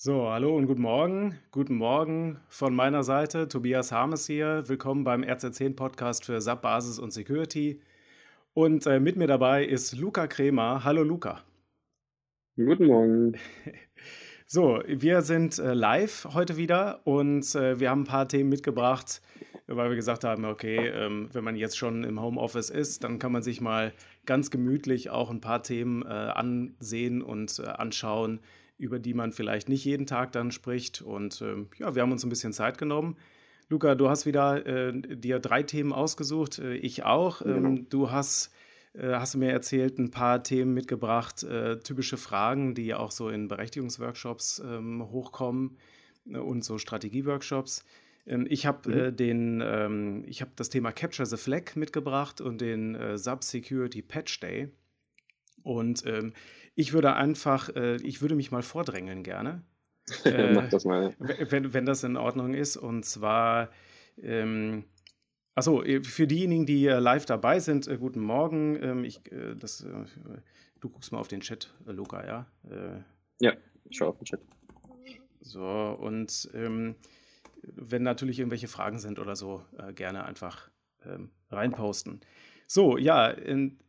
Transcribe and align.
So, 0.00 0.30
hallo 0.30 0.56
und 0.56 0.68
guten 0.68 0.82
Morgen. 0.82 1.40
Guten 1.50 1.74
Morgen 1.74 2.38
von 2.48 2.72
meiner 2.72 3.02
Seite. 3.02 3.48
Tobias 3.48 3.90
Harmes 3.90 4.28
hier. 4.28 4.62
Willkommen 4.68 5.02
beim 5.02 5.24
RZ10 5.24 5.74
Podcast 5.74 6.24
für 6.24 6.40
SAP 6.40 6.62
Basis 6.62 7.00
und 7.00 7.12
Security. 7.12 7.80
Und 8.54 8.86
äh, 8.86 9.00
mit 9.00 9.16
mir 9.16 9.26
dabei 9.26 9.64
ist 9.64 9.98
Luca 9.98 10.28
Kremer. 10.28 10.84
Hallo 10.84 11.02
Luca. 11.02 11.42
Guten 12.54 12.86
Morgen. 12.86 13.36
So, 14.50 14.82
wir 14.86 15.20
sind 15.20 15.58
äh, 15.58 15.74
live 15.74 16.28
heute 16.32 16.56
wieder 16.56 17.00
und 17.04 17.54
äh, 17.54 17.80
wir 17.80 17.90
haben 17.90 18.02
ein 18.02 18.06
paar 18.06 18.28
Themen 18.28 18.48
mitgebracht, 18.48 19.20
weil 19.66 19.90
wir 19.90 19.96
gesagt 19.96 20.24
haben, 20.24 20.46
okay, 20.46 20.86
ähm, 20.86 21.28
wenn 21.34 21.44
man 21.44 21.54
jetzt 21.54 21.76
schon 21.76 22.02
im 22.02 22.18
Homeoffice 22.18 22.70
ist, 22.70 23.04
dann 23.04 23.18
kann 23.18 23.30
man 23.30 23.42
sich 23.42 23.60
mal 23.60 23.92
ganz 24.24 24.50
gemütlich 24.50 25.10
auch 25.10 25.30
ein 25.30 25.42
paar 25.42 25.62
Themen 25.62 26.00
äh, 26.00 26.08
ansehen 26.08 27.20
und 27.20 27.58
äh, 27.58 27.66
anschauen, 27.66 28.40
über 28.78 28.98
die 28.98 29.12
man 29.12 29.32
vielleicht 29.32 29.68
nicht 29.68 29.84
jeden 29.84 30.06
Tag 30.06 30.32
dann 30.32 30.52
spricht. 30.52 31.02
Und 31.02 31.42
ähm, 31.42 31.68
ja, 31.78 31.94
wir 31.94 32.02
haben 32.02 32.12
uns 32.12 32.24
ein 32.24 32.30
bisschen 32.30 32.52
Zeit 32.52 32.78
genommen. 32.78 33.16
Luca, 33.68 33.94
du 33.94 34.08
hast 34.08 34.24
wieder 34.24 34.64
äh, 34.66 34.92
dir 34.94 35.40
drei 35.40 35.62
Themen 35.62 35.92
ausgesucht, 35.92 36.58
äh, 36.58 36.74
ich 36.74 37.04
auch. 37.04 37.42
Ähm, 37.42 37.62
genau. 37.62 37.86
du 37.90 38.10
hast, 38.10 38.50
äh, 38.94 39.12
hast 39.12 39.34
mir 39.36 39.52
erzählt, 39.52 39.98
ein 39.98 40.10
paar 40.10 40.42
Themen 40.42 40.72
mitgebracht, 40.72 41.42
äh, 41.42 41.78
typische 41.80 42.16
Fragen, 42.16 42.74
die 42.74 42.94
auch 42.94 43.10
so 43.10 43.28
in 43.28 43.48
Berechtigungsworkshops 43.48 44.62
ähm, 44.64 45.06
hochkommen 45.10 45.76
äh, 46.30 46.38
und 46.38 46.64
so 46.64 46.78
Strategieworkshops. 46.78 47.84
Ähm, 48.26 48.46
ich 48.48 48.64
habe 48.64 48.88
mhm. 48.88 48.98
Äh, 48.98 49.12
den, 49.12 49.62
ähm, 49.62 50.24
ich 50.26 50.40
habe 50.40 50.52
das 50.56 50.70
Thema 50.70 50.92
Capture 50.92 51.26
the 51.26 51.36
Flag 51.36 51.74
mitgebracht 51.74 52.40
und 52.40 52.60
den 52.60 53.18
Sub 53.18 53.44
Security 53.44 54.00
Patch 54.02 54.40
Day. 54.40 54.70
Und 55.64 56.04
ich 56.78 56.92
würde 56.92 57.14
einfach, 57.14 57.74
äh, 57.74 57.96
ich 57.96 58.22
würde 58.22 58.36
mich 58.36 58.52
mal 58.52 58.62
vordrängeln 58.62 59.22
gerne. 59.24 59.62
Äh, 60.24 60.54
Mach 60.54 60.70
das 60.70 60.86
mal. 60.86 61.14
Wenn, 61.18 61.74
wenn 61.74 61.84
das 61.84 62.02
in 62.02 62.16
Ordnung 62.16 62.54
ist. 62.54 62.78
Und 62.78 63.04
zwar, 63.04 63.68
ähm, 64.16 64.84
achso, 65.54 65.82
äh, 65.82 66.02
für 66.02 66.26
diejenigen, 66.26 66.64
die 66.64 66.86
live 66.86 67.26
dabei 67.26 67.60
sind, 67.60 67.86
äh, 67.88 67.98
guten 67.98 68.20
Morgen. 68.20 68.82
Ähm, 68.82 69.04
ich, 69.04 69.20
äh, 69.30 69.54
das, 69.54 69.82
äh, 69.82 70.06
du 70.80 70.88
guckst 70.88 71.12
mal 71.12 71.18
auf 71.18 71.28
den 71.28 71.40
Chat, 71.40 71.74
Luca, 71.84 72.24
ja? 72.24 72.46
ja, 73.40 73.52
ich 73.84 73.98
schaue 73.98 74.08
auf 74.08 74.18
den 74.18 74.24
Chat. 74.24 74.40
So, 75.42 75.66
und 76.00 76.48
ähm, 76.54 76.94
wenn 77.62 78.02
natürlich 78.02 78.38
irgendwelche 78.38 78.68
Fragen 78.68 78.98
sind 78.98 79.18
oder 79.18 79.36
so, 79.36 79.62
gerne 79.94 80.24
einfach 80.24 80.70
ähm, 81.04 81.32
reinposten. 81.50 82.20
So, 82.70 82.98
ja, 82.98 83.34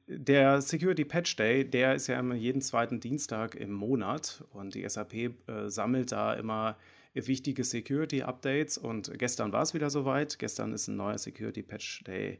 der 0.07 0.61
Security 0.61 1.03
Patch 1.03 1.35
Day, 1.35 1.69
der 1.69 1.95
ist 1.95 2.07
ja 2.07 2.17
immer 2.17 2.35
jeden 2.35 2.61
zweiten 2.61 3.01
Dienstag 3.01 3.55
im 3.55 3.73
Monat 3.73 4.45
und 4.51 4.73
die 4.73 4.87
SAP 4.87 5.13
äh, 5.13 5.31
sammelt 5.67 6.13
da 6.13 6.33
immer 6.33 6.77
wichtige 7.13 7.65
Security 7.65 8.21
Updates 8.21 8.77
und 8.77 9.19
gestern 9.19 9.51
war 9.51 9.63
es 9.63 9.73
wieder 9.73 9.89
soweit. 9.89 10.39
Gestern 10.39 10.71
ist 10.71 10.87
ein 10.87 10.95
neuer 10.95 11.17
Security 11.17 11.61
Patch 11.61 12.05
Day 12.05 12.39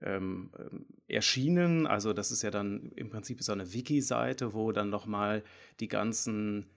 ähm, 0.00 0.52
ähm, 0.60 0.86
erschienen. 1.08 1.88
Also 1.88 2.12
das 2.12 2.30
ist 2.30 2.42
ja 2.42 2.52
dann 2.52 2.92
im 2.94 3.10
Prinzip 3.10 3.42
so 3.42 3.50
eine 3.50 3.72
Wiki-Seite, 3.72 4.54
wo 4.54 4.70
dann 4.70 4.90
nochmal 4.90 5.42
die 5.80 5.88
ganzen 5.88 6.70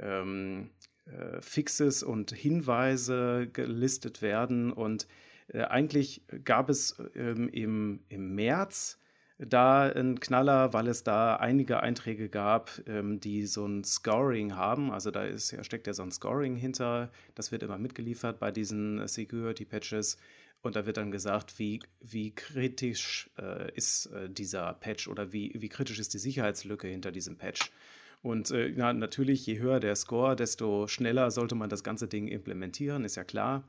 ähm, 0.00 0.70
äh, 1.04 1.40
Fixes 1.40 2.02
und 2.02 2.32
Hinweise 2.32 3.48
gelistet 3.52 4.22
werden 4.22 4.72
und 4.72 5.04
äh, 5.04 5.06
eigentlich 5.54 6.22
gab 6.44 6.68
es 6.68 7.02
ähm, 7.14 7.48
im, 7.48 8.00
im 8.08 8.34
März 8.34 9.00
da 9.38 9.84
einen 9.84 10.20
Knaller, 10.20 10.72
weil 10.74 10.86
es 10.88 11.02
da 11.02 11.36
einige 11.36 11.80
Einträge 11.80 12.28
gab, 12.28 12.70
ähm, 12.86 13.20
die 13.20 13.46
so 13.46 13.66
ein 13.66 13.84
Scoring 13.84 14.54
haben. 14.54 14.90
Also 14.90 15.10
da 15.10 15.24
ist, 15.24 15.50
ja, 15.52 15.64
steckt 15.64 15.86
ja 15.86 15.94
so 15.94 16.02
ein 16.02 16.12
Scoring 16.12 16.56
hinter. 16.56 17.10
Das 17.34 17.50
wird 17.50 17.62
immer 17.62 17.78
mitgeliefert 17.78 18.38
bei 18.38 18.50
diesen 18.50 19.06
Security 19.08 19.64
Patches. 19.64 20.18
Und 20.62 20.76
da 20.76 20.84
wird 20.84 20.98
dann 20.98 21.10
gesagt, 21.10 21.58
wie, 21.58 21.80
wie 22.00 22.34
kritisch 22.34 23.30
äh, 23.38 23.74
ist 23.74 24.06
äh, 24.06 24.28
dieser 24.28 24.74
Patch 24.74 25.08
oder 25.08 25.32
wie, 25.32 25.54
wie 25.56 25.70
kritisch 25.70 25.98
ist 25.98 26.12
die 26.12 26.18
Sicherheitslücke 26.18 26.86
hinter 26.86 27.12
diesem 27.12 27.38
Patch. 27.38 27.72
Und 28.20 28.50
äh, 28.50 28.70
na, 28.76 28.92
natürlich, 28.92 29.46
je 29.46 29.58
höher 29.58 29.80
der 29.80 29.96
Score, 29.96 30.36
desto 30.36 30.86
schneller 30.86 31.30
sollte 31.30 31.54
man 31.54 31.70
das 31.70 31.82
ganze 31.82 32.08
Ding 32.08 32.28
implementieren, 32.28 33.06
ist 33.06 33.16
ja 33.16 33.24
klar. 33.24 33.64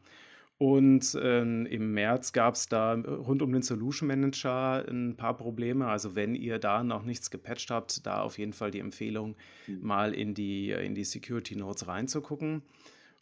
Und 0.62 1.18
ähm, 1.20 1.66
im 1.66 1.92
März 1.96 2.34
gab 2.34 2.54
es 2.54 2.68
da 2.68 2.94
rund 2.94 3.42
um 3.42 3.52
den 3.52 3.64
Solution 3.64 4.08
Manager 4.08 4.86
ein 4.88 5.16
paar 5.18 5.36
Probleme. 5.36 5.88
Also 5.88 6.14
wenn 6.14 6.36
ihr 6.36 6.60
da 6.60 6.84
noch 6.84 7.02
nichts 7.02 7.32
gepatcht 7.32 7.72
habt, 7.72 8.06
da 8.06 8.22
auf 8.22 8.38
jeden 8.38 8.54
Fall 8.54 8.70
die 8.70 8.78
Empfehlung, 8.78 9.36
mhm. 9.66 9.80
mal 9.82 10.14
in 10.14 10.36
die, 10.36 10.70
in 10.70 10.94
die 10.94 11.04
Security 11.04 11.56
Notes 11.56 11.88
reinzugucken. 11.88 12.62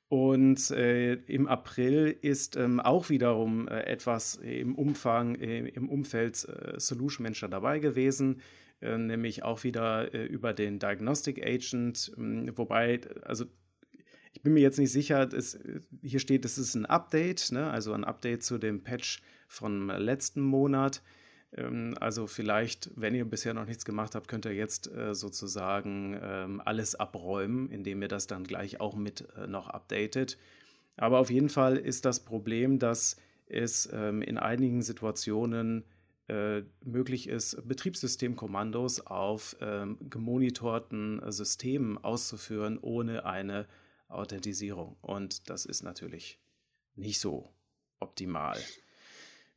Und 0.09 0.69
äh, 0.72 1.13
im 1.13 1.47
April 1.47 2.13
ist 2.22 2.57
ähm, 2.57 2.81
auch 2.81 3.09
wiederum 3.09 3.69
äh, 3.69 3.83
etwas 3.83 4.35
im 4.35 4.75
Umfang, 4.75 5.35
äh, 5.35 5.59
im 5.59 5.88
Umfeld 5.88 6.44
äh, 6.44 6.78
Solution 6.78 7.23
Manager 7.23 7.47
dabei 7.47 7.79
gewesen, 7.79 8.41
äh, 8.81 8.97
nämlich 8.97 9.44
auch 9.44 9.63
wieder 9.63 10.13
äh, 10.13 10.25
über 10.25 10.51
den 10.51 10.78
Diagnostic 10.78 11.41
Agent, 11.41 12.11
ähm, 12.17 12.51
wobei, 12.57 12.99
also 13.22 13.45
ich 14.39 14.44
bin 14.44 14.53
mir 14.53 14.61
jetzt 14.61 14.79
nicht 14.79 14.94
sicher, 14.94 15.27
es, 15.33 15.59
hier 16.01 16.19
steht, 16.19 16.45
es 16.45 16.57
ist 16.57 16.73
ein 16.73 16.85
Update, 16.85 17.51
ne? 17.51 17.69
also 17.69 17.91
ein 17.91 18.05
Update 18.05 18.41
zu 18.41 18.57
dem 18.57 18.81
Patch 18.81 19.22
vom 19.50 19.89
letzten 19.89 20.39
Monat. 20.39 21.01
Ähm, 21.51 21.94
also 22.00 22.25
vielleicht, 22.25 22.89
wenn 22.95 23.13
ihr 23.13 23.25
bisher 23.25 23.53
noch 23.53 23.66
nichts 23.66 23.83
gemacht 23.83 24.16
habt, 24.16 24.29
könnt 24.29 24.45
ihr 24.45 24.53
jetzt 24.53 24.89
äh, 24.94 25.13
sozusagen 25.13 26.17
ähm, 26.23 26.61
alles 26.63 26.95
abräumen, 26.95 27.69
indem 27.69 28.01
ihr 28.01 28.07
das 28.07 28.28
dann 28.28 28.45
gleich 28.45 28.79
auch 28.79 28.95
mit 28.95 29.28
äh, 29.35 29.45
noch 29.45 29.67
updatet. 29.67 30.38
Aber 30.95 31.19
auf 31.19 31.29
jeden 31.29 31.49
Fall 31.49 31.75
ist 31.75 32.05
das 32.05 32.22
Problem, 32.22 32.79
dass 32.79 33.17
es 33.45 33.89
ähm, 33.91 34.22
in 34.22 34.38
einigen 34.38 34.81
Situationen 34.83 35.83
äh, 36.29 36.61
möglich 36.85 37.28
ist, 37.28 37.67
Betriebssystemkommandos 37.67 39.05
auf 39.05 39.57
gemonitorten 39.59 41.22
Systemen 41.29 41.97
auszuführen, 41.97 42.79
ohne 42.81 43.25
eine 43.25 43.67
Authentisierung. 44.09 44.97
Und 45.02 45.50
das 45.50 45.66
ist 45.66 45.84
natürlich 45.84 46.40
nicht 46.96 47.20
so 47.20 47.53
optimal. 48.00 48.58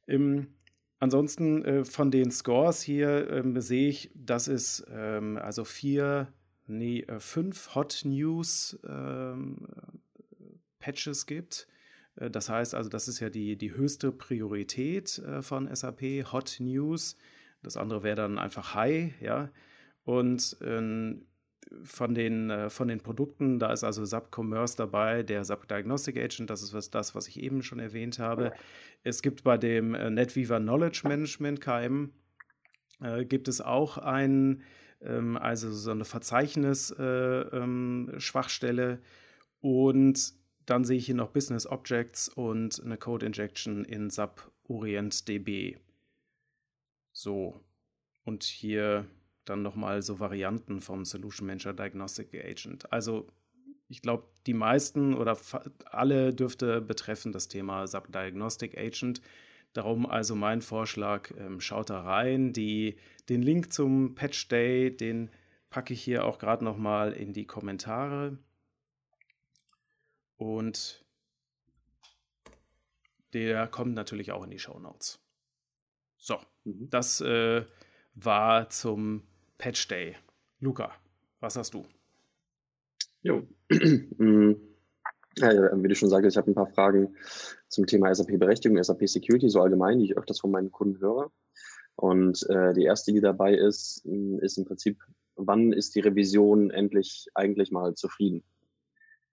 Im, 0.06 0.54
ansonsten 0.98 1.64
äh, 1.64 1.84
von 1.84 2.10
den 2.10 2.30
Scores 2.30 2.82
hier 2.82 3.30
ähm, 3.30 3.60
sehe 3.60 3.88
ich, 3.88 4.10
dass 4.14 4.48
es 4.48 4.84
ähm, 4.90 5.36
also 5.38 5.64
vier, 5.64 6.32
nee, 6.66 7.00
äh, 7.00 7.18
fünf 7.18 7.74
Hot 7.74 8.02
News 8.04 8.78
ähm, 8.86 9.66
Patches 10.78 11.26
gibt. 11.26 11.66
Äh, 12.16 12.30
das 12.30 12.48
heißt 12.48 12.74
also, 12.74 12.90
das 12.90 13.08
ist 13.08 13.20
ja 13.20 13.30
die, 13.30 13.56
die 13.56 13.74
höchste 13.74 14.12
Priorität 14.12 15.18
äh, 15.18 15.42
von 15.42 15.74
SAP, 15.74 16.32
Hot 16.32 16.56
News. 16.60 17.16
Das 17.62 17.76
andere 17.76 18.02
wäre 18.02 18.16
dann 18.16 18.38
einfach 18.38 18.74
High, 18.74 19.12
ja. 19.20 19.50
Und 20.04 20.56
ähm, 20.62 21.26
von 21.82 22.14
den, 22.14 22.50
äh, 22.50 22.70
von 22.70 22.86
den 22.88 23.00
Produkten, 23.00 23.58
da 23.58 23.72
ist 23.72 23.84
also 23.84 24.04
SAP 24.04 24.36
Commerce 24.36 24.76
dabei, 24.76 25.22
der 25.22 25.44
SAP 25.44 25.68
Diagnostic 25.68 26.18
Agent, 26.18 26.50
das 26.50 26.62
ist 26.62 26.74
was, 26.74 26.90
das, 26.90 27.14
was 27.14 27.28
ich 27.28 27.40
eben 27.40 27.62
schon 27.62 27.78
erwähnt 27.78 28.18
habe. 28.18 28.52
Es 29.02 29.22
gibt 29.22 29.44
bei 29.44 29.56
dem 29.58 29.94
äh, 29.94 30.10
NetWeaver 30.10 30.60
Knowledge 30.60 31.02
Management 31.04 31.60
KM, 31.60 32.12
äh, 33.00 33.24
gibt 33.24 33.46
es 33.48 33.60
auch 33.60 33.98
ein, 33.98 34.62
ähm, 35.00 35.36
also 35.36 35.72
so 35.72 35.90
eine 35.90 36.04
Verzeichnis-Schwachstelle 36.04 38.82
äh, 38.82 38.94
ähm, 38.94 39.00
und 39.60 40.34
dann 40.66 40.84
sehe 40.84 40.98
ich 40.98 41.06
hier 41.06 41.16
noch 41.16 41.30
Business 41.30 41.66
Objects 41.66 42.28
und 42.28 42.80
eine 42.84 42.96
Code 42.96 43.26
Injection 43.26 43.84
in 43.84 44.10
SAP 44.10 44.48
Orient 44.64 45.28
DB. 45.28 45.76
So, 47.12 47.60
und 48.24 48.44
hier 48.44 49.06
dann 49.44 49.62
nochmal 49.62 50.02
so 50.02 50.20
Varianten 50.20 50.80
vom 50.80 51.04
Solution 51.04 51.46
Manager 51.46 51.72
Diagnostic 51.72 52.34
Agent. 52.34 52.92
Also 52.92 53.26
ich 53.88 54.00
glaube, 54.00 54.28
die 54.46 54.54
meisten 54.54 55.14
oder 55.14 55.36
alle 55.86 56.32
dürfte 56.32 56.80
betreffen 56.80 57.32
das 57.32 57.48
Thema 57.48 57.86
SAP 57.86 58.12
Diagnostic 58.12 58.78
Agent. 58.78 59.20
Darum 59.72 60.06
also 60.06 60.34
mein 60.34 60.62
Vorschlag, 60.62 61.30
ähm, 61.36 61.60
schaut 61.60 61.90
da 61.90 62.00
rein. 62.00 62.52
Die, 62.52 62.96
den 63.28 63.42
Link 63.42 63.72
zum 63.72 64.14
Patch 64.14 64.48
Day, 64.48 64.94
den 64.94 65.30
packe 65.70 65.94
ich 65.94 66.02
hier 66.02 66.24
auch 66.24 66.38
gerade 66.38 66.64
nochmal 66.64 67.12
in 67.12 67.32
die 67.32 67.46
Kommentare. 67.46 68.38
Und 70.36 71.04
der 73.32 73.66
kommt 73.68 73.94
natürlich 73.94 74.32
auch 74.32 74.44
in 74.44 74.50
die 74.50 74.58
Show 74.58 74.78
Notes. 74.78 75.20
So, 76.16 76.38
mhm. 76.64 76.88
das 76.90 77.20
äh, 77.20 77.64
war 78.14 78.68
zum 78.70 79.26
Patch 79.62 79.86
Day. 79.86 80.16
Luca, 80.58 80.90
was 81.38 81.56
hast 81.56 81.72
du? 81.74 81.84
Jo. 83.22 83.46
Ja, 85.38 85.48
wie 85.82 85.88
du 85.88 85.94
schon 85.94 86.10
sagtest, 86.10 86.34
ich 86.34 86.38
habe 86.38 86.50
ein 86.50 86.54
paar 86.54 86.66
Fragen 86.66 87.16
zum 87.70 87.86
Thema 87.86 88.14
SAP-Berechtigung, 88.14 88.82
SAP-Security, 88.82 89.48
so 89.48 89.62
allgemein, 89.62 89.98
die 89.98 90.04
ich 90.04 90.18
öfters 90.18 90.40
von 90.40 90.50
meinen 90.50 90.70
Kunden 90.70 91.00
höre. 91.00 91.32
Und 91.96 92.46
äh, 92.50 92.74
die 92.74 92.82
erste, 92.82 93.14
die 93.14 93.22
dabei 93.22 93.54
ist, 93.54 94.04
ist 94.40 94.58
im 94.58 94.66
Prinzip, 94.66 94.98
wann 95.36 95.72
ist 95.72 95.94
die 95.94 96.00
Revision 96.00 96.70
endlich 96.70 97.28
eigentlich 97.34 97.70
mal 97.70 97.94
zufrieden? 97.94 98.44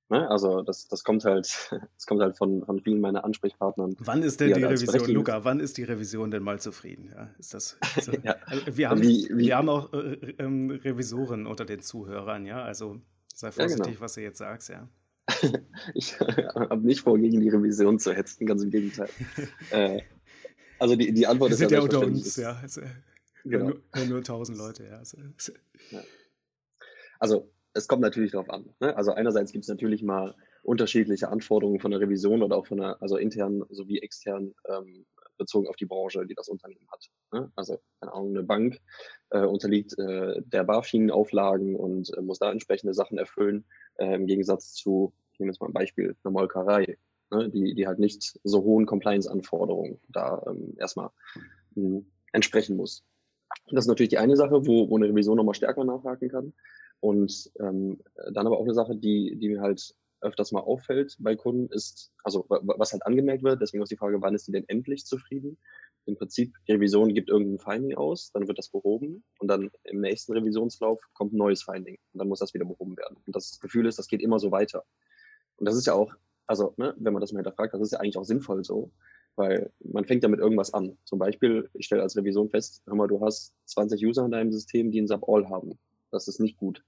Ne? 0.09 0.27
Also 0.29 0.63
das, 0.63 0.87
das 0.87 1.03
kommt 1.03 1.23
halt, 1.23 1.71
das 1.95 2.05
kommt 2.07 2.21
halt 2.21 2.35
von, 2.35 2.65
von 2.65 2.81
vielen 2.81 2.99
meiner 2.99 3.23
Ansprechpartnern. 3.23 3.95
Wann 3.99 4.23
ist 4.23 4.39
denn 4.39 4.49
die, 4.49 4.55
die 4.55 4.63
Revision, 4.63 5.09
Luca, 5.11 5.43
wann 5.45 5.59
ist 5.59 5.77
die 5.77 5.83
Revision 5.83 6.31
denn 6.31 6.41
mal 6.41 6.59
zufrieden? 6.59 7.11
Ja, 7.13 7.29
ist 7.37 7.53
das, 7.53 7.77
so? 8.01 8.11
ja. 8.23 8.35
also 8.45 8.77
wir, 8.77 8.89
haben, 8.89 9.01
wie, 9.01 9.29
wie, 9.31 9.37
wir 9.37 9.57
haben 9.57 9.69
auch 9.69 9.93
äh, 9.93 10.35
ähm, 10.39 10.71
Revisoren 10.71 11.45
unter 11.45 11.63
den 11.63 11.81
Zuhörern, 11.81 12.45
ja. 12.45 12.63
Also 12.63 12.99
sei 13.35 13.51
vorsichtig, 13.51 13.85
ja, 13.85 13.91
genau. 13.91 14.01
was 14.01 14.13
du 14.15 14.21
jetzt 14.21 14.39
sagst, 14.39 14.69
ja. 14.69 14.89
ich 15.93 16.19
habe 16.19 16.85
nicht 16.85 17.01
vor, 17.01 17.19
gegen 17.19 17.39
die 17.39 17.49
Revision 17.49 17.99
zu 17.99 18.11
hetzen, 18.11 18.47
ganz 18.47 18.63
im 18.63 18.71
Gegenteil. 18.71 19.09
äh, 19.69 20.01
also 20.79 20.95
die, 20.95 21.13
die 21.13 21.27
Antwort 21.27 21.51
wir 21.51 21.53
ist 21.53 21.59
sind 21.59 21.71
ja 21.71 21.81
unter 21.81 21.99
uns, 21.99 22.35
ja. 22.35 22.53
Also, 22.59 22.81
genau. 23.43 23.73
nur, 23.95 24.05
nur 24.07 24.17
1000 24.17 24.57
Leute, 24.57 24.85
ja. 24.85 24.97
Also, 24.97 25.19
ja. 25.91 26.01
also 27.19 27.51
es 27.79 27.87
kommt 27.87 28.01
natürlich 28.01 28.31
darauf 28.31 28.49
an. 28.49 28.69
Ne? 28.79 28.95
Also 28.95 29.13
einerseits 29.13 29.51
gibt 29.51 29.63
es 29.63 29.69
natürlich 29.69 30.03
mal 30.03 30.35
unterschiedliche 30.63 31.29
Anforderungen 31.29 31.79
von 31.79 31.91
der 31.91 31.99
Revision 31.99 32.43
oder 32.43 32.57
auch 32.57 32.67
von 32.67 32.77
der, 32.77 33.01
also 33.01 33.17
intern 33.17 33.63
sowie 33.69 33.99
extern 33.99 34.53
ähm, 34.67 35.05
bezogen 35.37 35.67
auf 35.67 35.77
die 35.77 35.85
Branche, 35.85 36.25
die 36.27 36.35
das 36.35 36.49
Unternehmen 36.49 36.87
hat. 36.91 37.05
Ne? 37.31 37.51
Also 37.55 37.79
keine 37.99 38.13
Ahnung, 38.13 38.29
eine 38.29 38.43
Bank 38.43 38.79
äh, 39.29 39.45
unterliegt 39.45 39.97
äh, 39.97 40.41
der 40.41 40.63
BaFin-Auflagen 40.65 41.75
und 41.75 42.15
äh, 42.15 42.21
muss 42.21 42.39
da 42.39 42.51
entsprechende 42.51 42.93
Sachen 42.93 43.17
erfüllen, 43.17 43.65
äh, 43.95 44.13
im 44.13 44.27
Gegensatz 44.27 44.73
zu, 44.73 45.13
ich 45.31 45.39
nehme 45.39 45.51
jetzt 45.51 45.61
mal 45.61 45.67
ein 45.67 45.73
Beispiel, 45.73 46.15
einer 46.23 46.31
Molkerei, 46.31 46.97
ne? 47.31 47.49
die, 47.49 47.73
die 47.73 47.87
halt 47.87 47.99
nicht 47.99 48.39
so 48.43 48.63
hohen 48.63 48.85
Compliance-Anforderungen 48.85 49.99
da 50.09 50.43
ähm, 50.47 50.75
erstmal 50.77 51.09
mh, 51.75 51.99
hm, 51.99 52.05
entsprechen 52.33 52.75
muss. 52.75 53.03
Das 53.71 53.85
ist 53.85 53.87
natürlich 53.89 54.09
die 54.09 54.17
eine 54.17 54.35
Sache, 54.35 54.67
wo, 54.67 54.89
wo 54.89 54.97
eine 54.97 55.07
Revision 55.07 55.37
nochmal 55.37 55.55
stärker 55.55 55.83
nachhaken 55.83 56.29
kann. 56.29 56.53
Und 56.99 57.51
ähm, 57.59 57.99
dann 58.33 58.47
aber 58.47 58.57
auch 58.57 58.63
eine 58.63 58.73
Sache, 58.73 58.95
die, 58.95 59.37
die 59.37 59.49
mir 59.49 59.61
halt 59.61 59.95
öfters 60.21 60.51
mal 60.51 60.61
auffällt 60.61 61.15
bei 61.19 61.35
Kunden, 61.35 61.71
ist, 61.71 62.11
also 62.23 62.45
was 62.49 62.91
halt 62.91 63.05
angemerkt 63.05 63.43
wird, 63.43 63.61
deswegen 63.61 63.81
ist 63.81 63.91
die 63.91 63.97
Frage, 63.97 64.21
wann 64.21 64.35
ist 64.35 64.47
die 64.47 64.51
denn 64.51 64.67
endlich 64.67 65.05
zufrieden? 65.05 65.57
Im 66.05 66.17
Prinzip, 66.17 66.55
die 66.67 66.73
Revision 66.73 67.13
gibt 67.13 67.29
irgendein 67.29 67.59
Finding 67.59 67.95
aus, 67.95 68.31
dann 68.31 68.47
wird 68.47 68.57
das 68.57 68.69
behoben 68.69 69.23
und 69.39 69.47
dann 69.47 69.69
im 69.83 70.01
nächsten 70.01 70.33
Revisionslauf 70.33 70.99
kommt 71.13 71.33
ein 71.33 71.37
neues 71.37 71.63
Finding 71.63 71.97
und 72.13 72.19
dann 72.19 72.27
muss 72.27 72.39
das 72.39 72.53
wieder 72.53 72.65
behoben 72.65 72.97
werden. 72.97 73.17
Und 73.25 73.35
das 73.35 73.59
Gefühl 73.59 73.85
ist, 73.85 73.99
das 73.99 74.07
geht 74.07 74.21
immer 74.21 74.39
so 74.39 74.51
weiter. 74.51 74.83
Und 75.57 75.67
das 75.67 75.75
ist 75.75 75.87
ja 75.87 75.93
auch, 75.93 76.13
also 76.47 76.73
ne, 76.77 76.95
wenn 76.97 77.13
man 77.13 77.21
das 77.21 77.31
mal 77.31 77.39
hinterfragt, 77.39 77.73
das 77.73 77.81
ist 77.81 77.91
ja 77.91 77.99
eigentlich 77.99 78.17
auch 78.17 78.23
sinnvoll 78.23 78.63
so, 78.63 78.91
weil 79.35 79.71
man 79.79 80.05
fängt 80.05 80.23
ja 80.23 80.29
mit 80.29 80.39
irgendwas 80.39 80.73
an. 80.73 80.97
Zum 81.05 81.19
Beispiel, 81.19 81.69
ich 81.73 81.85
stelle 81.85 82.01
als 82.01 82.17
Revision 82.17 82.49
fest, 82.49 82.81
hör 82.87 82.95
mal, 82.95 83.07
du 83.07 83.21
hast 83.21 83.53
20 83.65 84.03
User 84.05 84.25
in 84.25 84.31
deinem 84.31 84.51
System, 84.51 84.91
die 84.91 84.99
ein 84.99 85.07
Sub-All 85.07 85.49
haben. 85.49 85.77
Das 86.11 86.27
ist 86.27 86.39
nicht 86.39 86.57
gut. 86.57 86.83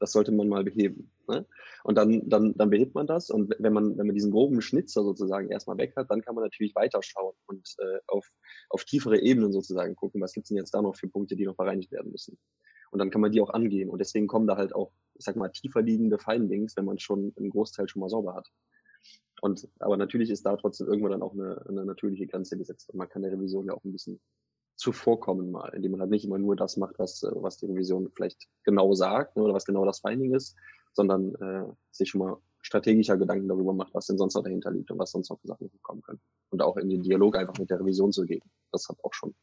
Das 0.00 0.12
sollte 0.12 0.32
man 0.32 0.48
mal 0.48 0.64
beheben. 0.64 1.10
Ne? 1.28 1.46
Und 1.84 1.96
dann, 1.96 2.28
dann, 2.28 2.54
dann 2.56 2.70
behebt 2.70 2.94
man 2.94 3.06
das. 3.06 3.30
Und 3.30 3.54
wenn 3.58 3.72
man, 3.72 3.96
wenn 3.96 4.06
man 4.06 4.14
diesen 4.14 4.32
groben 4.32 4.60
Schnitzer 4.60 5.02
sozusagen 5.02 5.48
erstmal 5.50 5.78
weg 5.78 5.94
hat, 5.96 6.10
dann 6.10 6.22
kann 6.22 6.34
man 6.34 6.44
natürlich 6.44 6.74
weiterschauen 6.74 7.34
und 7.46 7.74
äh, 7.78 8.00
auf, 8.06 8.30
auf 8.68 8.84
tiefere 8.84 9.20
Ebenen 9.20 9.52
sozusagen 9.52 9.96
gucken, 9.96 10.20
was 10.20 10.32
gibt's 10.32 10.48
denn 10.48 10.58
jetzt 10.58 10.74
da 10.74 10.82
noch 10.82 10.96
für 10.96 11.08
Punkte, 11.08 11.36
die 11.36 11.46
noch 11.46 11.56
bereinigt 11.56 11.92
werden 11.92 12.10
müssen. 12.10 12.38
Und 12.90 12.98
dann 12.98 13.10
kann 13.10 13.22
man 13.22 13.32
die 13.32 13.40
auch 13.40 13.50
angehen. 13.50 13.88
Und 13.88 14.00
deswegen 14.00 14.26
kommen 14.26 14.46
da 14.46 14.56
halt 14.56 14.74
auch, 14.74 14.92
ich 15.14 15.24
sag 15.24 15.36
mal, 15.36 15.48
tiefer 15.48 15.80
liegende 15.80 16.18
Findings, 16.18 16.76
wenn 16.76 16.84
man 16.84 16.98
schon 16.98 17.32
einen 17.36 17.50
Großteil 17.50 17.88
schon 17.88 18.00
mal 18.00 18.10
sauber 18.10 18.34
hat. 18.34 18.50
Und, 19.40 19.66
aber 19.80 19.96
natürlich 19.96 20.30
ist 20.30 20.44
da 20.44 20.56
trotzdem 20.56 20.86
irgendwann 20.86 21.12
dann 21.12 21.22
auch 21.22 21.32
eine, 21.32 21.64
eine 21.68 21.84
natürliche 21.84 22.26
Grenze 22.26 22.58
gesetzt. 22.58 22.90
Und 22.90 22.98
man 22.98 23.08
kann 23.08 23.22
der 23.22 23.32
Revision 23.32 23.66
ja 23.66 23.74
auch 23.74 23.82
ein 23.82 23.92
bisschen 23.92 24.20
zuvorkommen 24.82 25.52
mal, 25.52 25.68
indem 25.74 25.92
man 25.92 26.00
halt 26.00 26.10
nicht 26.10 26.24
immer 26.24 26.38
nur 26.38 26.56
das 26.56 26.76
macht, 26.76 26.98
was, 26.98 27.22
was 27.36 27.56
die 27.58 27.66
Revision 27.66 28.10
vielleicht 28.14 28.48
genau 28.64 28.94
sagt 28.94 29.36
ne, 29.36 29.42
oder 29.44 29.54
was 29.54 29.64
genau 29.64 29.84
das 29.84 30.00
Finding 30.00 30.34
ist, 30.34 30.56
sondern 30.92 31.34
äh, 31.36 31.72
sich 31.92 32.10
schon 32.10 32.18
mal 32.18 32.36
strategischer 32.62 33.16
Gedanken 33.16 33.48
darüber 33.48 33.72
macht, 33.72 33.94
was 33.94 34.06
denn 34.06 34.18
sonst 34.18 34.34
noch 34.34 34.42
dahinter 34.42 34.72
liegt 34.72 34.90
und 34.90 34.98
was 34.98 35.12
sonst 35.12 35.30
noch 35.30 35.40
für 35.40 35.46
Sachen 35.46 35.70
kommen 35.82 36.02
können. 36.02 36.20
Und 36.50 36.62
auch 36.62 36.76
in 36.76 36.88
den 36.88 37.02
Dialog 37.02 37.36
einfach 37.36 37.56
mit 37.58 37.70
der 37.70 37.80
Revision 37.80 38.12
zu 38.12 38.24
gehen. 38.24 38.42
Das 38.72 38.88
hat 38.88 38.98
auch 39.04 39.12
schon 39.14 39.34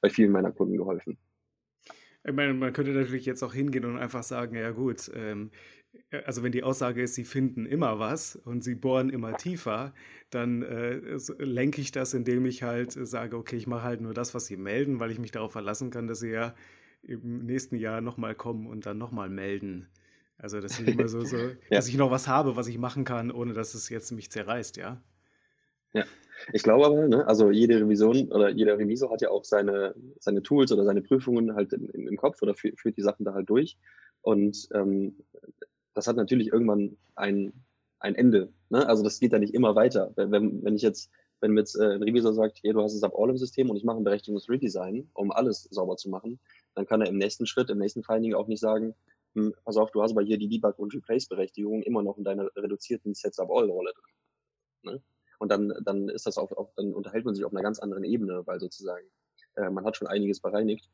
bei 0.00 0.10
vielen 0.10 0.32
meiner 0.32 0.52
Kunden 0.52 0.76
geholfen. 0.76 1.18
Ich 2.26 2.32
meine, 2.32 2.54
man 2.54 2.72
könnte 2.72 2.92
natürlich 2.92 3.26
jetzt 3.26 3.42
auch 3.42 3.52
hingehen 3.52 3.84
und 3.84 3.98
einfach 3.98 4.22
sagen, 4.22 4.56
ja 4.56 4.70
gut, 4.70 5.10
ähm, 5.14 5.50
also 6.24 6.42
wenn 6.42 6.52
die 6.52 6.62
Aussage 6.62 7.02
ist, 7.02 7.14
sie 7.14 7.24
finden 7.24 7.66
immer 7.66 7.98
was 7.98 8.36
und 8.36 8.64
sie 8.64 8.74
bohren 8.74 9.10
immer 9.10 9.36
tiefer, 9.36 9.94
dann 10.30 10.62
äh, 10.62 11.00
lenke 11.38 11.80
ich 11.80 11.92
das, 11.92 12.14
indem 12.14 12.46
ich 12.46 12.62
halt 12.62 12.92
sage, 12.92 13.36
okay, 13.36 13.56
ich 13.56 13.66
mache 13.66 13.82
halt 13.82 14.00
nur 14.00 14.14
das, 14.14 14.34
was 14.34 14.46
sie 14.46 14.56
melden, 14.56 15.00
weil 15.00 15.10
ich 15.10 15.18
mich 15.18 15.30
darauf 15.30 15.52
verlassen 15.52 15.90
kann, 15.90 16.06
dass 16.06 16.20
sie 16.20 16.30
ja 16.30 16.54
im 17.02 17.44
nächsten 17.44 17.76
Jahr 17.76 18.00
nochmal 18.00 18.34
kommen 18.34 18.66
und 18.66 18.86
dann 18.86 18.98
nochmal 18.98 19.28
melden. 19.28 19.88
Also 20.38 20.60
das 20.60 20.80
ist 20.80 20.88
immer 20.88 21.08
so, 21.08 21.20
so 21.24 21.36
ja. 21.38 21.54
dass 21.70 21.88
ich 21.88 21.96
noch 21.96 22.10
was 22.10 22.26
habe, 22.26 22.56
was 22.56 22.66
ich 22.66 22.78
machen 22.78 23.04
kann, 23.04 23.30
ohne 23.30 23.52
dass 23.52 23.74
es 23.74 23.88
jetzt 23.88 24.10
mich 24.12 24.30
zerreißt, 24.30 24.76
ja. 24.76 25.02
Ja, 25.92 26.04
ich 26.52 26.62
glaube 26.62 26.86
aber, 26.86 27.08
ne, 27.08 27.26
also 27.26 27.50
jede 27.50 27.80
Revision 27.80 28.30
oder 28.32 28.50
jeder 28.50 28.78
Revisor 28.78 29.10
hat 29.10 29.22
ja 29.22 29.30
auch 29.30 29.44
seine, 29.44 29.94
seine 30.18 30.42
Tools 30.42 30.72
oder 30.72 30.84
seine 30.84 31.02
Prüfungen 31.02 31.54
halt 31.54 31.72
im, 31.72 31.88
im 31.90 32.16
Kopf 32.16 32.42
oder 32.42 32.54
führt, 32.54 32.96
die 32.96 33.02
Sachen 33.02 33.24
da 33.24 33.34
halt 33.34 33.48
durch. 33.48 33.76
Und 34.22 34.68
ähm, 34.72 35.16
das 35.94 36.06
hat 36.06 36.16
natürlich 36.16 36.48
irgendwann 36.48 36.96
ein, 37.14 37.52
ein 38.00 38.14
Ende. 38.14 38.52
Ne? 38.70 38.86
Also 38.86 39.02
das 39.02 39.20
geht 39.20 39.32
ja 39.32 39.38
nicht 39.38 39.54
immer 39.54 39.74
weiter. 39.74 40.12
Wenn, 40.16 40.62
wenn 40.64 40.76
ich 40.76 40.82
jetzt, 40.82 41.10
wenn 41.40 41.52
mir 41.52 41.60
jetzt 41.60 41.76
äh, 41.76 41.94
ein 41.94 42.02
Revisor 42.02 42.32
sagt, 42.32 42.60
hey, 42.62 42.72
du 42.72 42.82
hast 42.82 42.94
es 42.94 43.02
ab 43.02 43.12
all 43.16 43.30
im 43.30 43.38
System 43.38 43.70
und 43.70 43.76
ich 43.76 43.84
mache 43.84 43.98
ein 43.98 44.04
berechtigtes 44.04 44.48
Redesign, 44.48 45.10
um 45.14 45.30
alles 45.30 45.64
sauber 45.70 45.96
zu 45.96 46.08
machen, 46.10 46.40
dann 46.74 46.86
kann 46.86 47.00
er 47.00 47.08
im 47.08 47.18
nächsten 47.18 47.46
Schritt, 47.46 47.70
im 47.70 47.78
nächsten 47.78 48.02
Finding 48.02 48.34
auch 48.34 48.48
nicht 48.48 48.60
sagen, 48.60 48.94
hm, 49.34 49.54
pass 49.64 49.76
auf, 49.76 49.90
du 49.90 50.02
hast 50.02 50.12
aber 50.12 50.22
hier 50.22 50.38
die 50.38 50.48
Debug- 50.48 50.78
und 50.78 50.94
Replace-Berechtigung 50.94 51.82
immer 51.82 52.02
noch 52.02 52.18
in 52.18 52.24
deiner 52.24 52.50
reduzierten 52.56 53.14
Sets-Up-All-Rolle 53.14 53.92
drin. 53.92 54.94
Ne? 54.94 55.02
Und 55.38 55.50
dann, 55.50 55.72
dann 55.82 56.08
ist 56.08 56.26
das 56.26 56.38
auch, 56.38 56.52
auch, 56.52 56.72
dann 56.76 56.94
unterhält 56.94 57.24
man 57.24 57.34
sich 57.34 57.44
auf 57.44 57.52
einer 57.52 57.62
ganz 57.62 57.78
anderen 57.78 58.04
Ebene, 58.04 58.42
weil 58.46 58.60
sozusagen 58.60 59.06
äh, 59.56 59.70
man 59.70 59.84
hat 59.84 59.96
schon 59.96 60.08
einiges 60.08 60.40
bereinigt. 60.40 60.88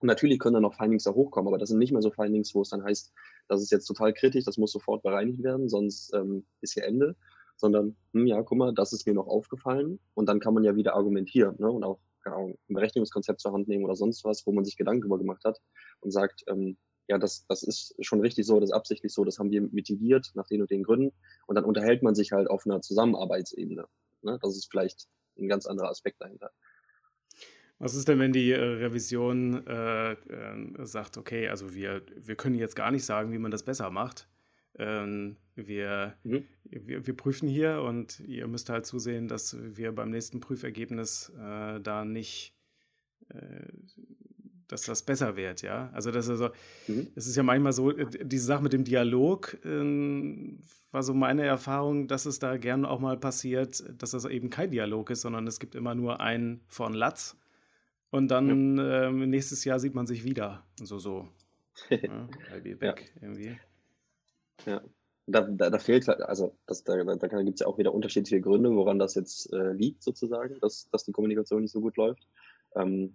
Und 0.00 0.08
natürlich 0.08 0.38
können 0.38 0.54
dann 0.54 0.62
noch 0.62 0.74
Findings 0.74 1.04
da 1.04 1.12
hochkommen, 1.12 1.48
aber 1.48 1.58
das 1.58 1.68
sind 1.68 1.78
nicht 1.78 1.92
mehr 1.92 2.02
so 2.02 2.10
Findings, 2.10 2.54
wo 2.54 2.62
es 2.62 2.68
dann 2.68 2.84
heißt, 2.84 3.12
das 3.48 3.62
ist 3.62 3.70
jetzt 3.70 3.86
total 3.86 4.12
kritisch, 4.12 4.44
das 4.44 4.58
muss 4.58 4.72
sofort 4.72 5.02
bereinigt 5.02 5.42
werden, 5.42 5.68
sonst 5.68 6.12
ähm, 6.14 6.46
ist 6.60 6.74
hier 6.74 6.84
Ende. 6.84 7.16
Sondern, 7.56 7.96
hm, 8.12 8.26
ja, 8.26 8.42
guck 8.42 8.58
mal, 8.58 8.74
das 8.74 8.92
ist 8.92 9.06
mir 9.06 9.14
noch 9.14 9.28
aufgefallen. 9.28 10.00
Und 10.14 10.28
dann 10.28 10.40
kann 10.40 10.54
man 10.54 10.64
ja 10.64 10.74
wieder 10.74 10.94
argumentieren 10.94 11.54
ne? 11.58 11.70
und 11.70 11.84
auch 11.84 12.00
genau, 12.24 12.48
ein 12.48 12.74
Berechnungskonzept 12.74 13.40
zur 13.40 13.52
Hand 13.52 13.68
nehmen 13.68 13.84
oder 13.84 13.94
sonst 13.94 14.24
was, 14.24 14.44
wo 14.46 14.52
man 14.52 14.64
sich 14.64 14.76
Gedanken 14.76 15.02
darüber 15.02 15.18
gemacht 15.18 15.44
hat 15.44 15.60
und 16.00 16.10
sagt, 16.10 16.42
ähm, 16.48 16.76
ja, 17.06 17.18
das, 17.18 17.46
das 17.46 17.62
ist 17.62 17.94
schon 18.00 18.20
richtig 18.20 18.46
so, 18.46 18.60
das 18.60 18.70
ist 18.70 18.74
absichtlich 18.74 19.12
so, 19.12 19.24
das 19.24 19.38
haben 19.38 19.50
wir 19.50 19.60
mitigiert 19.60 20.30
nach 20.34 20.46
den 20.46 20.62
und 20.62 20.70
den 20.70 20.82
Gründen. 20.82 21.12
Und 21.46 21.56
dann 21.56 21.64
unterhält 21.64 22.02
man 22.02 22.14
sich 22.14 22.32
halt 22.32 22.48
auf 22.48 22.66
einer 22.66 22.80
Zusammenarbeitsebene. 22.80 23.86
Ne? 24.22 24.38
Das 24.42 24.56
ist 24.56 24.70
vielleicht 24.70 25.06
ein 25.38 25.48
ganz 25.48 25.66
anderer 25.66 25.90
Aspekt 25.90 26.20
dahinter. 26.20 26.50
Was 27.78 27.94
ist 27.94 28.08
denn, 28.08 28.18
wenn 28.20 28.32
die 28.32 28.52
äh, 28.52 28.60
Revision 28.60 29.66
äh, 29.66 30.12
äh, 30.12 30.86
sagt, 30.86 31.18
okay, 31.18 31.48
also 31.48 31.74
wir, 31.74 32.02
wir 32.16 32.36
können 32.36 32.54
jetzt 32.54 32.76
gar 32.76 32.90
nicht 32.90 33.04
sagen, 33.04 33.32
wie 33.32 33.38
man 33.38 33.50
das 33.50 33.64
besser 33.64 33.90
macht. 33.90 34.28
Ähm, 34.76 35.36
wir, 35.54 36.14
mhm. 36.24 36.44
wir, 36.64 37.06
wir, 37.06 37.16
prüfen 37.16 37.48
hier 37.48 37.82
und 37.82 38.20
ihr 38.20 38.48
müsst 38.48 38.70
halt 38.70 38.86
zusehen, 38.86 39.28
dass 39.28 39.56
wir 39.60 39.92
beim 39.92 40.10
nächsten 40.10 40.40
Prüfergebnis 40.40 41.32
äh, 41.38 41.80
da 41.80 42.04
nicht, 42.04 42.56
äh, 43.28 43.68
dass 44.74 44.82
das 44.82 45.02
besser 45.02 45.36
wird, 45.36 45.62
ja. 45.62 45.88
Also 45.92 46.10
das 46.10 46.26
ist, 46.26 46.40
also, 46.40 46.48
mhm. 46.88 47.06
es 47.14 47.28
ist 47.28 47.36
ja 47.36 47.44
manchmal 47.44 47.72
so, 47.72 47.92
äh, 47.92 48.06
diese 48.24 48.44
Sache 48.44 48.64
mit 48.64 48.72
dem 48.72 48.82
Dialog 48.82 49.56
ähm, 49.64 50.58
war 50.90 51.04
so 51.04 51.14
meine 51.14 51.44
Erfahrung, 51.44 52.08
dass 52.08 52.26
es 52.26 52.40
da 52.40 52.56
gerne 52.56 52.90
auch 52.90 52.98
mal 52.98 53.16
passiert, 53.16 53.84
dass 54.02 54.10
das 54.10 54.24
eben 54.24 54.50
kein 54.50 54.72
Dialog 54.72 55.10
ist, 55.10 55.20
sondern 55.20 55.46
es 55.46 55.60
gibt 55.60 55.76
immer 55.76 55.94
nur 55.94 56.20
einen 56.20 56.60
von 56.66 56.92
Latz 56.92 57.36
und 58.10 58.28
dann 58.28 58.76
ja. 58.76 59.04
ähm, 59.04 59.30
nächstes 59.30 59.64
Jahr 59.64 59.78
sieht 59.78 59.94
man 59.94 60.08
sich 60.08 60.24
wieder. 60.24 60.64
So, 60.82 60.98
so. 60.98 61.28
ja, 61.90 62.28
I'll 62.52 62.60
be 62.60 62.74
back 62.74 63.12
ja. 63.14 63.22
irgendwie. 63.22 63.56
Ja. 64.66 64.82
Da, 65.26 65.42
da, 65.42 65.70
da 65.70 65.78
fehlt 65.78 66.08
halt, 66.08 66.20
also 66.20 66.56
das, 66.66 66.82
da, 66.82 66.96
da 66.96 67.14
gibt 67.42 67.54
es 67.54 67.60
ja 67.60 67.68
auch 67.68 67.78
wieder 67.78 67.94
unterschiedliche 67.94 68.40
Gründe, 68.40 68.74
woran 68.74 68.98
das 68.98 69.14
jetzt 69.14 69.52
äh, 69.52 69.72
liegt, 69.72 70.02
sozusagen, 70.02 70.58
dass, 70.60 70.90
dass 70.90 71.04
die 71.04 71.12
Kommunikation 71.12 71.62
nicht 71.62 71.70
so 71.70 71.80
gut 71.80 71.96
läuft. 71.96 72.26
Ähm, 72.74 73.14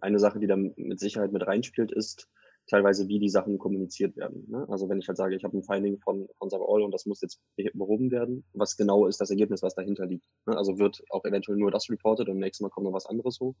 eine 0.00 0.18
Sache, 0.18 0.38
die 0.38 0.46
da 0.46 0.56
mit 0.56 1.00
Sicherheit 1.00 1.32
mit 1.32 1.46
reinspielt, 1.46 1.92
ist 1.92 2.28
teilweise, 2.68 3.08
wie 3.08 3.18
die 3.18 3.28
Sachen 3.28 3.58
kommuniziert 3.58 4.16
werden. 4.16 4.46
Ne? 4.48 4.66
Also 4.68 4.88
wenn 4.88 4.98
ich 4.98 5.08
halt 5.08 5.18
sage, 5.18 5.34
ich 5.34 5.44
habe 5.44 5.56
ein 5.56 5.64
Finding 5.64 5.98
von, 5.98 6.28
von 6.38 6.50
All 6.52 6.82
und 6.82 6.92
das 6.92 7.06
muss 7.06 7.20
jetzt 7.20 7.40
behoben 7.74 8.10
werden, 8.10 8.44
was 8.52 8.76
genau 8.76 9.06
ist 9.06 9.20
das 9.20 9.30
Ergebnis, 9.30 9.62
was 9.62 9.74
dahinter 9.74 10.06
liegt. 10.06 10.26
Ne? 10.46 10.56
Also 10.56 10.78
wird 10.78 11.02
auch 11.10 11.24
eventuell 11.24 11.58
nur 11.58 11.70
das 11.70 11.90
reported 11.90 12.28
und 12.28 12.38
nächstes 12.38 12.62
Mal 12.62 12.70
kommt 12.70 12.86
noch 12.86 12.92
was 12.92 13.06
anderes 13.06 13.40
hoch. 13.40 13.56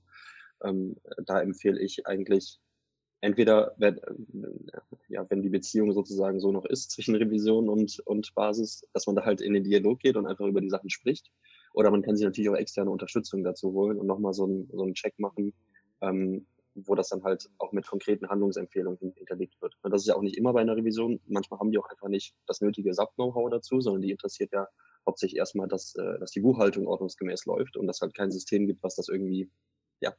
Ähm, 0.62 0.96
da 1.26 1.40
empfehle 1.40 1.80
ich 1.80 2.06
eigentlich 2.06 2.60
entweder, 3.20 3.74
wenn, 3.78 4.00
ja, 5.08 5.24
wenn 5.30 5.42
die 5.42 5.48
Beziehung 5.48 5.92
sozusagen 5.92 6.40
so 6.40 6.52
noch 6.52 6.64
ist 6.64 6.90
zwischen 6.90 7.14
Revision 7.14 7.68
und, 7.68 8.00
und 8.04 8.34
Basis, 8.34 8.84
dass 8.92 9.06
man 9.06 9.16
da 9.16 9.24
halt 9.24 9.40
in 9.40 9.54
den 9.54 9.64
Dialog 9.64 10.00
geht 10.00 10.16
und 10.16 10.26
einfach 10.26 10.46
über 10.46 10.60
die 10.60 10.70
Sachen 10.70 10.90
spricht. 10.90 11.30
Oder 11.72 11.90
man 11.90 12.02
kann 12.02 12.16
sich 12.16 12.24
natürlich 12.24 12.50
auch 12.50 12.56
externe 12.56 12.90
Unterstützung 12.90 13.44
dazu 13.44 13.72
holen 13.72 13.98
und 13.98 14.06
nochmal 14.06 14.34
so 14.34 14.44
einen, 14.44 14.68
so 14.72 14.82
einen 14.82 14.94
Check 14.94 15.18
machen, 15.18 15.54
ähm, 16.02 16.46
wo 16.74 16.94
das 16.94 17.08
dann 17.08 17.22
halt 17.22 17.50
auch 17.58 17.72
mit 17.72 17.86
konkreten 17.86 18.28
Handlungsempfehlungen 18.28 19.12
hinterlegt 19.16 19.60
wird. 19.60 19.76
Und 19.82 19.90
das 19.92 20.02
ist 20.02 20.08
ja 20.08 20.16
auch 20.16 20.22
nicht 20.22 20.36
immer 20.36 20.52
bei 20.52 20.60
einer 20.60 20.76
Revision. 20.76 21.20
Manchmal 21.26 21.60
haben 21.60 21.70
die 21.70 21.78
auch 21.78 21.88
einfach 21.88 22.08
nicht 22.08 22.34
das 22.46 22.60
nötige 22.60 22.92
SAP-Know-how 22.94 23.50
dazu, 23.50 23.80
sondern 23.80 24.02
die 24.02 24.10
interessiert 24.10 24.52
ja 24.52 24.68
hauptsächlich 25.06 25.38
erstmal, 25.38 25.68
dass, 25.68 25.94
äh, 25.96 26.18
dass 26.18 26.30
die 26.30 26.40
Buchhaltung 26.40 26.86
ordnungsgemäß 26.86 27.44
läuft 27.46 27.76
und 27.76 27.86
dass 27.86 28.00
halt 28.00 28.14
kein 28.14 28.30
System 28.30 28.66
gibt, 28.66 28.82
was 28.82 28.96
das 28.96 29.08
irgendwie 29.08 29.50
ja, 30.00 30.14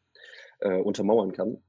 äh, 0.59 0.79
untermauern 0.79 1.31
kann. 1.31 1.61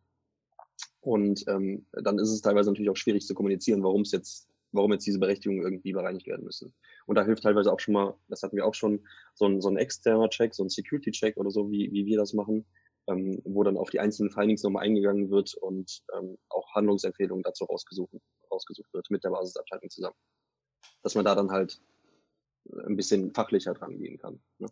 Und 1.00 1.44
ähm, 1.49 1.87
dann 1.92 2.18
ist 2.18 2.30
es 2.30 2.40
teilweise 2.40 2.71
natürlich 2.71 2.90
auch 2.90 2.97
schwierig 2.97 3.26
zu 3.26 3.35
kommunizieren, 3.35 3.83
warum 3.83 4.02
es 4.02 4.12
jetzt, 4.12 4.49
warum 4.73 4.92
jetzt 4.92 5.06
diese 5.06 5.18
Berechtigungen 5.18 5.62
irgendwie 5.62 5.92
bereinigt 5.92 6.26
werden 6.26 6.44
müssen. 6.44 6.75
Und 7.06 7.16
da 7.16 7.25
hilft 7.25 7.42
teilweise 7.42 7.73
auch 7.73 7.80
schon 7.80 7.94
mal, 7.94 8.14
das 8.28 8.42
hatten 8.42 8.56
wir 8.56 8.66
auch 8.66 8.75
schon, 8.75 9.06
so 9.35 9.47
ein, 9.47 9.61
so 9.61 9.68
ein 9.68 9.76
externer 9.76 10.30
Check, 10.30 10.54
so 10.54 10.64
ein 10.64 10.71
Security-Check 10.71 11.37
oder 11.37 11.50
so, 11.50 11.71
wie, 11.71 11.92
wie 11.92 12.06
wir 12.06 12.18
das 12.18 12.33
machen, 12.33 12.64
ähm, 13.06 13.40
wo 13.44 13.62
dann 13.62 13.76
auf 13.76 13.90
die 13.90 14.00
einzelnen 14.00 14.30
Findings 14.30 14.62
nochmal 14.62 14.84
eingegangen 14.84 15.30
wird 15.30 15.54
und 15.54 16.02
ähm, 16.16 16.38
auch 16.49 16.75
Handlungsempfehlungen 16.75 17.42
dazu 17.42 17.64
rausgesucht, 17.64 18.12
rausgesucht 18.50 18.92
wird 18.92 19.11
mit 19.11 19.25
der 19.25 19.30
Basisabteilung 19.30 19.90
zusammen. 19.90 20.16
Dass 21.02 21.14
man 21.14 21.25
da 21.25 21.34
dann 21.34 21.50
halt 21.50 21.80
ein 22.87 22.96
bisschen 22.96 23.32
fachlicher 23.34 23.75
dran 23.75 23.99
gehen 23.99 24.18
kann. 24.18 24.40
Ne? 24.58 24.68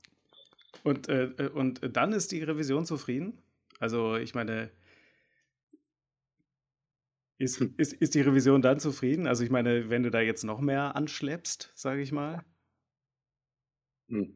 Und, 0.83 1.09
äh, 1.09 1.25
äh, 1.25 1.49
und 1.51 1.81
dann 1.97 2.13
ist 2.13 2.33
die 2.33 2.43
Revision 2.43 2.87
zufrieden? 2.87 3.43
Also 3.79 4.17
ich 4.17 4.35
meine, 4.35 4.71
ist, 7.39 7.61
hm. 7.61 7.75
ist, 7.77 7.93
ist 7.93 8.15
die 8.15 8.21
Revision 8.21 8.63
dann 8.63 8.79
zufrieden? 8.79 9.27
Also 9.27 9.45
ich 9.45 9.51
meine, 9.51 9.91
wenn 9.91 10.03
du 10.03 10.11
da 10.11 10.21
jetzt 10.21 10.45
noch 10.45 10.61
mehr 10.61 10.97
anschleppst, 10.97 11.73
sage 11.75 12.01
ich 12.01 12.13
mal? 12.13 12.45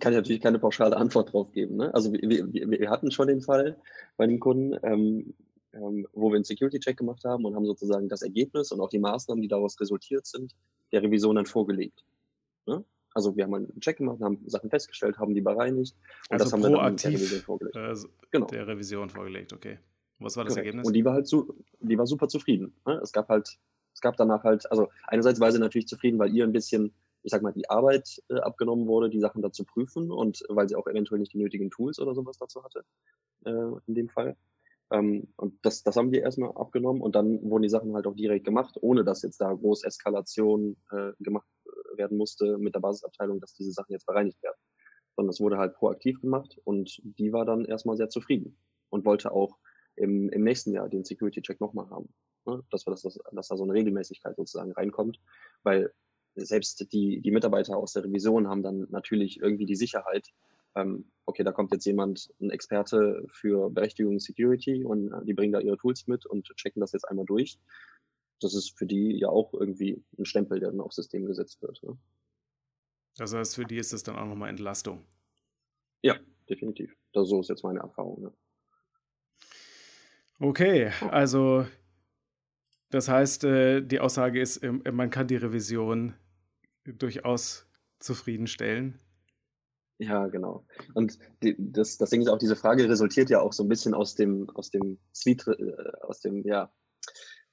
Kann 0.00 0.12
ich 0.12 0.18
natürlich 0.18 0.42
keine 0.42 0.58
pauschale 0.58 0.96
Antwort 0.96 1.32
drauf 1.32 1.52
geben. 1.52 1.76
Ne? 1.76 1.92
Also 1.94 2.12
wir, 2.12 2.20
wir, 2.22 2.70
wir 2.70 2.90
hatten 2.90 3.10
schon 3.10 3.28
den 3.28 3.40
Fall 3.40 3.76
bei 4.16 4.26
den 4.26 4.40
Kunden, 4.40 4.76
ähm, 4.82 5.34
ähm, 5.72 6.06
wo 6.12 6.30
wir 6.30 6.36
einen 6.36 6.44
Security-Check 6.44 6.96
gemacht 6.96 7.24
haben 7.24 7.44
und 7.44 7.54
haben 7.54 7.66
sozusagen 7.66 8.08
das 8.08 8.22
Ergebnis 8.22 8.72
und 8.72 8.80
auch 8.80 8.88
die 8.88 8.98
Maßnahmen, 8.98 9.42
die 9.42 9.48
daraus 9.48 9.80
resultiert 9.80 10.26
sind, 10.26 10.54
der 10.92 11.02
Revision 11.02 11.36
dann 11.36 11.46
vorgelegt. 11.46 12.04
Ne? 12.66 12.84
Also 13.12 13.36
wir 13.36 13.44
haben 13.44 13.54
einen 13.54 13.80
Check 13.80 13.98
gemacht, 13.98 14.20
haben 14.20 14.42
Sachen 14.46 14.70
festgestellt, 14.70 15.18
haben 15.18 15.34
die 15.34 15.40
bereinigt 15.40 15.94
und 16.28 16.40
also 16.40 16.44
das 16.44 16.52
haben 16.52 16.62
wir 16.62 16.70
dann 16.70 16.96
der 16.96 17.10
Revision 17.12 17.40
vorgelegt. 17.40 17.76
Äh, 17.76 17.94
genau. 18.30 18.46
Der 18.46 18.66
Revision 18.66 19.10
vorgelegt, 19.10 19.52
okay. 19.52 19.78
Was 20.18 20.36
war 20.36 20.44
das 20.44 20.54
Correct. 20.54 20.66
Ergebnis? 20.66 20.86
Und 20.86 20.92
die 20.94 21.04
war 21.04 21.14
halt 21.14 21.26
so, 21.26 21.54
die 21.80 21.98
war 21.98 22.06
super 22.06 22.28
zufrieden. 22.28 22.74
Ne? 22.86 23.00
Es 23.02 23.12
gab 23.12 23.28
halt, 23.28 23.58
es 23.92 24.00
gab 24.00 24.16
danach 24.16 24.44
halt, 24.44 24.70
also 24.70 24.88
einerseits 25.06 25.40
war 25.40 25.52
sie 25.52 25.58
natürlich 25.58 25.86
zufrieden, 25.86 26.18
weil 26.18 26.34
ihr 26.34 26.44
ein 26.44 26.52
bisschen, 26.52 26.92
ich 27.24 27.30
sag 27.30 27.42
mal, 27.42 27.52
die 27.52 27.68
Arbeit 27.68 28.22
äh, 28.28 28.36
abgenommen 28.36 28.86
wurde, 28.86 29.08
die 29.10 29.18
Sachen 29.18 29.42
da 29.42 29.50
zu 29.50 29.64
prüfen 29.64 30.12
und 30.12 30.44
weil 30.48 30.68
sie 30.68 30.76
auch 30.76 30.86
eventuell 30.86 31.18
nicht 31.18 31.32
die 31.32 31.38
nötigen 31.38 31.70
Tools 31.70 31.98
oder 31.98 32.14
sowas 32.14 32.36
dazu 32.38 32.62
hatte, 32.62 32.84
äh, 33.46 33.72
in 33.86 33.94
dem 33.94 34.08
Fall. 34.10 34.36
Ähm, 34.90 35.28
und 35.36 35.58
das, 35.62 35.82
das 35.82 35.96
haben 35.96 36.12
wir 36.12 36.22
erstmal 36.22 36.52
abgenommen 36.52 37.00
und 37.00 37.14
dann 37.16 37.42
wurden 37.42 37.62
die 37.62 37.70
Sachen 37.70 37.94
halt 37.94 38.06
auch 38.06 38.14
direkt 38.14 38.44
gemacht, 38.44 38.76
ohne 38.80 39.04
dass 39.04 39.22
jetzt 39.22 39.40
da 39.40 39.52
groß 39.52 39.84
Eskalation 39.84 40.76
äh, 40.90 41.12
gemacht 41.18 41.48
äh, 41.64 41.98
werden 41.98 42.18
musste 42.18 42.58
mit 42.58 42.74
der 42.74 42.80
Basisabteilung, 42.80 43.40
dass 43.40 43.54
diese 43.54 43.72
Sachen 43.72 43.92
jetzt 43.92 44.06
bereinigt 44.06 44.42
werden. 44.42 44.58
Sondern 45.16 45.30
es 45.30 45.40
wurde 45.40 45.56
halt 45.56 45.74
proaktiv 45.74 46.20
gemacht 46.20 46.58
und 46.64 47.00
die 47.04 47.32
war 47.32 47.46
dann 47.46 47.64
erstmal 47.64 47.96
sehr 47.96 48.10
zufrieden 48.10 48.58
und 48.90 49.06
wollte 49.06 49.32
auch 49.32 49.58
im, 49.96 50.28
im 50.28 50.42
nächsten 50.42 50.72
Jahr 50.72 50.88
den 50.88 51.04
Security-Check 51.04 51.60
nochmal 51.60 51.88
haben. 51.88 52.12
Ne? 52.46 52.62
Dass, 52.70 52.86
wir 52.86 52.90
das, 52.90 53.02
dass 53.02 53.48
da 53.48 53.56
so 53.56 53.62
eine 53.62 53.72
Regelmäßigkeit 53.72 54.36
sozusagen 54.36 54.72
reinkommt, 54.72 55.20
weil 55.62 55.92
selbst 56.34 56.92
die, 56.92 57.20
die 57.20 57.30
Mitarbeiter 57.30 57.76
aus 57.76 57.92
der 57.92 58.04
Revision 58.04 58.48
haben 58.48 58.62
dann 58.62 58.86
natürlich 58.90 59.40
irgendwie 59.40 59.66
die 59.66 59.76
Sicherheit, 59.76 60.28
ähm, 60.74 61.04
okay, 61.26 61.44
da 61.44 61.52
kommt 61.52 61.72
jetzt 61.72 61.84
jemand, 61.84 62.32
ein 62.40 62.50
Experte 62.50 63.24
für 63.30 63.70
Berechtigung 63.70 64.18
Security 64.18 64.84
und 64.84 65.12
äh, 65.12 65.24
die 65.24 65.34
bringen 65.34 65.52
da 65.52 65.60
ihre 65.60 65.76
Tools 65.76 66.06
mit 66.06 66.26
und 66.26 66.46
checken 66.56 66.80
das 66.80 66.92
jetzt 66.92 67.08
einmal 67.08 67.26
durch. 67.26 67.58
Das 68.40 68.54
ist 68.54 68.76
für 68.76 68.86
die 68.86 69.18
ja 69.18 69.28
auch 69.28 69.54
irgendwie 69.54 70.02
ein 70.18 70.24
Stempel, 70.24 70.58
der 70.58 70.70
dann 70.70 70.80
aufs 70.80 70.96
System 70.96 71.24
gesetzt 71.26 71.62
wird. 71.62 71.82
Ne? 71.82 71.96
Das 73.16 73.32
heißt, 73.32 73.54
für 73.54 73.64
die 73.64 73.76
ist 73.76 73.92
das 73.92 74.02
dann 74.02 74.16
auch 74.16 74.26
nochmal 74.26 74.50
Entlastung. 74.50 75.04
Ja, 76.02 76.18
definitiv. 76.50 76.96
Das, 77.12 77.28
so 77.28 77.40
ist 77.40 77.48
jetzt 77.48 77.62
meine 77.62 77.78
Erfahrung. 77.78 78.22
Ne? 78.22 78.32
Okay, 80.40 80.90
also 81.10 81.64
das 82.90 83.08
heißt, 83.08 83.44
äh, 83.44 83.80
die 83.82 84.00
Aussage 84.00 84.40
ist, 84.40 84.62
ähm, 84.62 84.82
man 84.92 85.10
kann 85.10 85.28
die 85.28 85.36
Revision 85.36 86.14
durchaus 86.84 87.66
zufriedenstellen. 87.98 89.00
Ja, 89.98 90.26
genau. 90.26 90.66
Und 90.94 91.18
die, 91.42 91.54
das, 91.58 91.98
das 91.98 92.10
Ding 92.10 92.20
ist 92.20 92.28
auch, 92.28 92.38
diese 92.38 92.56
Frage 92.56 92.88
resultiert 92.88 93.30
ja 93.30 93.40
auch 93.40 93.52
so 93.52 93.62
ein 93.62 93.68
bisschen 93.68 93.94
aus 93.94 94.14
dem, 94.14 94.50
aus 94.50 94.70
dem 94.70 94.98
Zwiet, 95.12 95.46
äh, 95.46 95.72
aus 96.02 96.20
dem, 96.20 96.44
ja, 96.44 96.72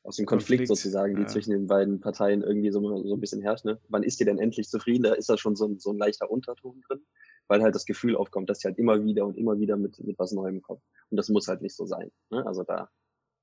aus 0.03 0.15
dem 0.15 0.25
Konflikt, 0.25 0.61
Konflikt 0.61 0.67
sozusagen, 0.67 1.15
die 1.15 1.21
ja. 1.21 1.27
zwischen 1.27 1.51
den 1.51 1.67
beiden 1.67 1.99
Parteien 1.99 2.41
irgendwie 2.41 2.71
so, 2.71 2.81
so 2.81 3.13
ein 3.13 3.19
bisschen 3.19 3.41
herrscht. 3.41 3.65
Ne? 3.65 3.79
Wann 3.89 4.01
ist 4.01 4.19
die 4.19 4.25
denn 4.25 4.39
endlich 4.39 4.67
zufrieden? 4.67 5.03
Da 5.03 5.13
ist 5.13 5.29
da 5.29 5.37
schon 5.37 5.55
so 5.55 5.67
ein, 5.67 5.79
so 5.79 5.91
ein 5.91 5.97
leichter 5.97 6.31
Unterton 6.31 6.81
drin, 6.87 7.05
weil 7.47 7.61
halt 7.61 7.75
das 7.75 7.85
Gefühl 7.85 8.15
aufkommt, 8.15 8.49
dass 8.49 8.59
sie 8.59 8.67
halt 8.67 8.79
immer 8.79 9.03
wieder 9.03 9.25
und 9.25 9.37
immer 9.37 9.59
wieder 9.59 9.77
mit, 9.77 9.99
mit 9.99 10.17
was 10.17 10.31
Neuem 10.31 10.63
kommt. 10.63 10.81
Und 11.11 11.17
das 11.17 11.29
muss 11.29 11.47
halt 11.47 11.61
nicht 11.61 11.75
so 11.75 11.85
sein. 11.85 12.11
Ne? 12.31 12.43
Also 12.47 12.63
da 12.63 12.89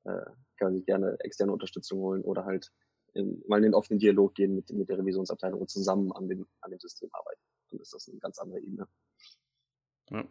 äh, 0.04 0.24
kann 0.56 0.68
man 0.68 0.76
sich 0.76 0.86
gerne 0.86 1.16
externe 1.20 1.52
Unterstützung 1.52 2.00
holen 2.00 2.22
oder 2.22 2.44
halt 2.44 2.72
in, 3.18 3.42
mal 3.46 3.58
in 3.58 3.64
den 3.64 3.74
offenen 3.74 3.98
Dialog 3.98 4.34
gehen 4.34 4.54
mit, 4.54 4.70
mit 4.72 4.88
der 4.88 4.98
Revisionsabteilung 4.98 5.60
und 5.60 5.70
zusammen 5.70 6.12
an 6.12 6.28
dem, 6.28 6.46
an 6.60 6.70
dem 6.70 6.80
System 6.80 7.10
arbeiten 7.12 7.40
dann 7.70 7.80
ist 7.80 7.92
das 7.92 8.08
eine 8.08 8.18
ganz 8.18 8.38
andere 8.38 8.60
Ebene. 8.60 8.88
Ja. 10.10 10.24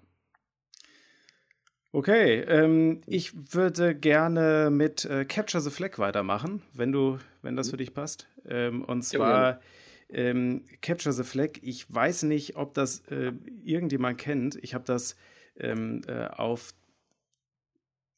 Okay, 1.91 2.41
ähm, 2.41 3.01
ich 3.07 3.53
würde 3.53 3.95
gerne 3.95 4.69
mit 4.71 5.05
äh, 5.05 5.25
Capture 5.25 5.61
the 5.61 5.69
Flag 5.69 5.97
weitermachen, 5.97 6.61
wenn 6.73 6.91
du, 6.91 7.17
wenn 7.41 7.55
das 7.55 7.67
mhm. 7.67 7.71
für 7.71 7.77
dich 7.77 7.93
passt. 7.93 8.27
Ähm, 8.45 8.83
und 8.83 9.03
zwar 9.03 9.61
ähm, 10.09 10.65
Capture 10.81 11.13
the 11.13 11.23
Flag. 11.23 11.59
Ich 11.61 11.91
weiß 11.91 12.23
nicht, 12.23 12.55
ob 12.55 12.73
das 12.73 12.99
äh, 13.07 13.31
irgendjemand 13.63 14.17
kennt. 14.17 14.55
Ich 14.61 14.73
habe 14.73 14.83
das 14.83 15.15
ähm, 15.57 16.01
äh, 16.07 16.27
auf 16.27 16.73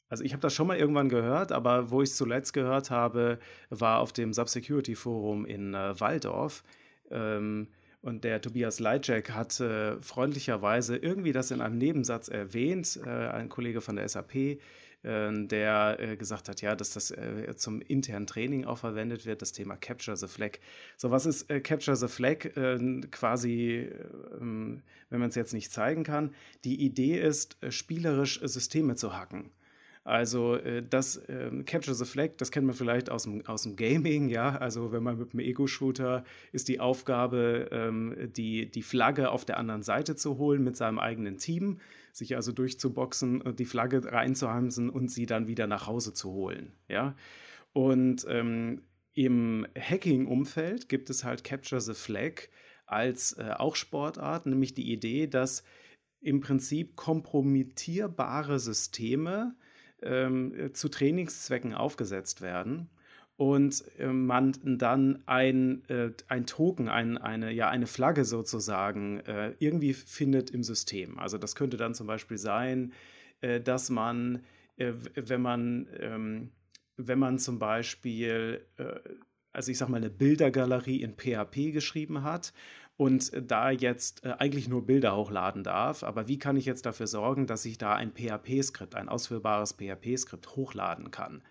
also 0.09 0.23
ich 0.23 0.33
habe 0.33 0.41
das 0.41 0.53
schon 0.53 0.67
mal 0.67 0.77
irgendwann 0.77 1.09
gehört, 1.09 1.51
aber 1.51 1.91
wo 1.91 2.01
ich 2.01 2.09
es 2.09 2.17
zuletzt 2.17 2.53
gehört 2.53 2.89
habe, 2.89 3.39
war 3.69 3.99
auf 3.99 4.11
dem 4.11 4.33
Subsecurity 4.33 4.95
Forum 4.95 5.45
in 5.45 5.73
äh, 5.73 5.99
Waldorf. 5.99 6.63
Ähm, 7.11 7.67
und 8.01 8.23
der 8.23 8.41
Tobias 8.41 8.79
Leitschek 8.79 9.31
hat 9.31 9.59
äh, 9.59 10.01
freundlicherweise 10.01 10.97
irgendwie 10.97 11.33
das 11.33 11.51
in 11.51 11.61
einem 11.61 11.77
Nebensatz 11.77 12.29
erwähnt, 12.29 12.99
äh, 13.05 13.09
ein 13.09 13.49
Kollege 13.49 13.81
von 13.81 13.97
der 13.97 14.07
SAP, 14.07 14.35
äh, 14.35 14.57
der 15.03 15.97
äh, 15.99 16.15
gesagt 16.15 16.47
hat, 16.47 16.61
ja, 16.61 16.75
dass 16.75 16.93
das 16.93 17.11
äh, 17.11 17.53
zum 17.57 17.81
internen 17.81 18.25
Training 18.25 18.65
auch 18.65 18.77
verwendet 18.77 19.25
wird, 19.25 19.41
das 19.41 19.51
Thema 19.51 19.75
Capture 19.75 20.15
the 20.15 20.27
Flag. 20.27 20.59
So, 20.95 21.11
was 21.11 21.25
ist 21.25 21.49
äh, 21.49 21.59
Capture 21.59 21.97
the 21.97 22.07
Flag? 22.07 22.49
quasi, 23.11 23.89
ähm, 24.39 24.81
wenn 25.09 25.19
man 25.19 25.29
es 25.29 25.35
jetzt 25.35 25.53
nicht 25.53 25.71
zeigen 25.71 26.03
kann, 26.03 26.33
die 26.63 26.81
Idee 26.81 27.19
ist, 27.19 27.57
spielerisch 27.69 28.39
Systeme 28.43 28.95
zu 28.95 29.15
hacken. 29.15 29.51
Also 30.03 30.55
äh, 30.55 30.81
das 30.87 31.17
äh, 31.17 31.51
Capture 31.65 31.95
the 31.95 32.05
Flag, 32.05 32.31
das 32.37 32.51
kennt 32.51 32.65
man 32.65 32.75
vielleicht 32.75 33.09
aus 33.09 33.23
dem, 33.23 33.45
aus 33.45 33.63
dem 33.63 33.75
Gaming, 33.75 34.29
ja. 34.29 34.57
Also 34.57 34.91
wenn 34.91 35.03
man 35.03 35.17
mit 35.17 35.33
einem 35.33 35.41
Ego-Shooter 35.41 36.23
ist 36.51 36.67
die 36.67 36.79
Aufgabe, 36.79 37.69
ähm, 37.71 38.31
die, 38.35 38.71
die 38.71 38.81
Flagge 38.81 39.31
auf 39.31 39.45
der 39.45 39.57
anderen 39.57 39.83
Seite 39.83 40.15
zu 40.15 40.37
holen 40.37 40.63
mit 40.63 40.77
seinem 40.77 40.99
eigenen 40.99 41.37
Team, 41.37 41.79
sich 42.13 42.35
also 42.35 42.51
durchzuboxen, 42.51 43.55
die 43.55 43.65
Flagge 43.65 44.03
reinzuhamsen 44.11 44.89
und 44.89 45.09
sie 45.11 45.25
dann 45.25 45.47
wieder 45.47 45.67
nach 45.67 45.85
Hause 45.85 46.13
zu 46.13 46.31
holen, 46.31 46.73
ja. 46.87 47.15
Und 47.73 48.25
ähm, 48.27 48.81
im 49.13 49.67
Hacking-Umfeld 49.77 50.89
gibt 50.89 51.09
es 51.09 51.23
halt 51.23 51.43
Capture 51.43 51.81
the 51.81 51.93
Flag 51.93 52.47
als 52.85 53.33
äh, 53.33 53.51
auch 53.57 53.75
Sportart, 53.75 54.45
nämlich 54.45 54.73
die 54.73 54.91
Idee, 54.91 55.27
dass 55.27 55.63
im 56.21 56.41
Prinzip 56.41 56.95
kompromittierbare 56.95 58.59
Systeme 58.59 59.55
ähm, 60.01 60.71
zu 60.73 60.89
Trainingszwecken 60.89 61.73
aufgesetzt 61.73 62.41
werden 62.41 62.89
und 63.39 63.85
äh, 63.97 64.07
man 64.07 64.51
dann 64.63 65.23
ein, 65.25 65.87
äh, 65.87 66.11
ein 66.27 66.45
Token, 66.45 66.89
ein, 66.89 67.17
eine, 67.17 67.53
ja, 67.53 67.69
eine 67.69 67.87
Flagge 67.87 68.25
sozusagen 68.25 69.21
äh, 69.21 69.53
irgendwie 69.59 69.93
findet 69.93 70.49
im 70.49 70.61
System. 70.61 71.17
Also 71.17 71.37
das 71.37 71.55
könnte 71.55 71.77
dann 71.77 71.93
zum 71.93 72.05
Beispiel 72.05 72.37
sein, 72.37 72.91
äh, 73.39 73.61
dass 73.61 73.89
man, 73.89 74.43
äh, 74.75 74.91
wenn 75.15 75.41
man, 75.41 75.87
ähm, 75.99 76.51
wenn 76.97 77.17
man 77.17 77.39
zum 77.39 77.59
Beispiel, 77.59 78.65
äh, 78.75 78.99
also 79.53 79.71
ich 79.71 79.77
sag 79.77 79.87
mal, 79.87 79.97
eine 79.97 80.09
Bildergalerie 80.09 81.01
in 81.01 81.15
PHP 81.15 81.71
geschrieben 81.71 82.23
hat 82.23 82.51
und 82.99 83.31
da 83.49 83.71
jetzt 83.71 84.25
äh, 84.25 84.33
eigentlich 84.39 84.67
nur 84.67 84.85
Bilder 84.85 85.15
hochladen 85.15 85.63
darf. 85.63 86.03
Aber 86.03 86.27
wie 86.27 86.37
kann 86.37 86.57
ich 86.57 86.65
jetzt 86.65 86.85
dafür 86.85 87.07
sorgen, 87.07 87.47
dass 87.47 87.63
ich 87.63 87.77
da 87.77 87.95
ein 87.95 88.11
PHP-Skript, 88.11 88.93
ein 88.93 89.07
ausführbares 89.07 89.77
PHP-Skript 89.77 90.57
hochladen 90.57 91.09
kann? 91.09 91.41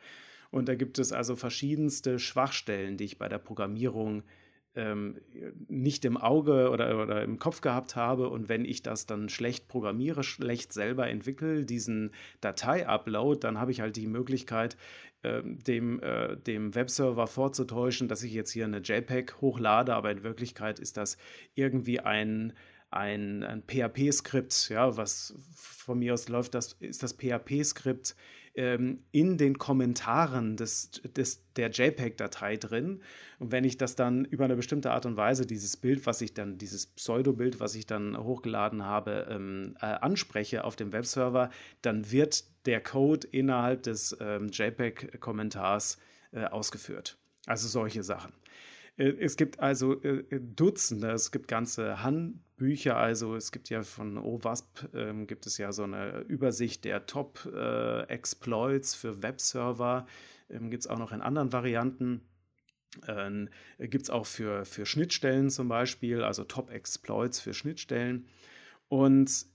Und 0.50 0.68
da 0.68 0.74
gibt 0.74 0.98
es 0.98 1.10
also 1.10 1.36
verschiedenste 1.36 2.18
Schwachstellen, 2.18 2.98
die 2.98 3.04
ich 3.04 3.16
bei 3.16 3.30
der 3.30 3.38
Programmierung 3.38 4.24
ähm, 4.74 5.22
nicht 5.68 6.04
im 6.04 6.18
Auge 6.18 6.68
oder, 6.68 7.02
oder 7.02 7.22
im 7.22 7.38
Kopf 7.38 7.62
gehabt 7.62 7.96
habe 7.96 8.28
und 8.28 8.50
wenn 8.50 8.66
ich 8.66 8.82
das 8.82 9.06
dann 9.06 9.30
schlecht 9.30 9.68
programmiere, 9.68 10.24
schlecht 10.24 10.74
selber 10.74 11.08
entwickle, 11.08 11.64
diesen 11.64 12.10
Datei-Upload, 12.42 13.40
dann 13.40 13.58
habe 13.58 13.72
ich 13.72 13.80
halt 13.80 13.96
die 13.96 14.06
Möglichkeit, 14.06 14.76
äh, 15.28 15.42
dem, 15.44 16.00
äh, 16.00 16.36
dem 16.36 16.74
Webserver 16.74 17.26
vorzutäuschen, 17.26 18.08
dass 18.08 18.22
ich 18.22 18.32
jetzt 18.32 18.50
hier 18.50 18.64
eine 18.64 18.78
JPEG 18.78 19.40
hochlade, 19.40 19.94
aber 19.94 20.10
in 20.10 20.22
Wirklichkeit 20.22 20.78
ist 20.78 20.96
das 20.96 21.18
irgendwie 21.54 22.00
ein 22.00 22.52
ein, 22.90 23.42
ein 23.44 23.62
PHP-Skript, 23.62 24.70
ja, 24.70 24.96
was 24.96 25.34
von 25.54 25.98
mir 25.98 26.14
aus 26.14 26.28
läuft, 26.28 26.54
das 26.54 26.72
ist 26.80 27.02
das 27.02 27.12
PHP-Skript 27.12 28.16
ähm, 28.58 29.04
in 29.12 29.38
den 29.38 29.56
Kommentaren 29.56 30.56
des, 30.56 30.90
des, 31.16 31.52
der 31.54 31.70
JPEG-Datei 31.70 32.56
drin. 32.56 33.02
Und 33.38 33.52
wenn 33.52 33.62
ich 33.62 33.78
das 33.78 33.94
dann 33.94 34.24
über 34.24 34.46
eine 34.46 34.56
bestimmte 34.56 34.90
Art 34.90 35.06
und 35.06 35.16
Weise, 35.16 35.46
dieses 35.46 35.76
Bild, 35.76 36.06
was 36.06 36.20
ich 36.20 36.34
dann, 36.34 36.58
dieses 36.58 36.88
Pseudo-Bild, 36.88 37.60
was 37.60 37.76
ich 37.76 37.86
dann 37.86 38.18
hochgeladen 38.18 38.84
habe, 38.84 39.28
ähm, 39.30 39.76
äh, 39.80 39.86
anspreche 39.86 40.64
auf 40.64 40.74
dem 40.74 40.92
Webserver, 40.92 41.50
dann 41.82 42.10
wird 42.10 42.44
der 42.66 42.82
Code 42.82 43.28
innerhalb 43.30 43.84
des 43.84 44.16
ähm, 44.20 44.48
JPEG-Kommentars 44.48 45.98
äh, 46.32 46.44
ausgeführt. 46.44 47.16
Also 47.46 47.68
solche 47.68 48.02
Sachen. 48.02 48.32
Äh, 48.98 49.14
es 49.20 49.36
gibt 49.36 49.60
also 49.60 50.02
äh, 50.02 50.24
Dutzende, 50.40 51.12
es 51.12 51.30
gibt 51.30 51.48
ganze 51.48 52.02
Handbücher, 52.02 52.96
also 52.96 53.34
es 53.34 53.50
gibt 53.52 53.70
ja 53.70 53.82
von 53.82 54.18
OWASP 54.18 54.90
ähm, 54.94 55.26
gibt 55.26 55.46
es 55.46 55.56
ja 55.56 55.72
so 55.72 55.84
eine 55.84 56.20
Übersicht 56.20 56.84
der 56.84 57.06
Top-Exploits 57.06 58.94
äh, 58.94 58.96
für 58.96 59.22
Webserver, 59.22 60.06
ähm, 60.50 60.70
gibt 60.70 60.82
es 60.82 60.86
auch 60.86 60.98
noch 60.98 61.12
in 61.12 61.22
anderen 61.22 61.52
Varianten. 61.52 62.22
Ähm, 63.06 63.50
gibt 63.78 64.04
es 64.04 64.10
auch 64.10 64.24
für, 64.24 64.64
für 64.64 64.86
Schnittstellen 64.86 65.50
zum 65.50 65.68
Beispiel, 65.68 66.22
also 66.22 66.44
Top-Exploits 66.44 67.38
für 67.38 67.52
Schnittstellen. 67.52 68.26
Und 68.88 69.46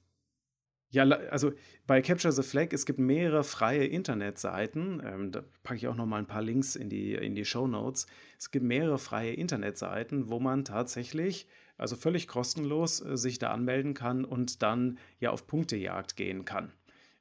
ja, 0.94 1.06
also 1.06 1.54
bei 1.88 2.04
Capture 2.04 2.32
the 2.32 2.44
Flag, 2.44 2.68
es 2.72 2.86
gibt 2.86 3.00
mehrere 3.00 3.44
freie 3.44 3.86
Internetseiten. 3.86 5.02
Ähm, 5.04 5.32
da 5.32 5.44
packe 5.64 5.78
ich 5.78 5.88
auch 5.88 5.96
noch 5.96 6.06
mal 6.06 6.20
ein 6.20 6.28
paar 6.28 6.44
Links 6.44 6.76
in 6.76 6.88
die, 6.88 7.16
in 7.16 7.34
die 7.34 7.46
Show 7.46 7.66
Notes. 7.66 8.06
Es 8.38 8.52
gibt 8.52 8.64
mehrere 8.64 9.00
freie 9.00 9.34
Internetseiten, 9.34 10.30
wo 10.30 10.40
man 10.40 10.66
tatsächlich, 10.66 11.48
also 11.78 11.96
völlig 11.96 12.28
kostenlos, 12.28 13.04
äh, 13.04 13.18
sich 13.18 13.40
da 13.40 13.50
anmelden 13.50 13.96
kann 13.96 14.24
und 14.24 14.62
dann 14.62 15.00
ja 15.20 15.32
auf 15.32 15.48
Punktejagd 15.48 16.16
gehen 16.16 16.46
kann. 16.46 16.72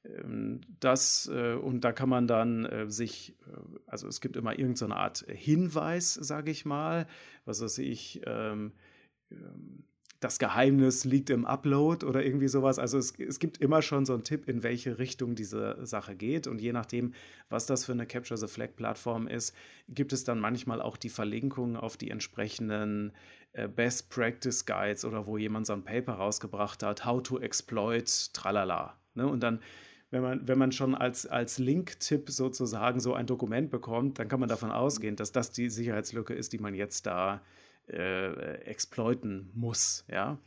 Ähm, 0.04 0.60
das, 0.78 1.30
äh, 1.32 1.54
und 1.54 1.80
da 1.80 1.92
kann 1.92 2.10
man 2.10 2.26
dann 2.26 2.66
äh, 2.66 2.90
sich, 2.90 3.38
äh, 3.46 3.56
also 3.86 4.06
es 4.06 4.20
gibt 4.20 4.36
immer 4.36 4.52
irgendeine 4.58 4.92
so 4.92 4.96
Art 4.96 5.24
Hinweis, 5.28 6.12
sage 6.12 6.50
ich 6.50 6.66
mal, 6.66 7.06
was 7.46 7.62
weiß 7.62 7.78
ich, 7.78 8.20
ähm, 8.26 8.72
ähm 9.30 9.84
das 10.22 10.38
Geheimnis 10.38 11.04
liegt 11.04 11.30
im 11.30 11.44
Upload 11.44 12.06
oder 12.06 12.24
irgendwie 12.24 12.46
sowas. 12.46 12.78
Also 12.78 12.96
es, 12.96 13.18
es 13.18 13.40
gibt 13.40 13.58
immer 13.58 13.82
schon 13.82 14.06
so 14.06 14.14
einen 14.14 14.22
Tipp, 14.22 14.48
in 14.48 14.62
welche 14.62 14.98
Richtung 14.98 15.34
diese 15.34 15.84
Sache 15.84 16.14
geht. 16.14 16.46
Und 16.46 16.60
je 16.60 16.72
nachdem, 16.72 17.12
was 17.50 17.66
das 17.66 17.84
für 17.84 17.92
eine 17.92 18.06
Capture 18.06 18.38
the 18.38 18.46
Flag 18.46 18.76
Plattform 18.76 19.26
ist, 19.26 19.52
gibt 19.88 20.12
es 20.12 20.22
dann 20.22 20.38
manchmal 20.38 20.80
auch 20.80 20.96
die 20.96 21.08
Verlinkung 21.08 21.76
auf 21.76 21.96
die 21.96 22.10
entsprechenden 22.10 23.12
äh, 23.52 23.66
Best 23.66 24.10
Practice 24.10 24.64
Guides 24.64 25.04
oder 25.04 25.26
wo 25.26 25.38
jemand 25.38 25.66
so 25.66 25.72
ein 25.72 25.82
Paper 25.82 26.12
rausgebracht 26.12 26.84
hat, 26.84 27.04
How 27.04 27.20
to 27.20 27.40
Exploit, 27.40 28.32
tralala. 28.32 28.96
Ne? 29.14 29.26
Und 29.26 29.42
dann 29.42 29.58
wenn 30.12 30.22
man, 30.22 30.46
wenn 30.46 30.58
man 30.58 30.72
schon 30.72 30.94
als, 30.94 31.26
als 31.26 31.58
Link-Tipp 31.58 32.28
sozusagen 32.28 33.00
so 33.00 33.14
ein 33.14 33.26
Dokument 33.26 33.70
bekommt, 33.70 34.18
dann 34.18 34.28
kann 34.28 34.40
man 34.40 34.48
davon 34.48 34.70
ausgehen, 34.70 35.16
dass 35.16 35.32
das 35.32 35.52
die 35.52 35.70
Sicherheitslücke 35.70 36.34
ist, 36.34 36.52
die 36.52 36.58
man 36.58 36.74
jetzt 36.74 37.06
da 37.06 37.40
äh, 37.92 38.54
exploiten 38.64 39.50
muss, 39.54 40.04
ja. 40.08 40.38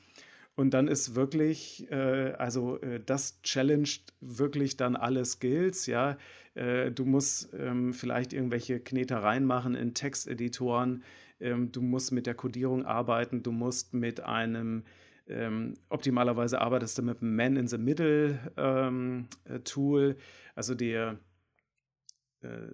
Und 0.55 0.73
dann 0.73 0.87
ist 0.87 1.15
wirklich, 1.15 1.91
äh, 1.91 2.31
also 2.37 2.79
äh, 2.79 3.01
das 3.05 3.41
challenged 3.43 4.13
wirklich 4.21 4.77
dann 4.77 4.95
alle 4.95 5.25
Skills, 5.25 5.85
ja. 5.85 6.17
Äh, 6.53 6.91
du 6.91 7.03
musst 7.05 7.53
ähm, 7.53 7.93
vielleicht 7.93 8.31
irgendwelche 8.31 8.79
Knetereien 8.79 9.43
machen 9.45 9.75
in 9.75 9.93
Texteditoren, 9.93 11.03
ähm, 11.41 11.73
du 11.73 11.81
musst 11.81 12.13
mit 12.13 12.25
der 12.25 12.35
Codierung 12.35 12.85
arbeiten, 12.85 13.43
du 13.43 13.51
musst 13.51 13.93
mit 13.93 14.21
einem, 14.21 14.85
ähm, 15.27 15.73
optimalerweise 15.89 16.61
arbeitest 16.61 16.97
du 16.97 17.01
mit 17.01 17.21
einem 17.21 17.35
Man-in-the-Middle-Tool, 17.35 20.09
ähm, 20.09 20.11
äh, 20.11 20.15
also 20.55 20.75
der 20.75 21.19
äh, 22.41 22.67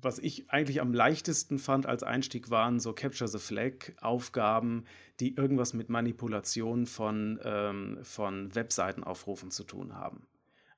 was 0.00 0.18
ich 0.18 0.50
eigentlich 0.50 0.80
am 0.80 0.92
leichtesten 0.92 1.58
fand 1.58 1.86
als 1.86 2.02
Einstieg 2.02 2.50
waren 2.50 2.80
so 2.80 2.92
Capture 2.92 3.28
the 3.28 3.38
Flag 3.38 3.92
Aufgaben, 4.00 4.84
die 5.20 5.34
irgendwas 5.34 5.74
mit 5.74 5.88
Manipulation 5.88 6.86
von, 6.86 7.40
ähm, 7.42 7.98
von 8.02 8.54
Webseitenaufrufen 8.54 9.50
zu 9.50 9.64
tun 9.64 9.94
haben. 9.94 10.26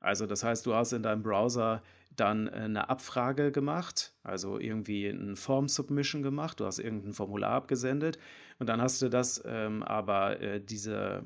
Also 0.01 0.27
das 0.27 0.43
heißt, 0.43 0.65
du 0.65 0.75
hast 0.75 0.93
in 0.93 1.03
deinem 1.03 1.23
Browser 1.23 1.83
dann 2.17 2.49
eine 2.49 2.89
Abfrage 2.89 3.53
gemacht, 3.53 4.15
also 4.23 4.59
irgendwie 4.59 5.07
ein 5.07 5.37
Form 5.37 5.69
Submission 5.69 6.23
gemacht, 6.23 6.59
du 6.59 6.67
hast 6.67 6.79
irgendein 6.79 7.13
Formular 7.13 7.53
abgesendet 7.53 8.19
und 8.59 8.69
dann 8.69 8.81
hast 8.81 9.01
du 9.03 9.09
das 9.09 9.43
ähm, 9.47 9.83
aber 9.83 10.41
äh, 10.41 10.61
diese, 10.61 11.23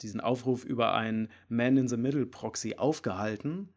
diesen 0.00 0.20
Aufruf 0.20 0.64
über 0.64 0.94
einen 0.94 1.28
Man-in-the-Middle-Proxy 1.48 2.76
aufgehalten 2.76 3.73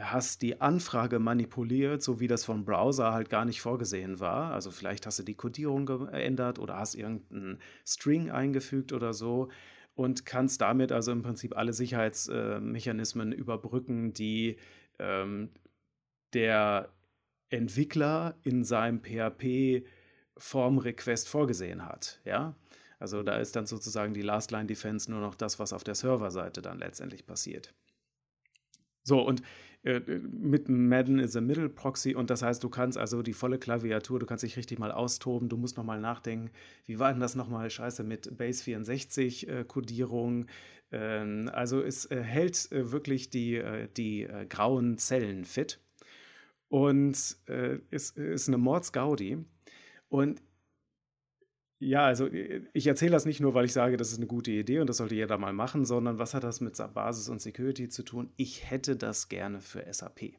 hast 0.00 0.42
die 0.42 0.60
Anfrage 0.60 1.18
manipuliert, 1.18 2.02
so 2.02 2.20
wie 2.20 2.26
das 2.26 2.44
vom 2.44 2.64
Browser 2.64 3.12
halt 3.12 3.30
gar 3.30 3.44
nicht 3.44 3.60
vorgesehen 3.60 4.20
war. 4.20 4.52
Also 4.52 4.70
vielleicht 4.70 5.06
hast 5.06 5.18
du 5.18 5.22
die 5.22 5.34
Codierung 5.34 5.86
geändert 5.86 6.58
oder 6.58 6.76
hast 6.76 6.94
irgendeinen 6.94 7.58
String 7.86 8.30
eingefügt 8.30 8.92
oder 8.92 9.12
so 9.12 9.48
und 9.94 10.24
kannst 10.26 10.60
damit 10.60 10.92
also 10.92 11.10
im 11.10 11.22
Prinzip 11.22 11.56
alle 11.56 11.72
Sicherheitsmechanismen 11.72 13.32
äh, 13.32 13.36
überbrücken, 13.36 14.12
die 14.12 14.56
ähm, 14.98 15.50
der 16.34 16.90
Entwickler 17.50 18.36
in 18.44 18.64
seinem 18.64 19.00
PHP 19.02 19.84
Form 20.36 20.78
Request 20.78 21.28
vorgesehen 21.28 21.84
hat, 21.84 22.20
ja? 22.24 22.54
Also 23.00 23.22
da 23.22 23.36
ist 23.36 23.54
dann 23.54 23.66
sozusagen 23.66 24.12
die 24.12 24.22
Last 24.22 24.50
Line 24.50 24.66
Defense 24.66 25.10
nur 25.10 25.20
noch 25.20 25.34
das, 25.34 25.58
was 25.58 25.72
auf 25.72 25.84
der 25.84 25.94
Serverseite 25.94 26.62
dann 26.62 26.78
letztendlich 26.78 27.26
passiert. 27.26 27.72
So, 29.04 29.20
und 29.20 29.42
mit 29.82 30.68
Madden 30.68 31.18
is 31.18 31.36
a 31.36 31.40
Middle 31.40 31.68
Proxy 31.68 32.14
und 32.14 32.30
das 32.30 32.42
heißt, 32.42 32.62
du 32.62 32.68
kannst 32.68 32.98
also 32.98 33.22
die 33.22 33.32
volle 33.32 33.58
Klaviatur, 33.58 34.18
du 34.18 34.26
kannst 34.26 34.42
dich 34.42 34.56
richtig 34.56 34.78
mal 34.78 34.90
austoben, 34.90 35.48
du 35.48 35.56
musst 35.56 35.76
nochmal 35.76 36.00
nachdenken, 36.00 36.50
wie 36.86 36.98
war 36.98 37.12
denn 37.12 37.20
das 37.20 37.36
nochmal, 37.36 37.70
scheiße, 37.70 38.02
mit 38.02 38.36
Base 38.36 38.62
64 38.64 39.48
äh, 39.48 39.64
Codierung. 39.64 40.46
Ähm, 40.90 41.48
also 41.52 41.80
es 41.80 42.06
äh, 42.06 42.22
hält 42.22 42.72
äh, 42.72 42.90
wirklich 42.90 43.30
die, 43.30 43.56
äh, 43.56 43.88
die 43.96 44.24
äh, 44.24 44.46
grauen 44.46 44.98
Zellen 44.98 45.44
fit 45.44 45.80
und 46.68 47.36
es 47.90 48.10
ist 48.10 48.48
eine 48.48 48.58
Mordsgaudi. 48.58 49.38
Und 50.10 50.42
ja, 51.80 52.06
also 52.06 52.26
äh, 52.26 52.62
ich 52.72 52.86
erzähle 52.86 53.12
das 53.12 53.24
nicht 53.24 53.40
nur, 53.40 53.54
weil 53.54 53.64
ich 53.64 53.72
sage, 53.72 53.96
das 53.96 54.10
ist 54.10 54.18
eine 54.18 54.26
gute 54.26 54.50
Idee 54.50 54.80
und 54.80 54.88
das 54.88 54.96
sollte 54.96 55.14
jeder 55.14 55.38
mal 55.38 55.52
machen, 55.52 55.84
sondern 55.84 56.18
was 56.18 56.34
hat 56.34 56.44
das 56.44 56.60
mit 56.60 56.76
Basis 56.94 57.28
und 57.28 57.40
Security 57.40 57.88
zu 57.88 58.02
tun? 58.02 58.32
Ich 58.36 58.70
hätte 58.70 58.96
das 58.96 59.28
gerne 59.28 59.60
für 59.60 59.84
SAP. 59.92 60.34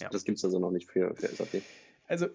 Ja. 0.00 0.08
Das 0.10 0.24
gibt 0.24 0.38
es 0.38 0.44
also 0.44 0.58
noch 0.58 0.72
nicht 0.72 0.90
für, 0.90 1.14
für 1.14 1.28
SAP. 1.28 1.62
Also, 2.06 2.26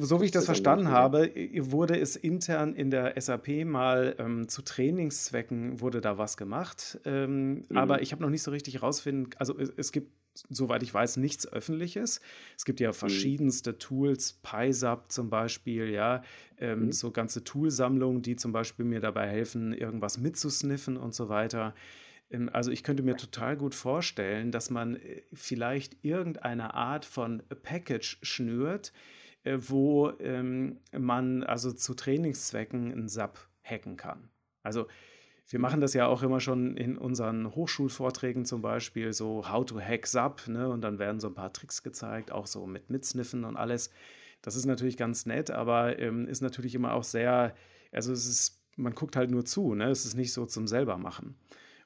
so 0.00 0.20
wie 0.20 0.26
ich 0.26 0.30
das, 0.30 0.44
verstanden 0.44 0.88
habe, 0.88 1.30
wurde 1.58 1.98
es 1.98 2.16
intern 2.16 2.74
in 2.74 2.90
der 2.90 3.20
SAP 3.20 3.64
mal 3.64 4.14
ähm, 4.18 4.48
zu 4.48 4.62
Trainingszwecken 4.62 5.80
wurde 5.80 6.00
da 6.00 6.18
was 6.18 6.36
gemacht. 6.36 7.00
Ähm, 7.04 7.64
mhm. 7.68 7.76
Aber 7.76 8.02
ich 8.02 8.12
habe 8.12 8.22
noch 8.22 8.30
nicht 8.30 8.42
so 8.42 8.50
richtig 8.50 8.74
herausfinden, 8.74 9.30
also 9.38 9.58
es, 9.58 9.72
es, 9.76 9.92
gibt, 9.92 10.12
soweit 10.50 10.82
ich 10.82 10.92
weiß, 10.92 11.16
nichts 11.16 11.50
Öffentliches. 11.50 12.20
Es 12.56 12.64
gibt 12.64 12.80
ja 12.80 12.90
mhm. 12.90 12.94
verschiedenste 12.94 13.72
mhm. 13.72 13.78
Tools, 13.78 14.40
PySap 14.42 15.10
zum 15.10 15.30
Beispiel, 15.30 15.90
ja, 15.90 16.22
ähm, 16.58 16.86
mhm. 16.86 16.92
so 16.92 17.10
ganze 17.10 17.42
Toolsammlungen, 17.42 18.22
die 18.22 18.36
zum 18.36 18.52
Beispiel 18.52 18.84
mir 18.84 19.00
dabei 19.00 19.28
helfen, 19.28 19.72
irgendwas 19.72 20.18
mitzusniffen 20.18 20.96
und 20.96 21.14
so 21.14 21.28
weiter. 21.28 21.74
Also 22.52 22.70
ich 22.70 22.82
könnte 22.82 23.02
mir 23.02 23.16
total 23.16 23.56
gut 23.56 23.74
vorstellen, 23.74 24.52
dass 24.52 24.70
man 24.70 24.96
äh, 24.96 25.22
vielleicht 25.32 26.04
irgendeine 26.04 26.74
Art 26.74 27.04
von 27.04 27.42
Package 27.62 28.18
schnürt, 28.22 28.92
äh, 29.44 29.58
wo 29.60 30.10
ähm, 30.20 30.78
man 30.96 31.42
also 31.42 31.72
zu 31.72 31.94
Trainingszwecken 31.94 32.92
ein 32.92 33.08
SAP 33.08 33.38
hacken 33.62 33.96
kann. 33.96 34.30
Also 34.62 34.86
wir 35.48 35.58
machen 35.58 35.80
das 35.80 35.92
ja 35.92 36.06
auch 36.06 36.22
immer 36.22 36.40
schon 36.40 36.76
in 36.76 36.96
unseren 36.96 37.54
Hochschulvorträgen 37.54 38.44
zum 38.44 38.62
Beispiel, 38.62 39.12
so 39.12 39.50
How 39.50 39.64
to 39.66 39.80
Hack 39.80 40.06
SAP, 40.06 40.48
ne? 40.48 40.68
und 40.68 40.80
dann 40.80 40.98
werden 40.98 41.20
so 41.20 41.28
ein 41.28 41.34
paar 41.34 41.52
Tricks 41.52 41.82
gezeigt, 41.82 42.32
auch 42.32 42.46
so 42.46 42.66
mit 42.66 42.90
Mitsniffen 42.90 43.44
und 43.44 43.56
alles. 43.56 43.90
Das 44.40 44.56
ist 44.56 44.64
natürlich 44.64 44.96
ganz 44.96 45.26
nett, 45.26 45.50
aber 45.50 45.98
ähm, 45.98 46.26
ist 46.26 46.40
natürlich 46.40 46.74
immer 46.74 46.94
auch 46.94 47.04
sehr, 47.04 47.54
also 47.92 48.12
es 48.12 48.26
ist, 48.26 48.62
man 48.76 48.94
guckt 48.94 49.16
halt 49.16 49.30
nur 49.30 49.44
zu, 49.44 49.74
ne? 49.74 49.90
es 49.90 50.06
ist 50.06 50.14
nicht 50.14 50.32
so 50.32 50.46
zum 50.46 50.66
selber 50.66 50.96
machen. 50.96 51.36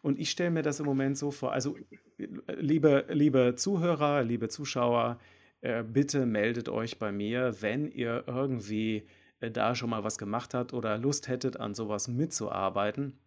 Und 0.02 0.18
ich 0.18 0.30
stelle 0.30 0.50
mir 0.50 0.62
das 0.62 0.80
im 0.80 0.86
Moment 0.86 1.18
so 1.18 1.30
vor, 1.30 1.52
also 1.52 1.76
liebe, 2.18 3.06
liebe 3.08 3.54
Zuhörer, 3.56 4.22
liebe 4.22 4.48
Zuschauer, 4.48 5.18
äh, 5.60 5.82
bitte 5.82 6.26
meldet 6.26 6.68
euch 6.68 6.98
bei 6.98 7.12
mir, 7.12 7.56
wenn 7.60 7.90
ihr 7.90 8.24
irgendwie 8.26 9.06
äh, 9.40 9.50
da 9.50 9.74
schon 9.74 9.90
mal 9.90 10.04
was 10.04 10.18
gemacht 10.18 10.54
habt 10.54 10.72
oder 10.72 10.98
Lust 10.98 11.28
hättet, 11.28 11.58
an 11.58 11.74
sowas 11.74 12.08
mitzuarbeiten. 12.08 13.18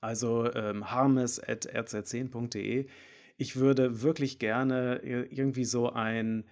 Also 0.00 0.52
ähm, 0.54 0.90
harmes.rz10.de. 0.90 2.86
Ich 3.36 3.56
würde 3.56 4.02
wirklich 4.02 4.38
gerne 4.38 5.00
irgendwie 5.02 5.64
so 5.64 5.90
ein, 5.90 6.44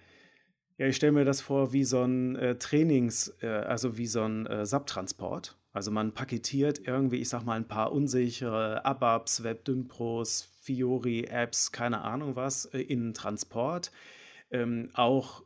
ja, 0.77 0.87
ich 0.87 0.95
stelle 0.95 1.13
mir 1.13 1.25
das 1.25 1.41
vor 1.41 1.73
wie 1.73 1.83
so 1.83 2.03
ein 2.03 2.35
äh, 2.35 2.57
Trainings, 2.57 3.33
äh, 3.41 3.47
also 3.47 3.97
wie 3.97 4.07
so 4.07 4.23
ein 4.23 4.45
äh, 4.45 4.65
SAP-Transport. 4.65 5.57
Also 5.77 5.91
man 5.91 6.11
paketiert 6.11 6.87
irgendwie, 6.87 7.17
ich 7.17 7.29
sag 7.29 7.43
mal, 7.43 7.53
ein 7.53 7.67
paar 7.67 7.91
unsichere 7.91 8.83
ABAPs, 8.83 9.43
WebDynpros, 9.43 10.49
Fiori-Apps, 10.61 11.71
keine 11.71 12.01
Ahnung 12.01 12.35
was, 12.35 12.65
äh, 12.65 12.79
in 12.79 13.13
Transport. 13.13 13.91
Ähm, 14.49 14.89
auch 14.95 15.43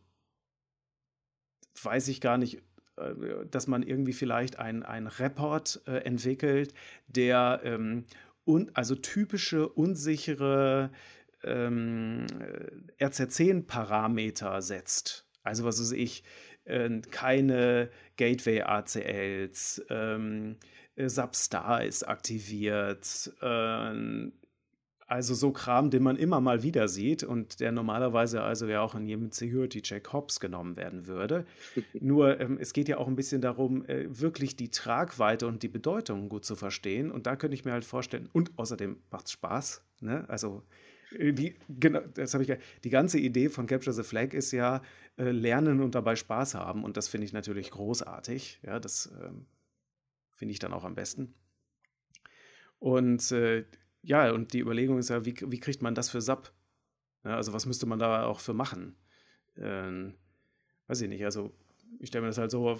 weiß 1.83 2.07
ich 2.07 2.21
gar 2.21 2.37
nicht, 2.37 2.61
äh, 2.95 3.13
dass 3.51 3.67
man 3.67 3.83
irgendwie 3.83 4.13
vielleicht 4.13 4.57
ein, 4.57 4.83
ein 4.83 5.07
Report 5.07 5.81
äh, 5.85 5.97
entwickelt, 6.05 6.73
der 7.07 7.59
ähm, 7.65 8.05
un, 8.45 8.71
also 8.73 8.95
typische 8.95 9.67
unsichere 9.67 10.91
ähm, 11.43 12.25
RZ10-Parameter 13.01 14.61
setzt. 14.61 15.27
Also 15.43 15.65
was 15.65 15.81
weiß 15.81 15.91
ich, 15.91 16.23
äh, 16.71 17.01
keine 17.11 17.89
Gateway-ACLs, 18.17 19.85
ähm, 19.89 20.57
Substar 20.97 21.83
ist 21.83 22.07
aktiviert, 22.07 23.31
äh, 23.41 24.31
also 25.11 25.33
so 25.33 25.51
Kram, 25.51 25.89
den 25.89 26.03
man 26.03 26.15
immer 26.15 26.39
mal 26.39 26.63
wieder 26.63 26.87
sieht 26.87 27.23
und 27.23 27.59
der 27.59 27.73
normalerweise 27.73 28.43
also 28.43 28.65
ja 28.67 28.79
auch 28.81 28.95
in 28.95 29.05
jedem 29.05 29.29
Security-Check 29.29 30.13
Hops 30.13 30.39
genommen 30.39 30.77
werden 30.77 31.05
würde. 31.05 31.45
Nur 31.99 32.39
ähm, 32.39 32.57
es 32.61 32.71
geht 32.71 32.87
ja 32.87 32.97
auch 32.97 33.09
ein 33.09 33.17
bisschen 33.17 33.41
darum, 33.41 33.83
äh, 33.87 34.05
wirklich 34.07 34.55
die 34.55 34.69
Tragweite 34.69 35.47
und 35.47 35.63
die 35.63 35.67
Bedeutung 35.67 36.29
gut 36.29 36.45
zu 36.45 36.55
verstehen. 36.55 37.11
Und 37.11 37.27
da 37.27 37.35
könnte 37.35 37.55
ich 37.55 37.65
mir 37.65 37.73
halt 37.73 37.83
vorstellen, 37.83 38.29
und 38.31 38.57
außerdem 38.57 39.01
macht 39.11 39.25
es 39.25 39.33
Spaß. 39.33 39.83
Ne? 39.99 40.23
Also 40.29 40.63
äh, 40.69 40.90
die, 41.19 41.55
genau, 41.69 42.01
das 42.13 42.33
habe 42.33 42.43
ich 42.43 42.53
die 42.83 42.89
ganze 42.89 43.19
Idee 43.19 43.49
von 43.49 43.67
Capture 43.67 43.93
the 43.93 44.03
Flag 44.03 44.33
ist 44.33 44.51
ja 44.51 44.81
äh, 45.17 45.31
lernen 45.31 45.81
und 45.81 45.95
dabei 45.95 46.15
Spaß 46.15 46.55
haben. 46.55 46.83
Und 46.83 46.97
das 46.97 47.07
finde 47.07 47.25
ich 47.25 47.33
natürlich 47.33 47.71
großartig. 47.71 48.59
Ja, 48.63 48.79
das 48.79 49.11
ähm, 49.23 49.45
finde 50.31 50.53
ich 50.53 50.59
dann 50.59 50.73
auch 50.73 50.83
am 50.83 50.95
besten. 50.95 51.33
Und 52.79 53.31
äh, 53.31 53.65
ja, 54.01 54.31
und 54.31 54.53
die 54.53 54.59
Überlegung 54.59 54.97
ist 54.97 55.09
ja, 55.09 55.25
wie, 55.25 55.35
wie 55.47 55.59
kriegt 55.59 55.81
man 55.81 55.95
das 55.95 56.09
für 56.09 56.21
SAP? 56.21 56.51
Ja, 57.23 57.35
also 57.35 57.53
was 57.53 57.65
müsste 57.65 57.85
man 57.85 57.99
da 57.99 58.25
auch 58.25 58.39
für 58.39 58.53
machen? 58.53 58.95
Ähm, 59.57 60.15
weiß 60.87 61.01
ich 61.01 61.09
nicht, 61.09 61.23
also 61.23 61.53
ich 61.99 62.07
stelle 62.07 62.23
mir 62.23 62.29
das 62.29 62.37
halt 62.37 62.51
so 62.51 62.79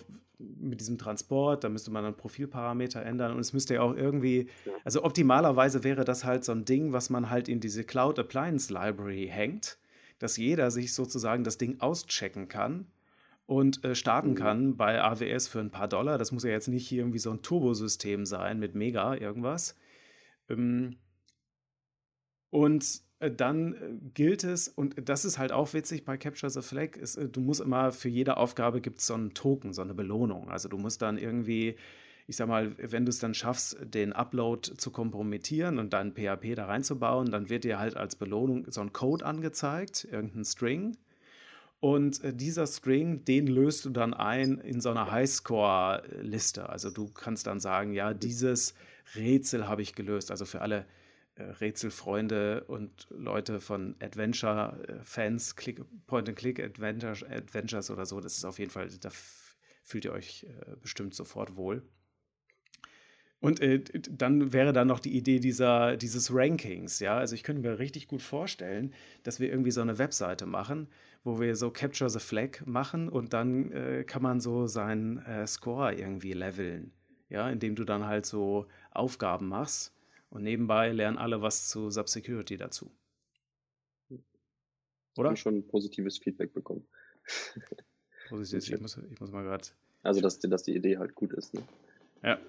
mit 0.59 0.79
diesem 0.79 0.97
Transport, 0.97 1.63
da 1.63 1.69
müsste 1.69 1.91
man 1.91 2.03
dann 2.03 2.15
Profilparameter 2.15 3.03
ändern 3.03 3.33
und 3.33 3.39
es 3.39 3.53
müsste 3.53 3.75
ja 3.75 3.81
auch 3.81 3.95
irgendwie, 3.95 4.47
also 4.83 5.03
optimalerweise 5.03 5.83
wäre 5.83 6.05
das 6.05 6.23
halt 6.23 6.43
so 6.43 6.51
ein 6.51 6.65
Ding, 6.65 6.93
was 6.93 7.09
man 7.09 7.29
halt 7.29 7.49
in 7.49 7.59
diese 7.59 7.83
Cloud 7.83 8.19
Appliance 8.19 8.71
Library 8.71 9.27
hängt, 9.31 9.77
dass 10.19 10.37
jeder 10.37 10.71
sich 10.71 10.93
sozusagen 10.93 11.43
das 11.43 11.57
Ding 11.57 11.79
auschecken 11.79 12.47
kann 12.47 12.87
und 13.45 13.83
äh, 13.83 13.95
starten 13.95 14.31
mhm. 14.31 14.35
kann 14.35 14.77
bei 14.77 15.01
AWS 15.01 15.47
für 15.47 15.59
ein 15.59 15.71
paar 15.71 15.87
Dollar. 15.87 16.17
Das 16.17 16.31
muss 16.31 16.43
ja 16.43 16.51
jetzt 16.51 16.67
nicht 16.67 16.91
irgendwie 16.91 17.19
so 17.19 17.31
ein 17.31 17.41
Turbosystem 17.41 18.25
sein 18.25 18.59
mit 18.59 18.75
Mega 18.75 19.15
irgendwas. 19.15 19.75
Ähm, 20.49 20.97
und 22.49 23.01
dann 23.29 23.73
äh, 23.73 23.77
gilt 24.13 24.43
es, 24.43 24.67
und 24.67 24.95
das 25.07 25.25
ist 25.25 25.37
halt 25.37 25.51
auch 25.51 25.73
witzig 25.73 26.05
bei 26.05 26.17
Capture 26.17 26.49
the 26.49 26.61
Flag, 26.61 26.97
ist, 26.97 27.17
äh, 27.17 27.29
du 27.29 27.41
musst 27.41 27.61
immer 27.61 27.91
für 27.91 28.09
jede 28.09 28.37
Aufgabe 28.37 28.81
gibt 28.81 28.99
es 28.99 29.07
so 29.07 29.13
einen 29.13 29.33
Token, 29.33 29.73
so 29.73 29.81
eine 29.81 29.93
Belohnung. 29.93 30.49
Also 30.49 30.69
du 30.69 30.77
musst 30.77 31.01
dann 31.01 31.17
irgendwie, 31.17 31.75
ich 32.27 32.35
sag 32.35 32.47
mal, 32.47 32.75
wenn 32.77 33.05
du 33.05 33.09
es 33.09 33.19
dann 33.19 33.33
schaffst, 33.33 33.77
den 33.81 34.13
Upload 34.13 34.75
zu 34.75 34.89
kompromittieren 34.91 35.77
und 35.77 35.93
dein 35.93 36.13
PHP 36.13 36.55
da 36.55 36.65
reinzubauen, 36.65 37.29
dann 37.29 37.49
wird 37.49 37.63
dir 37.63 37.77
halt 37.77 37.95
als 37.95 38.15
Belohnung 38.15 38.65
so 38.71 38.81
ein 38.81 38.91
Code 38.91 39.25
angezeigt, 39.25 40.07
irgendein 40.11 40.45
String. 40.45 40.97
Und 41.79 42.21
dieser 42.23 42.67
String, 42.67 43.25
den 43.25 43.47
löst 43.47 43.85
du 43.85 43.89
dann 43.89 44.13
ein 44.13 44.59
in 44.59 44.81
so 44.81 44.91
einer 44.91 45.11
Highscore-Liste. 45.11 46.69
Also 46.69 46.91
du 46.91 47.07
kannst 47.07 47.47
dann 47.47 47.59
sagen, 47.59 47.93
ja, 47.93 48.13
dieses 48.13 48.75
Rätsel 49.15 49.67
habe 49.67 49.81
ich 49.81 49.95
gelöst. 49.95 50.29
Also 50.29 50.45
für 50.45 50.61
alle 50.61 50.79
äh, 50.79 51.00
Rätselfreunde 51.59 52.63
und 52.65 53.07
Leute 53.09 53.59
von 53.59 53.95
Adventure-Fans, 53.99 55.55
Point-and-Click-Adventures 56.07 57.23
Adventures 57.23 57.91
oder 57.91 58.05
so, 58.05 58.19
das 58.19 58.37
ist 58.37 58.45
auf 58.45 58.59
jeden 58.59 58.71
Fall, 58.71 58.89
da 58.99 59.09
fühlt 59.83 60.05
ihr 60.05 60.13
euch 60.13 60.43
äh, 60.43 60.75
bestimmt 60.81 61.13
sofort 61.13 61.55
wohl. 61.55 61.83
Und 63.39 63.59
äh, 63.59 63.83
dann 64.09 64.53
wäre 64.53 64.71
dann 64.71 64.87
noch 64.87 64.99
die 64.99 65.17
Idee 65.17 65.39
dieser, 65.39 65.97
dieses 65.97 66.33
Rankings, 66.33 66.99
ja. 66.99 67.17
Also 67.17 67.33
ich 67.33 67.41
könnte 67.41 67.67
mir 67.67 67.79
richtig 67.79 68.07
gut 68.07 68.21
vorstellen, 68.21 68.93
dass 69.23 69.39
wir 69.39 69.49
irgendwie 69.49 69.71
so 69.71 69.81
eine 69.81 69.97
Webseite 69.97 70.45
machen, 70.45 70.87
wo 71.23 71.39
wir 71.39 71.55
so 71.55 71.71
Capture 71.71 72.09
the 72.09 72.19
Flag 72.19 72.65
machen 72.65 73.09
und 73.09 73.33
dann 73.33 73.71
äh, 73.71 74.03
kann 74.03 74.21
man 74.21 74.39
so 74.39 74.67
seinen 74.67 75.17
äh, 75.25 75.47
Score 75.47 75.93
irgendwie 75.93 76.33
leveln, 76.33 76.93
ja, 77.29 77.49
indem 77.49 77.75
du 77.75 77.83
dann 77.83 78.05
halt 78.05 78.27
so 78.27 78.67
Aufgaben 78.91 79.47
machst 79.47 79.95
und 80.31 80.43
nebenbei 80.43 80.91
lernen 80.91 81.17
alle 81.17 81.41
was 81.41 81.67
zu 81.67 81.91
Subsecurity 81.91 82.57
dazu. 82.57 82.91
Oder? 85.17 85.33
Ich 85.33 85.41
schon 85.41 85.67
positives 85.67 86.17
Feedback 86.17 86.53
bekommen. 86.53 86.87
Positives, 88.29 88.69
ich 88.69 88.79
muss, 88.79 88.97
ich 88.97 89.19
muss 89.19 89.31
mal 89.31 89.43
gerade. 89.43 89.65
Also, 90.03 90.21
dass, 90.21 90.39
dass 90.39 90.63
die 90.63 90.73
Idee 90.73 90.97
halt 90.97 91.15
gut 91.15 91.33
ist. 91.33 91.53
Ne? 91.53 91.63
Ja. 92.23 92.39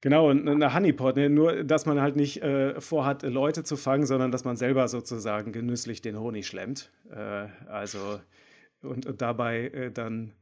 Genau, 0.00 0.30
und 0.30 0.48
eine 0.48 0.72
Honeypot, 0.72 1.16
ne? 1.16 1.28
nur 1.28 1.64
dass 1.64 1.84
man 1.84 2.00
halt 2.00 2.16
nicht 2.16 2.42
äh, 2.42 2.80
vorhat, 2.80 3.22
Leute 3.22 3.64
zu 3.64 3.76
fangen, 3.76 4.06
sondern 4.06 4.30
dass 4.32 4.44
man 4.44 4.56
selber 4.56 4.88
sozusagen 4.88 5.52
genüsslich 5.52 6.00
den 6.00 6.18
Honig 6.18 6.46
schlemmt. 6.46 6.92
Äh, 7.10 7.48
also, 7.66 8.20
und, 8.82 9.06
und 9.06 9.20
dabei 9.20 9.66
äh, 9.68 9.90
dann 9.90 10.32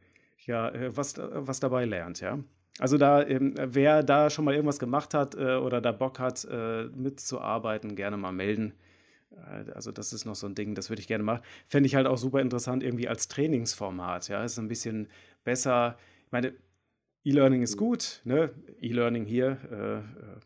ja 0.46 0.68
äh, 0.68 0.96
was, 0.96 1.14
was 1.18 1.60
dabei 1.60 1.86
lernt, 1.86 2.20
ja. 2.20 2.38
Also 2.78 2.96
da, 2.96 3.26
ähm, 3.26 3.54
wer 3.56 4.02
da 4.02 4.30
schon 4.30 4.44
mal 4.44 4.54
irgendwas 4.54 4.78
gemacht 4.78 5.12
hat 5.14 5.34
äh, 5.34 5.56
oder 5.56 5.80
da 5.80 5.92
Bock 5.92 6.18
hat, 6.18 6.46
äh, 6.50 6.84
mitzuarbeiten, 6.84 7.96
gerne 7.96 8.16
mal 8.16 8.32
melden. 8.32 8.74
Äh, 9.32 9.70
also 9.72 9.92
das 9.92 10.12
ist 10.12 10.24
noch 10.24 10.34
so 10.34 10.46
ein 10.46 10.54
Ding, 10.54 10.74
das 10.74 10.88
würde 10.88 11.00
ich 11.00 11.08
gerne 11.08 11.24
machen. 11.24 11.42
Fände 11.66 11.86
ich 11.86 11.94
halt 11.94 12.06
auch 12.06 12.18
super 12.18 12.40
interessant 12.40 12.82
irgendwie 12.82 13.08
als 13.08 13.28
Trainingsformat. 13.28 14.28
Ja, 14.28 14.44
ist 14.44 14.58
ein 14.58 14.68
bisschen 14.68 15.08
besser. 15.44 15.98
Ich 16.26 16.32
meine, 16.32 16.54
E-Learning 17.24 17.62
ist 17.62 17.76
gut, 17.76 18.22
ne? 18.24 18.50
E-Learning 18.80 19.26
hier, 19.26 19.58
äh, 19.70 19.98
äh, 19.98 20.40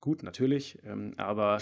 gut 0.00 0.22
natürlich, 0.22 0.78
ähm, 0.84 1.14
aber 1.16 1.58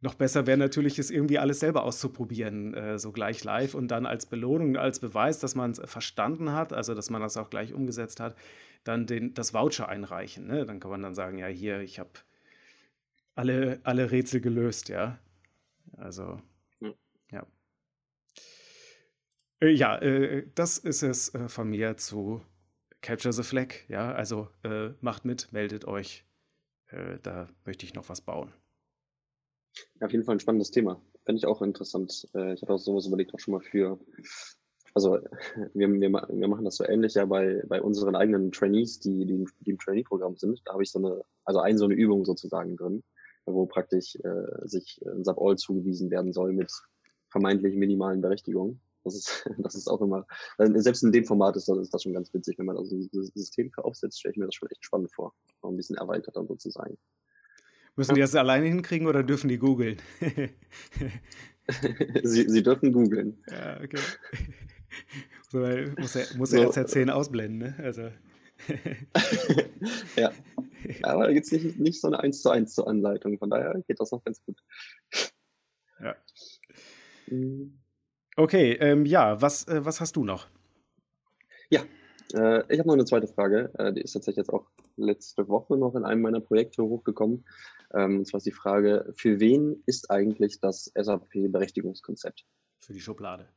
noch 0.00 0.14
besser 0.14 0.46
wäre 0.46 0.58
natürlich, 0.58 0.98
es 0.98 1.10
irgendwie 1.10 1.38
alles 1.38 1.60
selber 1.60 1.84
auszuprobieren, 1.84 2.74
äh, 2.74 2.98
so 2.98 3.12
gleich 3.12 3.44
live 3.44 3.74
und 3.74 3.88
dann 3.88 4.04
als 4.04 4.26
Belohnung, 4.26 4.76
als 4.76 4.98
Beweis, 4.98 5.38
dass 5.38 5.54
man 5.54 5.70
es 5.70 5.80
verstanden 5.84 6.52
hat, 6.52 6.72
also 6.72 6.94
dass 6.94 7.08
man 7.08 7.22
das 7.22 7.36
auch 7.36 7.48
gleich 7.48 7.72
umgesetzt 7.72 8.20
hat, 8.20 8.36
dann 8.84 9.06
den, 9.06 9.34
das 9.34 9.54
Voucher 9.54 9.88
einreichen. 9.88 10.46
Ne? 10.46 10.66
Dann 10.66 10.80
kann 10.80 10.90
man 10.90 11.02
dann 11.02 11.14
sagen, 11.14 11.38
ja, 11.38 11.46
hier, 11.46 11.80
ich 11.80 11.98
habe 11.98 12.10
alle, 13.34 13.80
alle 13.84 14.10
Rätsel 14.10 14.40
gelöst, 14.40 14.88
ja. 14.88 15.18
Also, 15.96 16.40
hm. 16.80 16.94
ja. 17.30 17.46
Äh, 19.60 19.70
ja, 19.70 19.98
äh, 19.98 20.46
das 20.54 20.78
ist 20.78 21.02
es 21.02 21.34
äh, 21.34 21.48
von 21.48 21.68
mir 21.68 21.96
zu 21.96 22.42
Capture 23.00 23.32
the 23.32 23.42
Flag, 23.42 23.74
ja. 23.88 24.12
Also 24.12 24.48
äh, 24.64 24.90
macht 25.00 25.24
mit, 25.24 25.52
meldet 25.52 25.86
euch. 25.86 26.24
Äh, 26.88 27.18
da 27.22 27.48
möchte 27.64 27.86
ich 27.86 27.94
noch 27.94 28.08
was 28.08 28.20
bauen. 28.20 28.52
Ja, 30.00 30.06
auf 30.06 30.12
jeden 30.12 30.24
Fall 30.24 30.36
ein 30.36 30.40
spannendes 30.40 30.70
Thema. 30.70 31.00
Fände 31.24 31.38
ich 31.38 31.46
auch 31.46 31.62
interessant. 31.62 32.28
Äh, 32.34 32.54
ich 32.54 32.62
hatte 32.62 32.72
auch 32.72 32.78
sowas 32.78 33.06
überlegt, 33.06 33.32
auch 33.34 33.38
schon 33.38 33.52
mal 33.52 33.60
für 33.60 33.98
also 34.94 35.18
wir, 35.74 35.88
wir, 35.90 36.10
wir 36.10 36.48
machen 36.48 36.64
das 36.64 36.76
so 36.76 36.84
ähnlich 36.84 37.14
ja 37.14 37.24
bei, 37.24 37.62
bei 37.66 37.80
unseren 37.80 38.14
eigenen 38.14 38.52
Trainees, 38.52 39.00
die, 39.00 39.24
die, 39.24 39.44
die 39.60 39.70
im 39.70 39.78
Trainee-Programm 39.78 40.36
sind. 40.36 40.60
Da 40.64 40.72
habe 40.72 40.82
ich 40.82 40.90
so 40.90 40.98
eine, 40.98 41.22
also 41.44 41.60
ein 41.60 41.78
so 41.78 41.84
eine 41.86 41.94
Übung 41.94 42.24
sozusagen 42.24 42.76
drin, 42.76 43.02
wo 43.46 43.66
praktisch 43.66 44.16
äh, 44.16 44.66
sich 44.68 45.00
ein 45.06 45.24
Sub-All 45.24 45.56
zugewiesen 45.56 46.10
werden 46.10 46.32
soll 46.32 46.52
mit 46.52 46.70
vermeintlich 47.30 47.74
minimalen 47.74 48.20
Berechtigungen. 48.20 48.80
Das 49.04 49.14
ist, 49.14 49.48
das 49.58 49.74
ist 49.74 49.88
auch 49.88 50.00
immer, 50.00 50.26
also 50.58 50.78
selbst 50.78 51.02
in 51.02 51.12
dem 51.12 51.24
Format 51.24 51.56
ist 51.56 51.68
das, 51.68 51.78
ist 51.78 51.94
das 51.94 52.02
schon 52.02 52.12
ganz 52.12 52.32
witzig, 52.34 52.58
wenn 52.58 52.66
man 52.66 52.76
also 52.76 52.96
dieses 52.96 53.28
System 53.34 53.70
aufsetzt, 53.78 54.20
stelle 54.20 54.32
ich 54.32 54.38
mir 54.38 54.46
das 54.46 54.54
schon 54.54 54.68
echt 54.70 54.84
spannend 54.84 55.12
vor. 55.12 55.32
Noch 55.62 55.70
ein 55.70 55.76
bisschen 55.76 55.96
erweitert 55.96 56.36
dann 56.36 56.46
sozusagen. 56.46 56.98
Müssen 57.96 58.14
die 58.14 58.22
das 58.22 58.34
alleine 58.34 58.66
hinkriegen 58.66 59.06
oder 59.06 59.22
dürfen 59.22 59.48
die 59.48 59.58
googeln? 59.58 59.98
sie, 62.22 62.48
sie 62.48 62.62
dürfen 62.62 62.92
googeln. 62.92 63.38
Ja, 63.50 63.80
okay. 63.82 63.98
So, 65.50 65.58
muss 65.58 66.16
er, 66.16 66.36
muss 66.36 66.52
er 66.52 66.72
so. 66.72 66.80
RZ10 66.80 67.10
ausblenden, 67.10 67.58
ne? 67.58 67.74
Also. 67.82 68.10
ja. 70.16 70.30
Aber 71.02 71.26
da 71.26 71.32
gibt 71.32 71.46
es 71.46 71.52
nicht, 71.52 71.78
nicht 71.78 72.00
so 72.00 72.08
eine 72.08 72.20
1 72.20 72.42
zu 72.42 72.50
1 72.50 72.74
zur 72.74 72.86
Anleitung, 72.88 73.38
von 73.38 73.50
daher 73.50 73.82
geht 73.86 74.00
das 74.00 74.12
noch 74.12 74.24
ganz 74.24 74.42
gut. 74.44 74.62
Ja. 76.00 76.16
Mhm. 77.26 77.78
Okay, 78.36 78.72
ähm, 78.80 79.04
ja, 79.04 79.40
was, 79.42 79.68
äh, 79.68 79.84
was 79.84 80.00
hast 80.00 80.16
du 80.16 80.24
noch? 80.24 80.48
Ja, 81.70 81.84
Äh, 82.32 82.64
ich 82.72 82.78
habe 82.78 82.88
noch 82.88 82.94
eine 82.94 83.04
zweite 83.04 83.26
Frage. 83.26 83.70
Äh, 83.78 83.92
die 83.92 84.00
ist 84.00 84.12
tatsächlich 84.12 84.38
jetzt 84.38 84.52
auch 84.52 84.66
letzte 84.96 85.48
Woche 85.48 85.76
noch 85.76 85.94
in 85.94 86.04
einem 86.04 86.22
meiner 86.22 86.40
Projekte 86.40 86.82
hochgekommen. 86.82 87.44
Ähm, 87.94 88.18
und 88.18 88.26
zwar 88.26 88.38
ist 88.38 88.46
die 88.46 88.52
Frage, 88.52 89.12
für 89.14 89.38
wen 89.40 89.82
ist 89.86 90.10
eigentlich 90.10 90.60
das 90.60 90.90
SAP-Berechtigungskonzept? 90.94 92.46
Für 92.80 92.92
die 92.92 93.00
Schublade. 93.00 93.48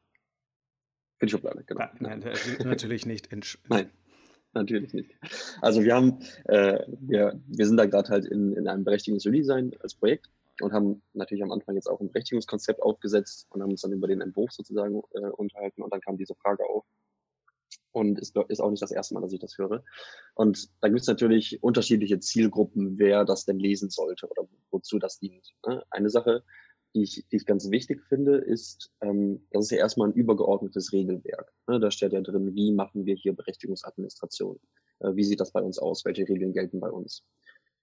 Die 1.22 1.30
Schublade, 1.30 1.64
genau. 1.66 1.86
Nein, 2.00 2.20
nein 2.20 2.34
natürlich 2.64 3.06
nicht. 3.06 3.30
nein, 3.70 3.90
natürlich 4.54 4.94
nicht. 4.94 5.12
Also 5.62 5.84
wir 5.84 5.96
haben, 5.96 6.20
äh, 6.46 6.80
wir, 7.00 7.40
wir 7.48 7.68
sind 7.68 7.78
da 7.78 7.86
gerade 7.86 8.10
halt 8.10 8.26
in, 8.26 8.54
in 8.54 8.68
einem 8.68 8.84
Berechtigungsredesign 8.84 9.74
als 9.80 9.96
Projekt 9.96 10.30
und 10.62 10.74
haben 10.74 11.02
natürlich 11.14 11.44
am 11.44 11.52
Anfang 11.52 11.76
jetzt 11.76 11.88
auch 11.88 12.00
ein 12.00 12.12
Berechtigungskonzept 12.12 12.82
aufgesetzt 12.82 13.48
und 13.50 13.62
haben 13.62 13.72
uns 13.72 13.82
dann 13.82 13.92
über 13.92 14.08
den 14.08 14.22
Entwurf 14.22 14.52
sozusagen 14.52 15.02
äh, 15.14 15.30
unterhalten 15.30 15.82
und 15.82 15.94
dann 15.94 16.02
kam 16.02 16.18
diese 16.18 16.36
Frage 16.36 16.64
auf. 16.66 16.86
Und 17.92 18.20
ist, 18.20 18.36
ist 18.50 18.60
auch 18.60 18.70
nicht 18.70 18.84
das 18.84 18.92
erste 18.92 19.14
Mal, 19.14 19.22
dass 19.22 19.32
ich 19.32 19.40
das 19.40 19.58
höre. 19.58 19.82
Und 20.34 20.68
da 20.82 20.90
gibt 20.90 21.00
es 21.00 21.08
natürlich 21.08 21.64
unterschiedliche 21.64 22.20
Zielgruppen, 22.20 23.00
wer 23.00 23.24
das 23.24 23.46
denn 23.46 23.58
lesen 23.58 23.90
sollte 23.90 24.28
oder 24.28 24.50
wozu 24.70 25.00
das 25.00 25.18
dient. 25.18 25.54
Ne? 25.66 25.82
Eine 25.92 26.10
Sache, 26.10 26.44
die 26.96 27.04
ich, 27.04 27.26
die 27.30 27.36
ich 27.36 27.46
ganz 27.46 27.70
wichtig 27.70 28.02
finde, 28.08 28.38
ist, 28.38 28.92
ähm, 29.02 29.46
das 29.52 29.66
ist 29.66 29.72
ja 29.72 29.78
erstmal 29.78 30.10
ein 30.10 30.14
übergeordnetes 30.14 30.94
Regelwerk. 30.94 31.54
Ne? 31.68 31.80
Da 31.80 31.92
steht 31.92 32.14
ja 32.14 32.22
drin, 32.22 32.56
wie 32.56 32.72
machen 32.72 33.06
wir 33.06 33.16
hier 33.16 33.34
Berechtigungsadministration? 33.34 34.60
Äh, 35.00 35.16
wie 35.16 35.24
sieht 35.24 35.42
das 35.42 35.52
bei 35.52 35.62
uns 35.62 35.78
aus? 35.78 36.06
Welche 36.06 36.28
Regeln 36.28 36.54
gelten 36.54 36.80
bei 36.80 36.90
uns? 36.90 37.24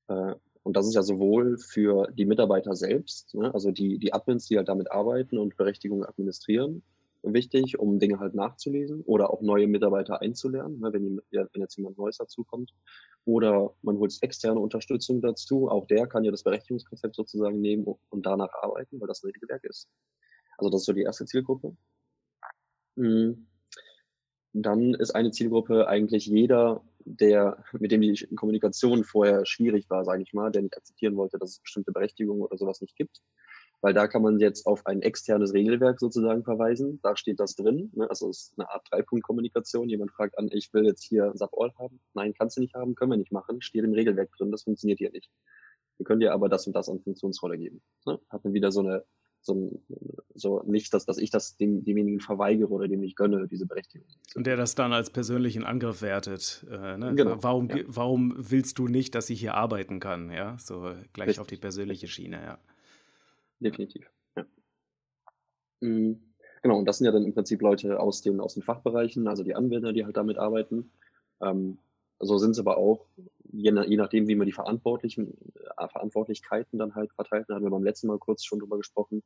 Äh, 0.09 0.35
und 0.63 0.77
das 0.77 0.87
ist 0.87 0.95
ja 0.95 1.03
sowohl 1.03 1.59
für 1.59 2.09
die 2.13 2.25
Mitarbeiter 2.25 2.75
selbst, 2.75 3.35
ne, 3.35 3.53
also 3.53 3.71
die, 3.71 3.99
die 3.99 4.13
Admins, 4.13 4.47
die 4.47 4.57
halt 4.57 4.69
damit 4.69 4.91
arbeiten 4.91 5.39
und 5.39 5.57
Berechtigungen 5.57 6.07
administrieren, 6.07 6.83
wichtig, 7.23 7.79
um 7.79 7.99
Dinge 7.99 8.19
halt 8.19 8.35
nachzulesen 8.35 9.03
oder 9.03 9.31
auch 9.31 9.43
neue 9.43 9.69
Mitarbeiter 9.69 10.21
einzulernen, 10.21 10.81
ne, 10.81 10.93
wenn, 10.93 11.03
die, 11.05 11.21
wenn 11.31 11.61
jetzt 11.61 11.77
jemand 11.77 11.99
Neues 11.99 12.17
dazukommt. 12.17 12.73
Oder 13.25 13.73
man 13.83 13.99
holt 13.99 14.17
externe 14.23 14.59
Unterstützung 14.59 15.21
dazu. 15.21 15.69
Auch 15.69 15.87
der 15.87 16.09
kann 16.09 16.25
ja 16.25 16.33
das 16.33 16.43
Berechtigungskonzept 16.43 17.15
sozusagen 17.15 17.61
nehmen 17.61 17.87
und 18.11 18.27
danach 18.27 18.53
arbeiten, 18.61 19.01
weil 19.01 19.09
das 19.09 19.23
ein 19.23 19.31
Regelwerk 19.31 19.65
ist. 19.65 19.89
Also 20.59 20.71
das 20.71 20.83
ist 20.83 20.87
so 20.87 20.93
die 20.93 21.03
erste 21.03 21.25
Zielgruppe. 21.25 21.77
Hm. 22.97 23.47
Dann 24.55 24.95
ist 24.95 25.15
eine 25.15 25.31
Zielgruppe 25.31 25.89
eigentlich 25.89 26.27
jeder, 26.27 26.85
der, 27.05 27.65
mit 27.73 27.91
dem 27.91 28.03
die 28.03 28.29
Kommunikation 28.37 29.03
vorher 29.03 29.47
schwierig 29.47 29.89
war, 29.89 30.05
sage 30.05 30.23
ich 30.23 30.35
mal, 30.35 30.51
der 30.51 30.63
nicht 30.63 30.77
akzeptieren 30.77 31.17
wollte, 31.17 31.39
dass 31.39 31.53
es 31.53 31.61
bestimmte 31.61 31.93
Berechtigungen 31.93 32.43
oder 32.43 32.59
sowas 32.59 32.81
nicht 32.81 32.97
gibt. 32.97 33.23
Weil 33.83 33.95
da 33.95 34.07
kann 34.07 34.23
man 34.23 34.39
jetzt 34.39 34.65
auf 34.65 34.87
ein 34.87 35.03
externes 35.03 35.53
Regelwerk 35.53 35.99
sozusagen 35.99 36.45
verweisen. 36.45 37.01
Da 37.03 37.17
steht 37.17 37.41
das 37.41 37.57
drin. 37.57 37.91
Ne? 37.95 38.09
Also 38.09 38.31
es 38.31 38.45
ist 38.45 38.55
eine 38.57 38.71
Art 38.71 38.87
Dreipunkt-Kommunikation. 38.91 39.89
Jemand 39.89 40.13
fragt 40.13 40.39
an, 40.39 40.49
ich 40.53 40.73
will 40.73 40.87
jetzt 40.87 41.03
hier 41.03 41.33
SAP-All 41.35 41.75
haben. 41.79 42.01
Nein, 42.15 42.33
kannst 42.33 42.57
du 42.57 42.61
nicht 42.61 42.75
haben, 42.75 42.95
können 42.95 43.11
wir 43.11 43.19
nicht 43.19 43.33
machen. 43.33 43.61
Steht 43.61 43.85
im 43.85 43.93
Regelwerk 43.93 44.31
drin, 44.39 44.53
das 44.53 44.63
funktioniert 44.63 45.01
hier 45.01 45.11
nicht. 45.11 45.29
Wir 45.99 46.07
können 46.07 46.21
dir 46.21 46.33
aber 46.33 46.49
das 46.49 46.67
und 46.67 46.75
das 46.75 46.89
an 46.89 47.01
Funktionsrolle 47.01 47.59
geben. 47.59 47.83
Ne? 48.07 48.21
Hat 48.31 48.45
dann 48.45 48.55
wieder 48.55 48.71
so 48.71 48.81
eine 48.81 49.05
so, 49.45 49.83
so 50.35 50.63
nicht, 50.65 50.95
dass, 50.95 51.05
dass 51.05 51.19
ich 51.19 51.31
das 51.31 51.57
dem, 51.57 51.85
demjenigen 51.85 52.21
verweigere 52.21 52.71
oder 52.71 52.89
dem 52.89 53.01
nicht 53.01 53.17
gönne, 53.17 53.49
diese 53.49 53.67
Berechtigung. 53.67 54.07
Und 54.35 54.47
der 54.47 54.57
das 54.57 54.75
dann 54.75 54.93
als 54.93 55.11
persönlichen 55.11 55.65
Angriff 55.65 56.01
wertet. 56.01 56.65
Äh, 56.71 56.97
ne? 56.97 57.15
genau, 57.15 57.43
warum, 57.43 57.69
ja. 57.69 57.83
warum 57.87 58.35
willst 58.39 58.79
du 58.79 58.89
nicht, 58.89 59.15
dass 59.15 59.29
ich 59.31 59.41
hier 59.41 59.55
arbeiten 59.55 60.01
kann? 60.01 60.31
Ja, 60.31 60.57
so 60.59 60.95
gleich 61.13 61.29
Richtig. 61.29 61.41
auf 61.41 61.47
die 61.49 61.57
persönliche 61.57 62.09
Schiene, 62.09 62.41
ja. 62.41 62.59
Definitiv, 63.63 64.11
ja. 64.37 64.45
Mhm. 65.81 66.21
Genau, 66.63 66.79
und 66.79 66.85
das 66.85 66.99
sind 66.99 67.07
ja 67.07 67.13
dann 67.13 67.25
im 67.25 67.35
Prinzip 67.35 67.61
Leute 67.61 67.99
aus 67.99 68.23
den, 68.23 68.41
aus 68.41 68.55
den 68.55 68.63
Fachbereichen, 68.63 69.27
also 69.27 69.43
die 69.43 69.55
Anwender, 69.55 69.93
die 69.93 70.05
halt 70.05 70.17
damit 70.17 70.39
arbeiten. 70.39 70.93
Ähm, 71.41 71.79
so 72.21 72.39
sind 72.39 72.53
es 72.53 72.61
aber 72.61 72.77
auch, 72.77 73.07
je, 73.51 73.73
je, 73.87 73.97
nachdem, 73.97 74.29
wie 74.29 74.37
man 74.37 74.47
die 74.47 74.53
Verantwortlichen, 74.53 75.37
äh, 75.77 75.89
Verantwortlichkeiten 75.89 76.79
dann 76.79 76.95
halt 76.95 77.13
verteilt, 77.13 77.47
da 77.49 77.57
haben 77.57 77.65
wir 77.65 77.71
beim 77.71 77.83
letzten 77.83 78.07
Mal 78.07 78.19
kurz 78.19 78.45
schon 78.45 78.61
drüber 78.61 78.77
gesprochen, 78.77 79.25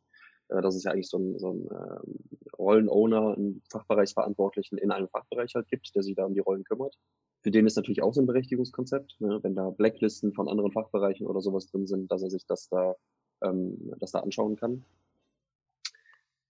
äh, 0.48 0.62
dass 0.62 0.74
es 0.74 0.84
ja 0.84 0.92
eigentlich 0.92 1.10
so 1.10 1.18
ein, 1.18 1.38
so 1.38 1.52
ein 1.52 1.66
äh, 1.70 2.56
Rollenowner, 2.56 3.34
einen 3.36 3.62
Fachbereichsverantwortlichen 3.70 4.78
in 4.78 4.90
einem 4.90 5.08
Fachbereich 5.08 5.54
halt 5.54 5.68
gibt, 5.68 5.94
der 5.94 6.02
sich 6.02 6.14
da 6.14 6.24
um 6.24 6.32
die 6.32 6.40
Rollen 6.40 6.64
kümmert. 6.64 6.96
Für 7.42 7.50
den 7.50 7.66
ist 7.66 7.76
natürlich 7.76 8.02
auch 8.02 8.14
so 8.14 8.22
ein 8.22 8.26
Berechtigungskonzept, 8.26 9.20
ne? 9.20 9.40
wenn 9.42 9.54
da 9.54 9.70
Blacklisten 9.70 10.32
von 10.32 10.48
anderen 10.48 10.72
Fachbereichen 10.72 11.26
oder 11.26 11.42
sowas 11.42 11.66
drin 11.66 11.86
sind, 11.86 12.10
dass 12.10 12.22
er 12.22 12.30
sich 12.30 12.46
das 12.46 12.68
da, 12.70 12.96
ähm, 13.42 13.92
das 13.98 14.12
da 14.12 14.20
anschauen 14.20 14.56
kann. 14.56 14.84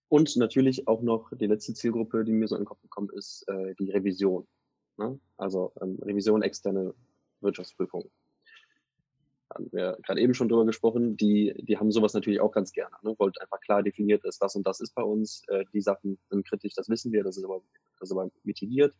Und 0.08 0.36
natürlich 0.36 0.86
auch 0.86 1.02
noch 1.02 1.32
die 1.36 1.46
letzte 1.46 1.74
Zielgruppe, 1.74 2.24
die 2.24 2.32
mir 2.32 2.46
so 2.46 2.54
in 2.54 2.62
den 2.62 2.66
Kopf 2.66 2.80
gekommen 2.82 3.10
ist, 3.14 3.44
äh, 3.48 3.74
die 3.74 3.90
Revision. 3.90 4.46
Ne? 4.98 5.18
Also 5.36 5.72
ähm, 5.80 5.98
Revision, 6.00 6.42
externe 6.42 6.94
Wirtschaftsprüfung. 7.40 8.08
Haben 9.52 9.68
wir 9.72 9.98
gerade 10.02 10.20
eben 10.20 10.34
schon 10.34 10.48
drüber 10.48 10.64
gesprochen, 10.64 11.16
die, 11.16 11.54
die 11.58 11.76
haben 11.78 11.90
sowas 11.90 12.14
natürlich 12.14 12.40
auch 12.40 12.52
ganz 12.52 12.72
gerne. 12.72 12.94
Ne? 13.02 13.14
Wollt 13.18 13.40
einfach 13.40 13.60
klar 13.60 13.82
definiert 13.82 14.24
ist, 14.24 14.40
das 14.42 14.54
und 14.54 14.66
das 14.66 14.80
ist 14.80 14.94
bei 14.94 15.02
uns, 15.02 15.42
äh, 15.48 15.64
die 15.72 15.80
Sachen 15.80 16.18
sind 16.30 16.46
kritisch, 16.46 16.74
das 16.74 16.88
wissen 16.88 17.12
wir, 17.12 17.24
das 17.24 17.36
ist 17.36 17.44
aber, 17.44 17.62
das 17.98 18.10
ist 18.10 18.16
aber 18.16 18.30
mitigiert. 18.44 18.94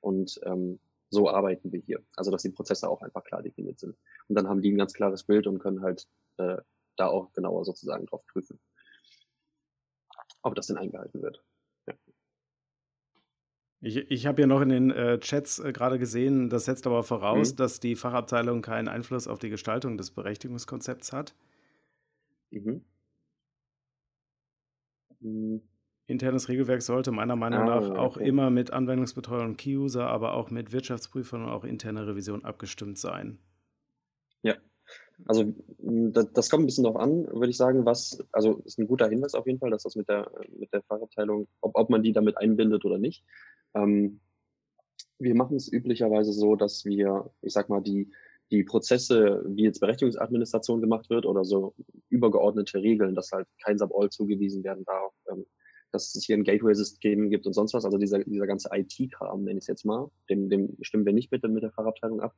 Und 0.00 0.40
ähm, 0.44 0.78
so 1.10 1.28
arbeiten 1.28 1.70
wir 1.72 1.80
hier. 1.80 2.02
Also 2.16 2.30
dass 2.30 2.42
die 2.42 2.50
Prozesse 2.50 2.88
auch 2.88 3.02
einfach 3.02 3.24
klar 3.24 3.42
definiert 3.42 3.78
sind. 3.78 3.94
Und 4.28 4.34
dann 4.34 4.48
haben 4.48 4.62
die 4.62 4.72
ein 4.72 4.78
ganz 4.78 4.92
klares 4.92 5.24
Bild 5.24 5.46
und 5.46 5.58
können 5.58 5.82
halt 5.82 6.06
äh, 6.38 6.58
da 6.96 7.08
auch 7.08 7.32
genauer 7.32 7.64
sozusagen 7.64 8.06
drauf 8.06 8.26
prüfen, 8.26 8.60
ob 10.42 10.54
das 10.54 10.66
denn 10.66 10.78
eingehalten 10.78 11.22
wird. 11.22 11.42
Ich, 13.80 13.96
ich 13.96 14.26
habe 14.26 14.40
ja 14.40 14.46
noch 14.46 14.62
in 14.62 14.70
den 14.70 14.90
äh, 14.90 15.20
Chats 15.20 15.58
äh, 15.58 15.72
gerade 15.72 15.98
gesehen, 15.98 16.48
das 16.48 16.64
setzt 16.64 16.86
aber 16.86 17.02
voraus, 17.02 17.52
mhm. 17.52 17.56
dass 17.56 17.78
die 17.78 17.94
Fachabteilung 17.94 18.62
keinen 18.62 18.88
Einfluss 18.88 19.28
auf 19.28 19.38
die 19.38 19.50
Gestaltung 19.50 19.98
des 19.98 20.10
Berechtigungskonzepts 20.10 21.12
hat. 21.12 21.34
Mhm. 22.50 22.84
Mhm. 25.20 25.62
Internes 26.06 26.48
Regelwerk 26.48 26.82
sollte 26.82 27.10
meiner 27.10 27.36
Meinung 27.36 27.60
ah, 27.62 27.80
nach 27.80 27.90
auch 27.90 28.16
okay. 28.16 28.28
immer 28.28 28.48
mit 28.48 28.72
Anwendungsbetreuern 28.72 29.50
und 29.50 29.56
Key-User, 29.56 30.06
aber 30.06 30.34
auch 30.34 30.50
mit 30.50 30.72
Wirtschaftsprüfern 30.72 31.44
und 31.44 31.50
auch 31.50 31.64
interne 31.64 32.06
Revision 32.06 32.44
abgestimmt 32.44 32.98
sein. 32.98 33.38
Ja, 34.42 34.56
also 35.24 35.54
das, 35.72 36.50
kommt 36.50 36.64
ein 36.64 36.66
bisschen 36.66 36.84
darauf 36.84 37.00
an, 37.00 37.26
würde 37.26 37.48
ich 37.48 37.56
sagen, 37.56 37.86
was, 37.86 38.22
also 38.32 38.60
ist 38.64 38.78
ein 38.78 38.86
guter 38.86 39.08
Hinweis 39.08 39.34
auf 39.34 39.46
jeden 39.46 39.58
Fall, 39.58 39.70
dass 39.70 39.84
das 39.84 39.96
mit 39.96 40.08
der, 40.08 40.30
mit 40.58 40.72
der 40.72 40.82
Fachabteilung, 40.82 41.48
ob, 41.60 41.72
ob 41.74 41.90
man 41.90 42.02
die 42.02 42.12
damit 42.12 42.36
einbindet 42.36 42.84
oder 42.84 42.98
nicht. 42.98 43.24
Ähm, 43.74 44.20
wir 45.18 45.34
machen 45.34 45.56
es 45.56 45.72
üblicherweise 45.72 46.32
so, 46.32 46.56
dass 46.56 46.84
wir, 46.84 47.30
ich 47.40 47.52
sag 47.52 47.68
mal, 47.68 47.80
die, 47.80 48.12
die 48.50 48.62
Prozesse, 48.62 49.42
wie 49.46 49.64
jetzt 49.64 49.80
Berechtigungsadministration 49.80 50.80
gemacht 50.80 51.08
wird 51.10 51.26
oder 51.26 51.44
so 51.44 51.74
übergeordnete 52.10 52.82
Regeln, 52.82 53.14
dass 53.14 53.32
halt 53.32 53.48
kein 53.64 53.78
Sub-All 53.78 54.10
zugewiesen 54.10 54.62
werden 54.62 54.84
darf, 54.84 55.12
ähm, 55.30 55.46
dass 55.92 56.14
es 56.14 56.24
hier 56.24 56.36
ein 56.36 56.44
Gateway-System 56.44 57.30
gibt 57.30 57.46
und 57.46 57.54
sonst 57.54 57.72
was, 57.74 57.84
also 57.84 57.96
dieser, 57.96 58.22
dieser 58.22 58.46
ganze 58.46 58.68
IT-Kram, 58.72 59.44
nenne 59.44 59.58
ich 59.58 59.64
es 59.64 59.68
jetzt 59.68 59.84
mal, 59.84 60.10
dem, 60.28 60.48
dem 60.50 60.76
stimmen 60.82 61.06
wir 61.06 61.12
nicht 61.12 61.32
mit, 61.32 61.42
mit 61.42 61.62
der 61.62 61.72
Fachabteilung 61.72 62.20
ab. 62.20 62.34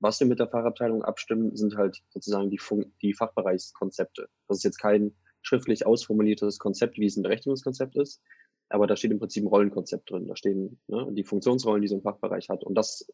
Was 0.00 0.18
wir 0.18 0.26
mit 0.26 0.38
der 0.38 0.48
Fachabteilung 0.48 1.04
abstimmen, 1.04 1.56
sind 1.56 1.76
halt 1.76 2.02
sozusagen 2.08 2.50
die, 2.50 2.58
Fun 2.58 2.92
die 3.02 3.12
Fachbereichskonzepte. 3.12 4.28
Das 4.48 4.58
ist 4.58 4.64
jetzt 4.64 4.78
kein 4.78 5.14
schriftlich 5.42 5.86
ausformuliertes 5.86 6.58
Konzept, 6.58 6.98
wie 6.98 7.06
es 7.06 7.16
ein 7.16 7.22
Berechtigungskonzept 7.22 7.96
ist, 7.96 8.22
aber 8.70 8.86
da 8.86 8.96
steht 8.96 9.10
im 9.10 9.18
Prinzip 9.18 9.44
ein 9.44 9.48
Rollenkonzept 9.48 10.10
drin. 10.10 10.26
Da 10.26 10.36
stehen 10.36 10.80
ne, 10.86 11.08
die 11.12 11.24
Funktionsrollen, 11.24 11.82
die 11.82 11.88
so 11.88 11.96
ein 11.96 12.02
Fachbereich 12.02 12.48
hat 12.48 12.64
und 12.64 12.74
das 12.74 13.06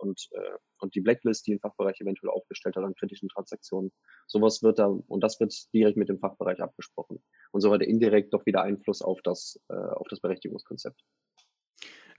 und, 0.00 0.28
äh, 0.32 0.58
und 0.78 0.94
die 0.94 1.00
Blacklist, 1.00 1.46
die 1.46 1.54
ein 1.54 1.60
Fachbereich 1.60 2.00
eventuell 2.00 2.30
aufgestellt 2.30 2.76
hat 2.76 2.84
an 2.84 2.94
kritischen 2.94 3.28
Transaktionen. 3.28 3.92
Sowas 4.26 4.62
wird 4.62 4.78
da 4.78 4.86
und 4.86 5.22
das 5.22 5.40
wird 5.40 5.54
direkt 5.72 5.96
mit 5.96 6.08
dem 6.08 6.18
Fachbereich 6.18 6.60
abgesprochen. 6.60 7.22
Und 7.50 7.60
so 7.60 7.72
hat 7.72 7.80
er 7.80 7.88
indirekt 7.88 8.32
doch 8.34 8.44
wieder 8.46 8.62
Einfluss 8.62 9.02
auf 9.02 9.20
das, 9.22 9.60
äh, 9.68 9.74
auf 9.74 10.06
das 10.08 10.20
Berechtigungskonzept. 10.20 11.02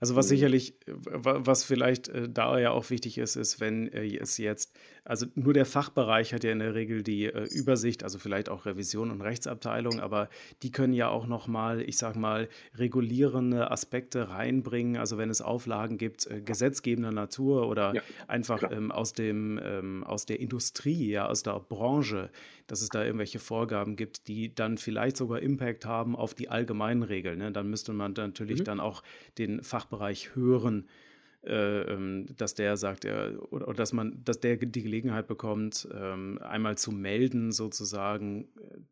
Also 0.02 0.16
was 0.16 0.26
mhm. 0.26 0.30
sicherlich, 0.30 0.74
was 0.88 1.62
vielleicht 1.62 2.08
äh, 2.08 2.28
da 2.28 2.58
ja 2.58 2.72
auch 2.72 2.90
wichtig 2.90 3.18
ist, 3.18 3.36
ist, 3.36 3.60
wenn 3.60 3.86
äh, 3.86 4.16
es 4.16 4.36
jetzt, 4.36 4.72
also 5.04 5.26
nur 5.34 5.52
der 5.52 5.66
Fachbereich 5.66 6.32
hat 6.32 6.44
ja 6.44 6.52
in 6.52 6.60
der 6.60 6.74
Regel 6.74 7.02
die 7.02 7.24
äh, 7.24 7.46
Übersicht, 7.50 8.04
also 8.04 8.18
vielleicht 8.18 8.48
auch 8.48 8.66
Revision 8.66 9.10
und 9.10 9.20
Rechtsabteilung, 9.20 10.00
aber 10.00 10.28
die 10.62 10.70
können 10.70 10.92
ja 10.92 11.08
auch 11.08 11.26
nochmal, 11.26 11.80
ich 11.82 11.98
sag 11.98 12.14
mal, 12.14 12.48
regulierende 12.76 13.70
Aspekte 13.70 14.30
reinbringen. 14.30 14.96
Also 14.96 15.18
wenn 15.18 15.30
es 15.30 15.42
Auflagen 15.42 15.98
gibt, 15.98 16.28
gesetzgebender 16.44 17.10
Natur 17.10 17.68
oder 17.68 17.94
ja, 17.94 18.02
einfach 18.28 18.62
ähm, 18.70 18.92
aus 18.92 19.12
dem, 19.12 19.60
ähm, 19.62 20.04
aus 20.04 20.26
der 20.26 20.38
Industrie, 20.38 21.10
ja, 21.10 21.26
aus 21.26 21.42
der 21.42 21.58
Branche, 21.58 22.30
dass 22.68 22.80
es 22.80 22.88
da 22.88 23.04
irgendwelche 23.04 23.40
Vorgaben 23.40 23.96
gibt, 23.96 24.28
die 24.28 24.54
dann 24.54 24.78
vielleicht 24.78 25.16
sogar 25.16 25.40
Impact 25.40 25.84
haben 25.84 26.14
auf 26.14 26.34
die 26.34 26.48
allgemeinen 26.48 27.02
Regeln. 27.02 27.38
Ne? 27.38 27.50
Dann 27.50 27.68
müsste 27.68 27.92
man 27.92 28.12
natürlich 28.12 28.60
mhm. 28.60 28.64
dann 28.64 28.80
auch 28.80 29.02
den 29.38 29.62
Fachbereich 29.62 30.34
hören, 30.34 30.86
äh, 31.44 31.82
ähm, 31.92 32.26
dass 32.36 32.54
der 32.54 32.76
sagt, 32.76 33.04
er, 33.04 33.36
oder, 33.52 33.66
oder, 33.66 33.76
dass 33.76 33.92
man, 33.92 34.22
dass 34.24 34.38
der 34.38 34.56
die 34.56 34.82
Gelegenheit 34.82 35.26
bekommt, 35.26 35.88
ähm, 35.92 36.38
einmal 36.40 36.78
zu 36.78 36.92
melden, 36.92 37.50
sozusagen, 37.50 38.48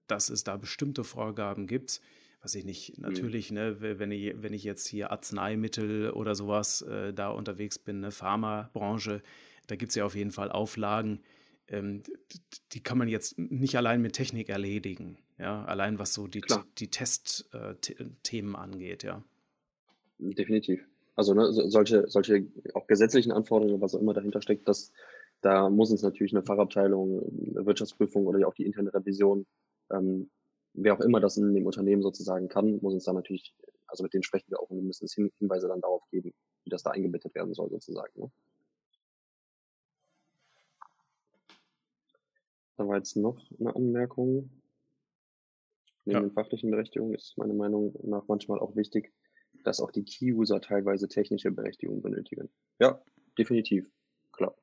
dass 0.09 0.31
es 0.31 0.43
da 0.43 0.57
bestimmte 0.57 1.05
Vorgaben 1.05 1.69
gibt, 1.69 2.01
weiß 2.43 2.57
ich 2.57 2.65
nicht, 2.65 2.97
mhm. 2.97 3.05
natürlich, 3.05 3.51
mhm. 3.51 3.57
ne, 3.57 3.77
wenn 3.99 4.11
ich, 4.11 4.35
wenn 4.43 4.53
ich 4.53 4.65
jetzt 4.65 4.89
hier 4.89 5.13
Arzneimittel 5.13 6.11
oder 6.11 6.35
sowas 6.35 6.83
äh, 6.83 7.13
da 7.13 7.29
unterwegs 7.29 7.79
bin, 7.79 7.99
eine 7.99 8.11
Pharmabranche, 8.11 9.23
da 9.69 9.77
gibt 9.77 9.91
es 9.91 9.97
ja 9.97 10.05
auf 10.05 10.17
jeden 10.17 10.33
Fall 10.33 10.51
Auflagen, 10.51 11.21
ähm, 11.69 12.03
die 12.73 12.83
kann 12.83 12.99
man 12.99 13.07
jetzt 13.07 13.39
nicht 13.39 13.77
allein 13.77 14.03
mit 14.03 14.15
Technik 14.15 14.49
erledigen, 14.49 15.19
ja, 15.39 15.65
allein 15.67 16.01
was 16.01 16.15
so 16.15 16.27
die, 16.27 16.43
die 16.79 16.91
Testthemen 16.91 18.55
äh, 18.55 18.59
angeht, 18.59 19.05
ja. 19.05 19.23
Definitiv. 20.19 20.85
Also 21.21 21.35
ne, 21.35 21.53
solche, 21.53 22.09
solche 22.09 22.47
auch 22.73 22.87
gesetzlichen 22.87 23.31
Anforderungen, 23.31 23.83
was 23.83 23.95
auch 23.95 24.01
immer 24.01 24.15
dahinter 24.15 24.41
steckt, 24.41 24.67
das, 24.67 24.91
da 25.43 25.69
muss 25.69 25.91
uns 25.91 26.03
natürlich 26.03 26.35
eine 26.35 26.43
Fachabteilung, 26.43 27.21
eine 27.55 27.67
Wirtschaftsprüfung 27.67 28.27
oder 28.27 28.49
auch 28.49 28.55
die 28.55 28.65
interne 28.65 28.95
Revision 28.95 29.45
ähm, 29.91 30.31
wer 30.75 30.95
auch 30.95 31.01
immer 31.01 31.21
das 31.21 31.37
in 31.37 31.53
dem 31.55 31.67
Unternehmen 31.67 32.03
sozusagen 32.03 32.49
kann, 32.49 32.79
muss 32.81 32.95
uns 32.95 33.05
dann 33.05 33.17
natürlich, 33.17 33.55
also 33.87 34.03
mit 34.03 34.15
denen 34.15 34.23
sprechen 34.23 34.51
wir 34.51 34.61
auch 34.61 34.71
und 34.71 34.79
wir 34.79 34.85
müssen 34.85 35.05
uns 35.05 35.15
Hinweise 35.15 35.69
dann 35.69 35.81
darauf 35.81 36.09
geben, 36.11 36.33
wie 36.65 36.71
das 36.71 36.83
da 36.83 36.91
eingebettet 36.91 37.35
werden 37.35 37.55
soll 37.55 37.69
sozusagen. 37.71 38.13
Ne? 38.19 38.31
Da 42.77 42.89
war 42.89 42.97
jetzt 42.97 43.17
noch 43.17 43.39
eine 43.59 43.75
Anmerkung. 43.75 44.51
Neben 46.07 46.17
ja. 46.17 46.21
den 46.21 46.33
fachlichen 46.33 46.71
Berechtigungen 46.71 47.15
ist 47.15 47.37
meiner 47.37 47.53
Meinung 47.53 47.95
nach 48.03 48.27
manchmal 48.27 48.59
auch 48.59 48.75
wichtig, 48.75 49.13
dass 49.65 49.81
auch 49.81 49.91
die 49.91 50.05
Key-User 50.05 50.61
teilweise 50.61 51.09
technische 51.09 51.51
Berechtigungen 51.51 52.03
benötigen. 52.03 52.51
Ja, 52.79 53.01
definitiv, 53.39 53.91
klar. 54.33 54.55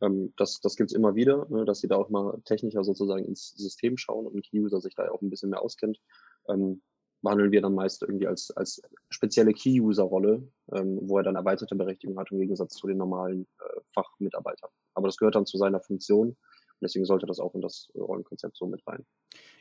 Ähm, 0.00 0.32
das 0.36 0.60
das 0.60 0.76
gibt 0.76 0.90
es 0.90 0.96
immer 0.96 1.14
wieder, 1.14 1.46
ne, 1.48 1.64
dass 1.64 1.80
sie 1.80 1.88
da 1.88 1.96
auch 1.96 2.10
mal 2.10 2.40
technischer 2.44 2.84
sozusagen 2.84 3.24
ins 3.24 3.50
System 3.56 3.96
schauen 3.96 4.26
und 4.26 4.34
ein 4.34 4.42
Key-User 4.42 4.80
sich 4.80 4.94
da 4.94 5.08
auch 5.10 5.22
ein 5.22 5.30
bisschen 5.30 5.50
mehr 5.50 5.62
auskennt. 5.62 6.00
Ähm, 6.48 6.82
behandeln 7.22 7.50
wir 7.50 7.60
dann 7.60 7.74
meist 7.74 8.02
irgendwie 8.02 8.26
als, 8.26 8.50
als 8.52 8.80
spezielle 9.10 9.52
Key-User-Rolle, 9.52 10.46
ähm, 10.72 10.98
wo 11.02 11.18
er 11.18 11.24
dann 11.24 11.34
erweiterte 11.34 11.74
Berechtigung 11.74 12.18
hat 12.18 12.30
im 12.30 12.38
Gegensatz 12.38 12.74
zu 12.74 12.86
den 12.86 12.98
normalen 12.98 13.46
äh, 13.58 13.80
Fachmitarbeitern. 13.94 14.70
Aber 14.94 15.08
das 15.08 15.16
gehört 15.16 15.34
dann 15.34 15.46
zu 15.46 15.58
seiner 15.58 15.80
Funktion. 15.80 16.36
Deswegen 16.80 17.06
sollte 17.06 17.26
das 17.26 17.40
auch 17.40 17.54
in 17.54 17.62
das 17.62 17.88
Rollenkonzept 17.94 18.56
so 18.56 18.66
mit 18.66 18.86
rein. 18.86 19.04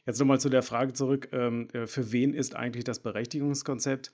Jetzt 0.05 0.19
nochmal 0.19 0.39
zu 0.39 0.49
der 0.49 0.63
Frage 0.63 0.93
zurück, 0.93 1.29
ähm, 1.31 1.69
äh, 1.73 1.87
für 1.87 2.11
wen 2.11 2.33
ist 2.33 2.55
eigentlich 2.55 2.83
das 2.83 2.99
Berechtigungskonzept? 2.99 4.11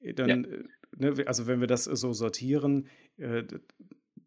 Dann, 0.00 0.28
ja. 0.28 0.50
Äh, 0.50 0.64
ne, 0.96 1.26
also 1.26 1.46
wenn 1.46 1.60
wir 1.60 1.66
das 1.66 1.84
so 1.84 2.12
sortieren, 2.12 2.86
äh, 3.16 3.44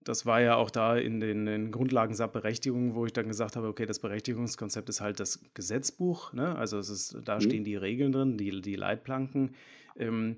das 0.03 0.25
war 0.25 0.41
ja 0.41 0.55
auch 0.55 0.71
da 0.71 0.97
in 0.97 1.19
den, 1.19 1.45
in 1.47 1.71
Grundlagen 1.71 2.15
Berechtigungen, 2.31 2.95
wo 2.95 3.05
ich 3.05 3.13
dann 3.13 3.27
gesagt 3.27 3.55
habe, 3.55 3.67
okay, 3.67 3.86
das 3.86 3.99
Berechtigungskonzept 3.99 4.89
ist 4.89 5.01
halt 5.01 5.19
das 5.19 5.43
Gesetzbuch, 5.53 6.34
ne? 6.34 6.55
also 6.55 6.79
es 6.79 6.89
ist, 6.89 7.17
da 7.23 7.36
mhm. 7.36 7.41
stehen 7.41 7.63
die 7.63 7.75
Regeln 7.75 8.12
drin, 8.12 8.38
die, 8.38 8.62
die 8.62 8.75
Leitplanken. 8.75 9.55
Ähm, 9.97 10.38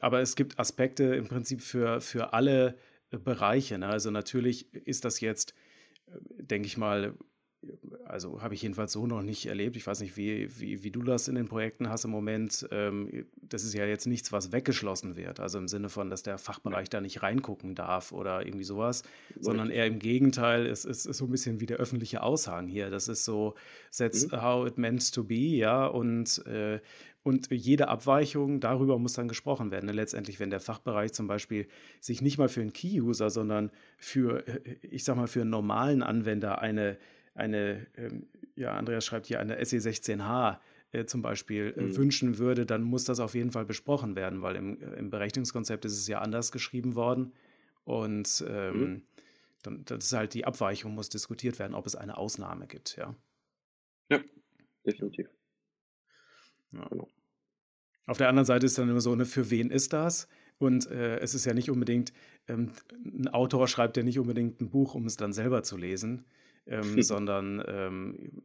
aber 0.00 0.20
es 0.20 0.36
gibt 0.36 0.58
Aspekte 0.58 1.04
im 1.04 1.28
Prinzip 1.28 1.62
für, 1.62 2.00
für 2.02 2.34
alle 2.34 2.76
Bereiche. 3.10 3.78
Ne? 3.78 3.86
Also 3.86 4.10
natürlich 4.10 4.74
ist 4.74 5.06
das 5.06 5.20
jetzt, 5.20 5.54
äh, 6.06 6.42
denke 6.42 6.66
ich 6.66 6.76
mal, 6.76 7.14
also 8.04 8.40
habe 8.40 8.54
ich 8.54 8.62
jedenfalls 8.62 8.92
so 8.92 9.06
noch 9.06 9.22
nicht 9.22 9.46
erlebt. 9.46 9.76
Ich 9.76 9.86
weiß 9.86 10.00
nicht, 10.00 10.16
wie, 10.16 10.48
wie, 10.60 10.82
wie 10.84 10.90
du 10.90 11.02
das 11.02 11.28
in 11.28 11.34
den 11.34 11.48
Projekten 11.48 11.88
hast 11.88 12.04
im 12.04 12.10
Moment. 12.10 12.66
Ähm, 12.70 13.26
das 13.36 13.64
ist 13.64 13.74
ja 13.74 13.84
jetzt 13.84 14.06
nichts, 14.06 14.32
was 14.32 14.52
weggeschlossen 14.52 15.16
wird. 15.16 15.40
Also 15.40 15.58
im 15.58 15.68
Sinne 15.68 15.88
von, 15.88 16.08
dass 16.08 16.22
der 16.22 16.38
Fachbereich 16.38 16.88
da 16.88 17.00
nicht 17.00 17.22
reingucken 17.22 17.74
darf 17.74 18.12
oder 18.12 18.46
irgendwie 18.46 18.64
sowas, 18.64 19.02
sondern 19.40 19.70
eher 19.70 19.86
im 19.86 19.98
Gegenteil, 19.98 20.66
es, 20.66 20.84
es 20.84 21.04
ist 21.04 21.18
so 21.18 21.24
ein 21.24 21.30
bisschen 21.30 21.60
wie 21.60 21.66
der 21.66 21.78
öffentliche 21.78 22.22
Aushang 22.22 22.68
hier. 22.68 22.90
Das 22.90 23.08
ist 23.08 23.24
so, 23.24 23.54
that's 23.96 24.30
mhm. 24.30 24.40
how 24.40 24.66
it 24.66 24.78
meant 24.78 25.12
to 25.12 25.24
be, 25.24 25.34
ja, 25.34 25.86
und 25.86 26.44
äh, 26.46 26.80
und 27.24 27.50
jede 27.50 27.88
Abweichung, 27.88 28.58
darüber 28.58 28.98
muss 28.98 29.12
dann 29.12 29.28
gesprochen 29.28 29.70
werden. 29.70 29.84
Ne? 29.84 29.92
Letztendlich, 29.92 30.40
wenn 30.40 30.48
der 30.48 30.60
Fachbereich 30.60 31.12
zum 31.12 31.26
Beispiel 31.26 31.66
sich 32.00 32.22
nicht 32.22 32.38
mal 32.38 32.48
für 32.48 32.62
einen 32.62 32.72
Key-User, 32.72 33.28
sondern 33.28 33.70
für, 33.98 34.46
äh, 34.48 34.76
ich 34.82 35.04
sag 35.04 35.16
mal, 35.16 35.26
für 35.26 35.42
einen 35.42 35.50
normalen 35.50 36.02
Anwender 36.02 36.62
eine 36.62 36.96
eine, 37.38 37.86
ähm, 37.96 38.26
ja, 38.56 38.74
Andreas 38.74 39.04
schreibt 39.04 39.26
hier, 39.26 39.40
eine 39.40 39.60
SE16H 39.60 40.58
äh, 40.92 41.04
zum 41.04 41.22
Beispiel 41.22 41.74
äh, 41.76 41.82
mhm. 41.82 41.96
wünschen 41.96 42.38
würde, 42.38 42.66
dann 42.66 42.82
muss 42.82 43.04
das 43.04 43.20
auf 43.20 43.34
jeden 43.34 43.52
Fall 43.52 43.64
besprochen 43.64 44.16
werden, 44.16 44.42
weil 44.42 44.56
im, 44.56 44.80
äh, 44.80 44.96
im 44.96 45.10
Berechnungskonzept 45.10 45.84
ist 45.84 45.98
es 45.98 46.08
ja 46.08 46.20
anders 46.20 46.52
geschrieben 46.52 46.94
worden. 46.94 47.32
Und 47.84 48.44
ähm, 48.48 48.80
mhm. 48.80 49.02
dann, 49.62 49.84
das 49.84 50.04
ist 50.06 50.12
halt 50.12 50.34
die 50.34 50.44
Abweichung, 50.44 50.94
muss 50.94 51.08
diskutiert 51.08 51.58
werden, 51.58 51.74
ob 51.74 51.86
es 51.86 51.96
eine 51.96 52.18
Ausnahme 52.18 52.66
gibt, 52.66 52.96
ja. 52.96 53.14
Ja, 54.10 54.20
definitiv. 54.84 55.28
Ja. 56.72 56.86
Genau. 56.88 57.08
Auf 58.06 58.16
der 58.16 58.28
anderen 58.30 58.46
Seite 58.46 58.66
ist 58.66 58.78
dann 58.78 58.88
immer 58.88 59.00
so, 59.00 59.14
ne, 59.14 59.26
für 59.26 59.50
wen 59.50 59.70
ist 59.70 59.92
das? 59.92 60.28
Und 60.56 60.90
äh, 60.90 61.18
es 61.18 61.34
ist 61.34 61.44
ja 61.44 61.54
nicht 61.54 61.70
unbedingt, 61.70 62.12
ähm, 62.48 62.72
ein 63.04 63.28
Autor 63.28 63.68
schreibt 63.68 63.96
ja 63.96 64.02
nicht 64.02 64.18
unbedingt 64.18 64.60
ein 64.60 64.70
Buch, 64.70 64.94
um 64.94 65.06
es 65.06 65.16
dann 65.16 65.32
selber 65.32 65.62
zu 65.62 65.76
lesen, 65.76 66.24
ähm, 66.70 67.02
sondern 67.02 67.62
ähm, 67.66 68.42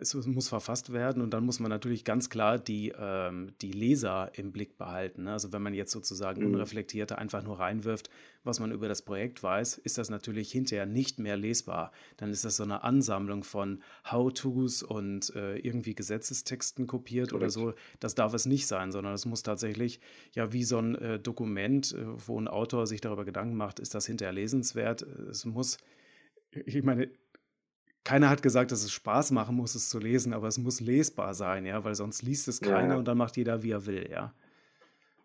es 0.00 0.14
muss 0.14 0.48
verfasst 0.48 0.92
werden 0.92 1.22
und 1.22 1.30
dann 1.30 1.44
muss 1.44 1.60
man 1.60 1.70
natürlich 1.70 2.04
ganz 2.04 2.28
klar 2.28 2.58
die, 2.58 2.92
ähm, 2.98 3.52
die 3.60 3.70
Leser 3.70 4.32
im 4.34 4.52
Blick 4.52 4.76
behalten. 4.76 5.24
Ne? 5.24 5.32
Also 5.32 5.52
wenn 5.52 5.62
man 5.62 5.74
jetzt 5.74 5.92
sozusagen 5.92 6.42
mhm. 6.42 6.48
unreflektierte 6.48 7.18
einfach 7.18 7.42
nur 7.42 7.60
reinwirft, 7.60 8.10
was 8.42 8.58
man 8.58 8.72
über 8.72 8.88
das 8.88 9.02
Projekt 9.02 9.42
weiß, 9.42 9.78
ist 9.78 9.98
das 9.98 10.10
natürlich 10.10 10.50
hinterher 10.50 10.86
nicht 10.86 11.20
mehr 11.20 11.36
lesbar. 11.36 11.92
Dann 12.16 12.30
ist 12.30 12.44
das 12.44 12.56
so 12.56 12.64
eine 12.64 12.82
Ansammlung 12.82 13.44
von 13.44 13.82
How-Tos 14.10 14.82
und 14.82 15.34
äh, 15.36 15.56
irgendwie 15.58 15.94
Gesetzestexten 15.94 16.88
kopiert 16.88 17.30
Correct. 17.30 17.42
oder 17.42 17.50
so. 17.50 17.74
Das 18.00 18.16
darf 18.16 18.34
es 18.34 18.46
nicht 18.46 18.66
sein, 18.66 18.90
sondern 18.90 19.14
es 19.14 19.24
muss 19.24 19.44
tatsächlich 19.44 20.00
ja 20.34 20.52
wie 20.52 20.64
so 20.64 20.78
ein 20.78 20.96
äh, 20.96 21.20
Dokument, 21.20 21.92
äh, 21.92 22.04
wo 22.26 22.40
ein 22.40 22.48
Autor 22.48 22.88
sich 22.88 23.00
darüber 23.00 23.24
Gedanken 23.24 23.56
macht, 23.56 23.78
ist 23.78 23.94
das 23.94 24.06
hinterher 24.06 24.32
lesenswert. 24.32 25.02
Es 25.02 25.44
muss 25.44 25.78
ich 26.66 26.82
meine, 26.82 27.08
keiner 28.04 28.30
hat 28.30 28.42
gesagt, 28.42 28.72
dass 28.72 28.82
es 28.82 28.92
Spaß 28.92 29.30
machen 29.30 29.56
muss, 29.56 29.74
es 29.74 29.88
zu 29.88 29.98
lesen, 29.98 30.32
aber 30.32 30.48
es 30.48 30.58
muss 30.58 30.80
lesbar 30.80 31.34
sein, 31.34 31.66
ja, 31.66 31.84
weil 31.84 31.94
sonst 31.94 32.22
liest 32.22 32.48
es 32.48 32.60
keiner 32.60 32.94
ja. 32.94 32.98
und 32.98 33.06
dann 33.06 33.18
macht 33.18 33.36
jeder, 33.36 33.62
wie 33.62 33.70
er 33.70 33.86
will, 33.86 34.08
ja. 34.10 34.34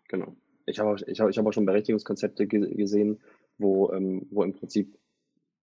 Genau. 0.08 0.34
Ich 0.66 0.78
habe 0.78 0.96
ich 1.06 1.20
hab, 1.20 1.30
ich 1.30 1.38
hab 1.38 1.46
auch 1.46 1.52
schon 1.52 1.66
Berechtigungskonzepte 1.66 2.46
gesehen, 2.46 3.20
wo, 3.56 3.90
ähm, 3.92 4.26
wo 4.30 4.42
im 4.42 4.52
Prinzip, 4.52 4.98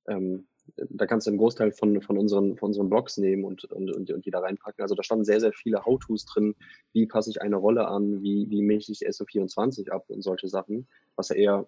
ähm, 0.07 0.47
da 0.77 1.05
kannst 1.05 1.27
du 1.27 1.31
einen 1.31 1.37
Großteil 1.37 1.71
von, 1.71 2.01
von, 2.01 2.17
unseren, 2.17 2.57
von 2.57 2.69
unseren 2.69 2.89
Blogs 2.89 3.17
nehmen 3.17 3.43
und, 3.43 3.65
und, 3.65 3.95
und, 3.95 4.09
und 4.11 4.25
die 4.25 4.31
da 4.31 4.39
reinpacken. 4.39 4.81
Also 4.81 4.95
da 4.95 5.03
standen 5.03 5.23
sehr, 5.23 5.39
sehr 5.39 5.53
viele 5.53 5.85
How-Tos 5.85 6.25
drin, 6.25 6.55
wie 6.91 7.05
passe 7.05 7.29
ich 7.29 7.41
eine 7.41 7.55
Rolle 7.55 7.87
an, 7.87 8.23
wie, 8.23 8.49
wie 8.49 8.63
mische 8.63 8.91
ich 8.91 9.07
SO24 9.07 9.91
ab 9.91 10.05
und 10.07 10.23
solche 10.23 10.47
Sachen, 10.47 10.87
was 11.15 11.29
ja 11.29 11.35
eher 11.35 11.67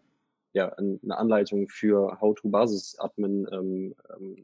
ja, 0.54 0.74
eine 0.74 1.18
Anleitung 1.18 1.70
für 1.70 2.20
How-to-Basis-Admin 2.20 3.48
ähm, 3.52 3.96
ähm, 4.18 4.44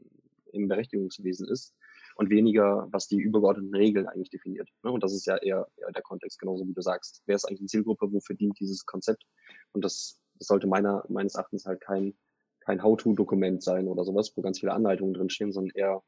im 0.54 0.68
Berechtigungswesen 0.68 1.48
ist 1.48 1.74
und 2.16 2.30
weniger, 2.30 2.88
was 2.90 3.08
die 3.08 3.18
übergeordneten 3.18 3.74
Regeln 3.74 4.06
eigentlich 4.06 4.30
definiert. 4.30 4.68
Ne? 4.82 4.92
Und 4.92 5.02
das 5.02 5.12
ist 5.12 5.26
ja 5.26 5.36
eher, 5.36 5.66
eher 5.76 5.92
der 5.92 6.02
Kontext, 6.02 6.38
genauso 6.38 6.66
wie 6.66 6.72
du 6.72 6.80
sagst. 6.80 7.22
Wer 7.26 7.36
ist 7.36 7.44
eigentlich 7.44 7.60
eine 7.60 7.68
Zielgruppe, 7.68 8.12
wofür 8.12 8.36
dient 8.36 8.58
dieses 8.60 8.86
Konzept? 8.86 9.24
Und 9.72 9.84
das, 9.84 10.20
das 10.38 10.48
sollte 10.48 10.66
meiner, 10.66 11.04
meines 11.08 11.34
Erachtens 11.34 11.66
halt 11.66 11.80
kein, 11.80 12.14
kein 12.60 12.82
How-to-Dokument 12.82 13.62
sein 13.62 13.88
oder 13.88 14.04
sowas, 14.04 14.32
wo 14.36 14.42
ganz 14.42 14.60
viele 14.60 14.72
Anleitungen 14.72 15.14
drinstehen, 15.14 15.52
sondern 15.52 15.74
eher, 15.74 16.02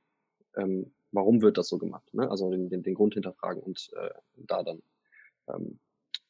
ähm, 0.56 0.94
warum 1.12 1.42
wird 1.42 1.59
das 1.59 1.68
so 1.68 1.78
gemacht? 1.78 2.09
Ne? 2.14 2.30
Also 2.30 2.50
den, 2.50 2.68
den, 2.68 2.82
den 2.82 2.94
Grund 2.94 3.14
hinterfragen 3.14 3.62
und 3.62 3.90
äh, 3.96 4.11
da 4.37 4.62
dann 4.62 4.82
ähm, 5.48 5.80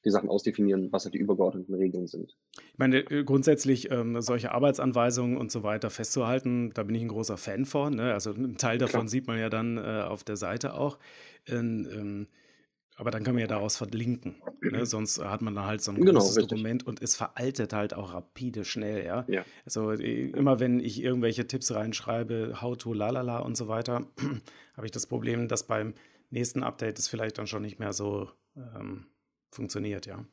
die 0.06 0.10
Sachen 0.10 0.28
ausdefinieren, 0.28 0.92
was 0.92 1.04
halt 1.04 1.14
die 1.14 1.18
übergeordneten 1.18 1.74
Regeln 1.74 2.06
sind. 2.06 2.36
Ich 2.56 2.78
meine, 2.78 2.98
äh, 3.10 3.24
grundsätzlich 3.24 3.90
ähm, 3.90 4.20
solche 4.22 4.52
Arbeitsanweisungen 4.52 5.36
und 5.36 5.50
so 5.50 5.64
weiter 5.64 5.90
festzuhalten, 5.90 6.70
da 6.72 6.84
bin 6.84 6.94
ich 6.94 7.02
ein 7.02 7.08
großer 7.08 7.36
Fan 7.36 7.64
von. 7.64 7.96
Ne? 7.96 8.14
Also 8.14 8.30
ein 8.30 8.56
Teil 8.56 8.78
davon 8.78 9.00
Klar. 9.00 9.08
sieht 9.08 9.26
man 9.26 9.38
ja 9.38 9.50
dann 9.50 9.76
äh, 9.76 10.04
auf 10.06 10.22
der 10.22 10.36
Seite 10.36 10.74
auch. 10.74 10.98
Ähm, 11.48 11.88
ähm, 11.92 12.26
aber 12.94 13.10
dann 13.10 13.24
kann 13.24 13.34
man 13.34 13.42
ja 13.42 13.46
daraus 13.48 13.76
verlinken. 13.76 14.36
Ne? 14.62 14.86
Sonst 14.86 15.22
hat 15.22 15.42
man 15.42 15.54
dann 15.54 15.66
halt 15.66 15.82
so 15.82 15.90
ein 15.90 15.96
genau, 15.96 16.20
großes 16.20 16.36
richtig. 16.36 16.50
Dokument 16.50 16.86
und 16.86 17.02
es 17.02 17.14
veraltet 17.16 17.72
halt 17.72 17.92
auch 17.92 18.14
rapide 18.14 18.64
schnell, 18.64 19.04
ja. 19.04 19.24
ja. 19.28 19.44
Also 19.66 19.90
äh, 19.90 20.30
immer 20.30 20.60
wenn 20.60 20.80
ich 20.80 21.02
irgendwelche 21.02 21.46
Tipps 21.46 21.74
reinschreibe, 21.74 22.62
how 22.62 22.76
to, 22.76 22.94
lalala 22.94 23.40
und 23.40 23.56
so 23.56 23.68
weiter, 23.68 24.06
habe 24.76 24.86
ich 24.86 24.92
das 24.92 25.06
Problem, 25.06 25.48
dass 25.48 25.66
beim 25.66 25.94
nächsten 26.30 26.62
Update 26.62 26.98
es 26.98 27.08
vielleicht 27.08 27.38
dann 27.38 27.46
schon 27.46 27.62
nicht 27.62 27.78
mehr 27.78 27.92
so 27.92 28.30
ähm, 28.56 29.06
funktioniert, 29.56 30.06
ja. 30.06 30.24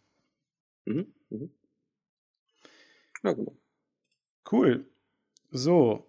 Mhm. 0.85 1.13
Mhm. 1.29 1.51
Ja, 3.23 3.33
genau. 3.33 3.57
Cool. 4.51 4.85
So, 5.49 6.05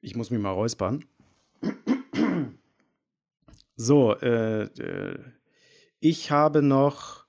ich 0.00 0.16
muss 0.16 0.30
mich 0.30 0.40
mal 0.40 0.50
räuspern. 0.50 1.04
So, 3.76 4.14
äh, 4.16 4.64
äh, 4.64 5.18
ich 5.98 6.30
habe 6.30 6.62
noch, 6.62 7.26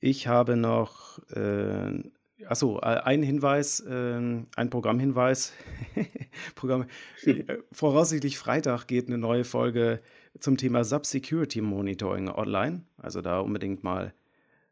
ich 0.00 0.26
habe 0.26 0.56
noch, 0.56 1.18
äh, 1.30 2.02
achso, 2.46 2.78
ein 2.78 3.22
Hinweis, 3.22 3.80
äh, 3.80 4.42
ein 4.56 4.70
Programmhinweis. 4.70 5.52
Programm, 6.54 6.86
äh, 7.24 7.58
voraussichtlich 7.72 8.38
Freitag 8.38 8.86
geht 8.86 9.08
eine 9.08 9.18
neue 9.18 9.44
Folge 9.44 10.00
zum 10.40 10.56
Thema 10.56 10.84
Sub-Security 10.84 11.60
Monitoring 11.60 12.28
online. 12.28 12.82
Also 12.96 13.20
da 13.20 13.40
unbedingt 13.40 13.84
mal 13.84 14.14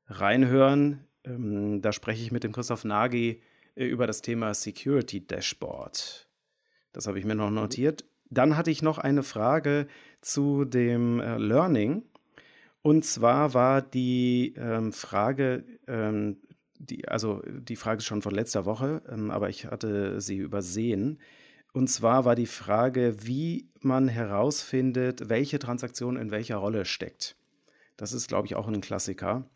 reinhören. 0.07 1.07
Ähm, 1.25 1.83
da 1.83 1.93
spreche 1.93 2.23
ich 2.23 2.33
mit 2.33 2.45
dem 2.45 2.53
Christoph 2.53 2.85
Nagy 2.85 3.41
äh, 3.75 3.87
über 3.87 4.07
das 4.07 4.23
Thema 4.23 4.55
Security 4.55 5.27
Dashboard. 5.27 6.29
Das 6.93 7.07
habe 7.07 7.19
ich 7.19 7.25
mir 7.25 7.35
noch 7.35 7.51
notiert. 7.51 8.05
Dann 8.31 8.57
hatte 8.57 8.71
ich 8.71 8.83
noch 8.83 8.99
eine 8.99 9.23
Frage 9.23 9.87
zu 10.21 10.65
dem 10.65 11.21
äh, 11.21 11.37
Learning. 11.37 12.03
Und 12.83 13.05
zwar 13.05 13.55
war 13.55 13.83
die 13.83 14.55
ähm, 14.57 14.93
Frage, 14.93 15.65
ähm, 15.87 16.39
die, 16.79 17.07
also 17.07 17.43
die 17.47 17.77
Frage 17.77 17.99
ist 17.99 18.07
schon 18.07 18.23
von 18.23 18.35
letzter 18.35 18.65
Woche, 18.65 19.03
ähm, 19.09 19.31
aber 19.31 19.49
ich 19.49 19.67
hatte 19.67 20.21
sie 20.21 20.37
übersehen. 20.37 21.19
Und 21.73 21.89
zwar 21.89 22.25
war 22.25 22.35
die 22.35 22.47
Frage, 22.47 23.27
wie 23.27 23.71
man 23.81 24.09
herausfindet, 24.09 25.29
welche 25.29 25.59
Transaktion 25.59 26.17
in 26.17 26.31
welcher 26.31 26.57
Rolle 26.57 26.85
steckt. 26.85 27.37
Das 27.97 28.13
ist, 28.13 28.29
glaube 28.29 28.47
ich, 28.47 28.55
auch 28.55 28.69
ein 28.69 28.81
Klassiker. 28.81 29.49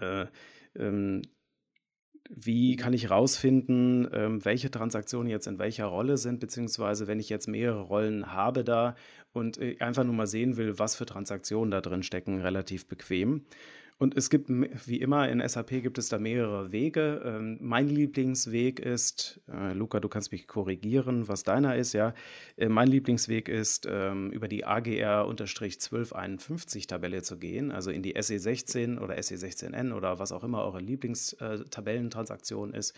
Äh, 0.00 0.26
ähm, 0.74 1.22
wie 2.28 2.76
kann 2.76 2.92
ich 2.92 3.04
herausfinden, 3.04 4.08
ähm, 4.12 4.44
welche 4.44 4.70
Transaktionen 4.70 5.28
jetzt 5.28 5.46
in 5.46 5.58
welcher 5.58 5.86
Rolle 5.86 6.18
sind, 6.18 6.40
beziehungsweise 6.40 7.06
wenn 7.06 7.20
ich 7.20 7.28
jetzt 7.28 7.46
mehrere 7.46 7.82
Rollen 7.82 8.32
habe 8.32 8.64
da 8.64 8.96
und 9.32 9.58
äh, 9.58 9.76
einfach 9.78 10.04
nur 10.04 10.14
mal 10.14 10.26
sehen 10.26 10.56
will, 10.56 10.78
was 10.78 10.96
für 10.96 11.06
Transaktionen 11.06 11.70
da 11.70 11.80
drin 11.80 12.02
stecken, 12.02 12.40
relativ 12.40 12.88
bequem. 12.88 13.46
Und 13.98 14.14
es 14.14 14.28
gibt, 14.28 14.50
wie 14.50 15.00
immer 15.00 15.26
in 15.30 15.40
SAP 15.46 15.82
gibt 15.82 15.96
es 15.96 16.10
da 16.10 16.18
mehrere 16.18 16.70
Wege. 16.70 17.22
Ähm, 17.24 17.56
mein 17.62 17.88
Lieblingsweg 17.88 18.78
ist, 18.78 19.40
äh, 19.50 19.72
Luca, 19.72 20.00
du 20.00 20.10
kannst 20.10 20.32
mich 20.32 20.46
korrigieren, 20.46 21.28
was 21.28 21.44
deiner 21.44 21.76
ist, 21.76 21.94
ja. 21.94 22.12
Äh, 22.58 22.68
mein 22.68 22.88
Lieblingsweg 22.88 23.48
ist, 23.48 23.88
ähm, 23.90 24.30
über 24.32 24.48
die 24.48 24.66
AGR-1251 24.66 26.88
Tabelle 26.88 27.22
zu 27.22 27.38
gehen, 27.38 27.72
also 27.72 27.90
in 27.90 28.02
die 28.02 28.16
SE16 28.16 28.98
oder 28.98 29.16
SE16N 29.16 29.94
oder 29.94 30.18
was 30.18 30.30
auch 30.30 30.44
immer 30.44 30.62
eure 30.62 30.80
Lieblingstabellentransaktion 30.80 32.74
ist. 32.74 32.94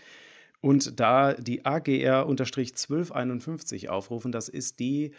Und 0.61 0.99
da 0.99 1.35
die 1.35 1.65
AGR-1251 1.65 3.89
aufrufen, 3.89 4.33
das 4.33 4.49
ist 4.49 4.81
die 4.81 5.13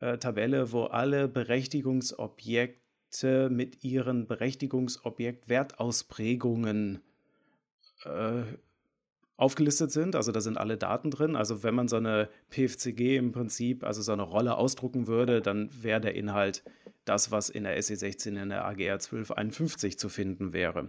äh, 0.00 0.18
Tabelle, 0.18 0.72
wo 0.72 0.86
alle 0.86 1.28
Berechtigungsobjekte 1.28 2.82
Objekte 3.14 3.48
mit 3.50 3.84
ihren 3.84 4.26
Berechtigungsobjekt-Wertausprägungen 4.26 7.00
äh, 8.04 8.42
aufgelistet 9.36 9.92
sind. 9.92 10.16
Also 10.16 10.32
da 10.32 10.40
sind 10.40 10.58
alle 10.58 10.76
Daten 10.76 11.12
drin. 11.12 11.36
Also 11.36 11.62
wenn 11.62 11.76
man 11.76 11.86
so 11.88 11.96
eine 11.96 12.28
PFCG 12.50 13.16
im 13.16 13.32
Prinzip, 13.32 13.84
also 13.84 14.02
so 14.02 14.12
eine 14.12 14.22
Rolle 14.22 14.56
ausdrucken 14.56 15.06
würde, 15.06 15.40
dann 15.40 15.70
wäre 15.82 16.00
der 16.00 16.16
Inhalt 16.16 16.64
das, 17.04 17.30
was 17.30 17.48
in 17.48 17.64
der 17.64 17.78
SE16 17.78 18.40
in 18.40 18.48
der 18.48 18.64
AGR 18.64 18.94
1251 18.94 19.98
zu 19.98 20.08
finden 20.08 20.52
wäre. 20.52 20.88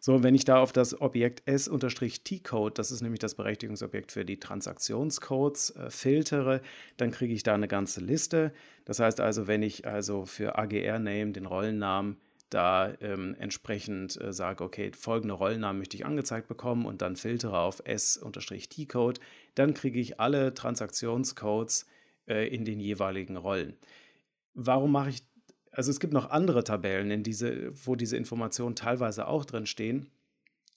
So, 0.00 0.22
wenn 0.22 0.34
ich 0.34 0.44
da 0.44 0.58
auf 0.58 0.72
das 0.72 1.00
Objekt 1.00 1.42
S-T-Code, 1.46 2.74
das 2.74 2.90
ist 2.90 3.00
nämlich 3.00 3.20
das 3.20 3.34
Berechtigungsobjekt 3.34 4.12
für 4.12 4.24
die 4.24 4.38
Transaktionscodes, 4.38 5.70
äh, 5.70 5.90
filtere, 5.90 6.60
dann 6.98 7.10
kriege 7.10 7.32
ich 7.32 7.42
da 7.42 7.54
eine 7.54 7.68
ganze 7.68 8.00
Liste. 8.00 8.52
Das 8.84 8.98
heißt 8.98 9.20
also, 9.20 9.46
wenn 9.46 9.62
ich 9.62 9.86
also 9.86 10.26
für 10.26 10.58
AGR-Name 10.58 11.32
den 11.32 11.46
Rollennamen 11.46 12.18
da 12.50 12.94
ähm, 13.00 13.34
entsprechend 13.38 14.20
äh, 14.20 14.32
sage, 14.32 14.62
okay, 14.62 14.92
folgende 14.92 15.34
Rollennamen 15.34 15.78
möchte 15.78 15.96
ich 15.96 16.06
angezeigt 16.06 16.48
bekommen 16.48 16.86
und 16.86 17.02
dann 17.02 17.16
filtere 17.16 17.58
auf 17.58 17.82
S-T-Code, 17.84 19.20
dann 19.54 19.74
kriege 19.74 19.98
ich 19.98 20.20
alle 20.20 20.54
Transaktionscodes 20.54 21.86
äh, 22.28 22.46
in 22.54 22.64
den 22.64 22.78
jeweiligen 22.78 23.36
Rollen. 23.36 23.74
Warum 24.52 24.92
mache 24.92 25.10
ich 25.10 25.22
also 25.74 25.90
es 25.90 25.98
gibt 25.98 26.12
noch 26.12 26.30
andere 26.30 26.62
Tabellen, 26.62 27.10
in 27.10 27.22
diese, 27.22 27.72
wo 27.86 27.96
diese 27.96 28.16
Informationen 28.16 28.76
teilweise 28.76 29.26
auch 29.26 29.44
drin 29.44 29.66
stehen. 29.66 30.10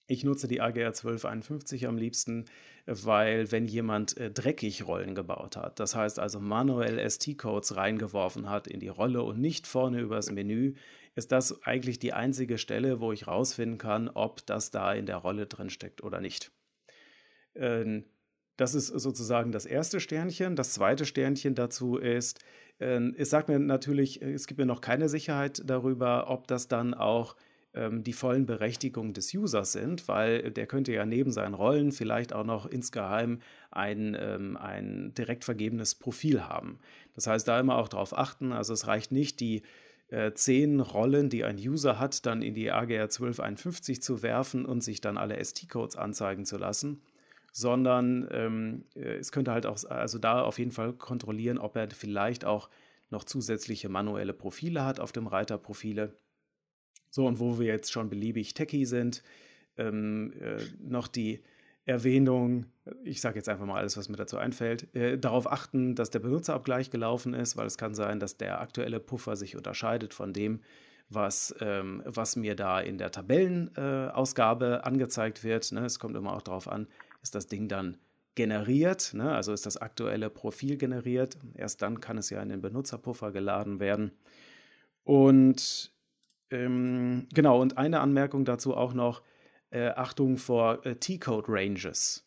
Ich 0.07 0.23
nutze 0.23 0.47
die 0.47 0.61
AGR 0.61 0.87
1251 0.87 1.87
am 1.87 1.97
liebsten, 1.97 2.45
weil 2.85 3.51
wenn 3.51 3.67
jemand 3.67 4.17
äh, 4.17 4.31
dreckig 4.31 4.87
Rollen 4.87 5.15
gebaut 5.15 5.57
hat, 5.57 5.79
das 5.79 5.95
heißt 5.95 6.17
also 6.17 6.39
manuell 6.39 6.97
ST-Codes 7.07 7.75
reingeworfen 7.75 8.49
hat 8.49 8.67
in 8.67 8.79
die 8.79 8.87
Rolle 8.87 9.21
und 9.21 9.39
nicht 9.39 9.67
vorne 9.67 9.99
übers 9.99 10.31
Menü, 10.31 10.75
ist 11.15 11.31
das 11.31 11.63
eigentlich 11.63 11.99
die 11.99 12.13
einzige 12.13 12.57
Stelle, 12.57 12.99
wo 12.99 13.11
ich 13.11 13.27
rausfinden 13.27 13.77
kann, 13.77 14.07
ob 14.07 14.45
das 14.45 14.71
da 14.71 14.93
in 14.93 15.05
der 15.05 15.17
Rolle 15.17 15.45
drin 15.45 15.69
steckt 15.69 16.01
oder 16.01 16.21
nicht. 16.21 16.51
Ähm, 17.55 18.05
das 18.55 18.73
ist 18.73 18.87
sozusagen 18.87 19.51
das 19.51 19.65
erste 19.65 19.99
Sternchen. 19.99 20.55
Das 20.55 20.73
zweite 20.73 21.05
Sternchen 21.05 21.53
dazu 21.53 21.97
ist, 21.97 22.39
es 22.79 23.29
sagt 23.29 23.49
mir 23.49 23.59
natürlich, 23.59 24.21
äh, 24.21 24.33
es 24.33 24.47
gibt 24.47 24.59
mir 24.59 24.65
noch 24.65 24.81
keine 24.81 25.09
Sicherheit 25.09 25.61
darüber, 25.65 26.29
ob 26.29 26.47
das 26.47 26.67
dann 26.67 26.93
auch 26.93 27.35
ähm, 27.73 28.03
die 28.03 28.13
vollen 28.13 28.45
Berechtigungen 28.45 29.13
des 29.13 29.33
Users 29.33 29.71
sind, 29.71 30.07
weil 30.07 30.51
der 30.51 30.67
könnte 30.67 30.91
ja 30.93 31.05
neben 31.05 31.31
seinen 31.31 31.53
Rollen 31.53 31.91
vielleicht 31.91 32.33
auch 32.33 32.45
noch 32.45 32.65
insgeheim 32.65 33.39
ein, 33.71 34.15
ähm, 34.19 34.57
ein 34.57 35.13
direkt 35.15 35.43
vergebenes 35.43 35.95
Profil 35.95 36.43
haben. 36.43 36.79
Das 37.15 37.27
heißt, 37.27 37.47
da 37.47 37.59
immer 37.59 37.77
auch 37.77 37.87
darauf 37.87 38.17
achten. 38.17 38.51
Also 38.51 38.73
es 38.73 38.87
reicht 38.87 39.11
nicht, 39.11 39.39
die 39.39 39.63
äh, 40.09 40.31
zehn 40.33 40.79
Rollen, 40.79 41.29
die 41.29 41.43
ein 41.43 41.57
User 41.57 41.99
hat, 41.99 42.25
dann 42.25 42.41
in 42.41 42.53
die 42.53 42.71
AGR 42.71 43.03
1251 43.03 44.01
zu 44.01 44.21
werfen 44.21 44.65
und 44.65 44.81
sich 44.81 45.01
dann 45.01 45.17
alle 45.17 45.43
ST-Codes 45.43 45.97
anzeigen 45.97 46.45
zu 46.45 46.57
lassen, 46.57 47.01
sondern 47.57 48.27
ähm, 48.29 48.83
äh, 48.95 49.15
es 49.15 49.31
könnte 49.31 49.51
halt 49.51 49.65
auch, 49.65 49.83
also 49.85 50.19
da 50.19 50.43
auf 50.43 50.59
jeden 50.59 50.69
Fall 50.69 50.93
kontrollieren, 50.93 51.57
ob 51.57 51.75
er 51.75 51.89
vielleicht 51.89 52.45
auch 52.45 52.69
noch 53.09 53.23
zusätzliche 53.23 53.89
manuelle 53.89 54.33
Profile 54.33 54.85
hat 54.85 54.99
auf 54.99 55.11
dem 55.11 55.25
Reiter 55.25 55.57
Profile. 55.57 56.13
So, 57.09 57.25
und 57.25 57.39
wo 57.39 57.57
wir 57.57 57.65
jetzt 57.65 57.91
schon 57.91 58.11
beliebig 58.11 58.53
techy 58.53 58.85
sind, 58.85 59.23
ähm, 59.75 60.33
äh, 60.39 60.57
noch 60.79 61.07
die 61.07 61.41
Erwähnung, 61.85 62.65
ich 63.03 63.21
sage 63.21 63.37
jetzt 63.37 63.49
einfach 63.49 63.65
mal 63.65 63.79
alles, 63.79 63.97
was 63.97 64.07
mir 64.07 64.17
dazu 64.17 64.37
einfällt, 64.37 64.93
äh, 64.95 65.17
darauf 65.17 65.51
achten, 65.51 65.95
dass 65.95 66.11
der 66.11 66.19
Benutzerabgleich 66.19 66.91
gelaufen 66.91 67.33
ist, 67.33 67.57
weil 67.57 67.65
es 67.65 67.79
kann 67.79 67.95
sein, 67.95 68.19
dass 68.19 68.37
der 68.37 68.61
aktuelle 68.61 68.99
Puffer 68.99 69.35
sich 69.35 69.55
unterscheidet 69.55 70.13
von 70.13 70.31
dem, 70.31 70.59
was, 71.09 71.55
ähm, 71.59 72.03
was 72.05 72.35
mir 72.35 72.55
da 72.55 72.79
in 72.81 72.99
der 72.99 73.09
Tabellenausgabe 73.09 74.81
äh, 74.83 74.87
angezeigt 74.87 75.43
wird. 75.43 75.71
Ne? 75.71 75.85
Es 75.85 75.97
kommt 75.97 76.15
immer 76.15 76.33
auch 76.33 76.43
darauf 76.43 76.67
an, 76.67 76.87
ist 77.27 77.35
das 77.35 77.47
Ding 77.47 77.67
dann 77.67 77.97
generiert, 78.35 79.13
ne? 79.13 79.35
also 79.35 79.51
ist 79.51 79.65
das 79.65 79.77
aktuelle 79.77 80.29
Profil 80.29 80.77
generiert. 80.77 81.37
Erst 81.55 81.81
dann 81.81 81.99
kann 81.99 82.17
es 82.17 82.29
ja 82.29 82.41
in 82.41 82.49
den 82.49 82.61
Benutzerpuffer 82.61 83.31
geladen 83.31 83.81
werden. 83.81 84.11
Und 85.03 85.91
ähm, 86.49 87.27
genau, 87.33 87.59
und 87.61 87.77
eine 87.77 87.99
Anmerkung 87.99 88.45
dazu 88.45 88.77
auch 88.77 88.93
noch, 88.93 89.23
äh, 89.71 89.89
Achtung 89.89 90.37
vor 90.37 90.85
äh, 90.85 90.95
T-Code-Ranges. 90.95 92.26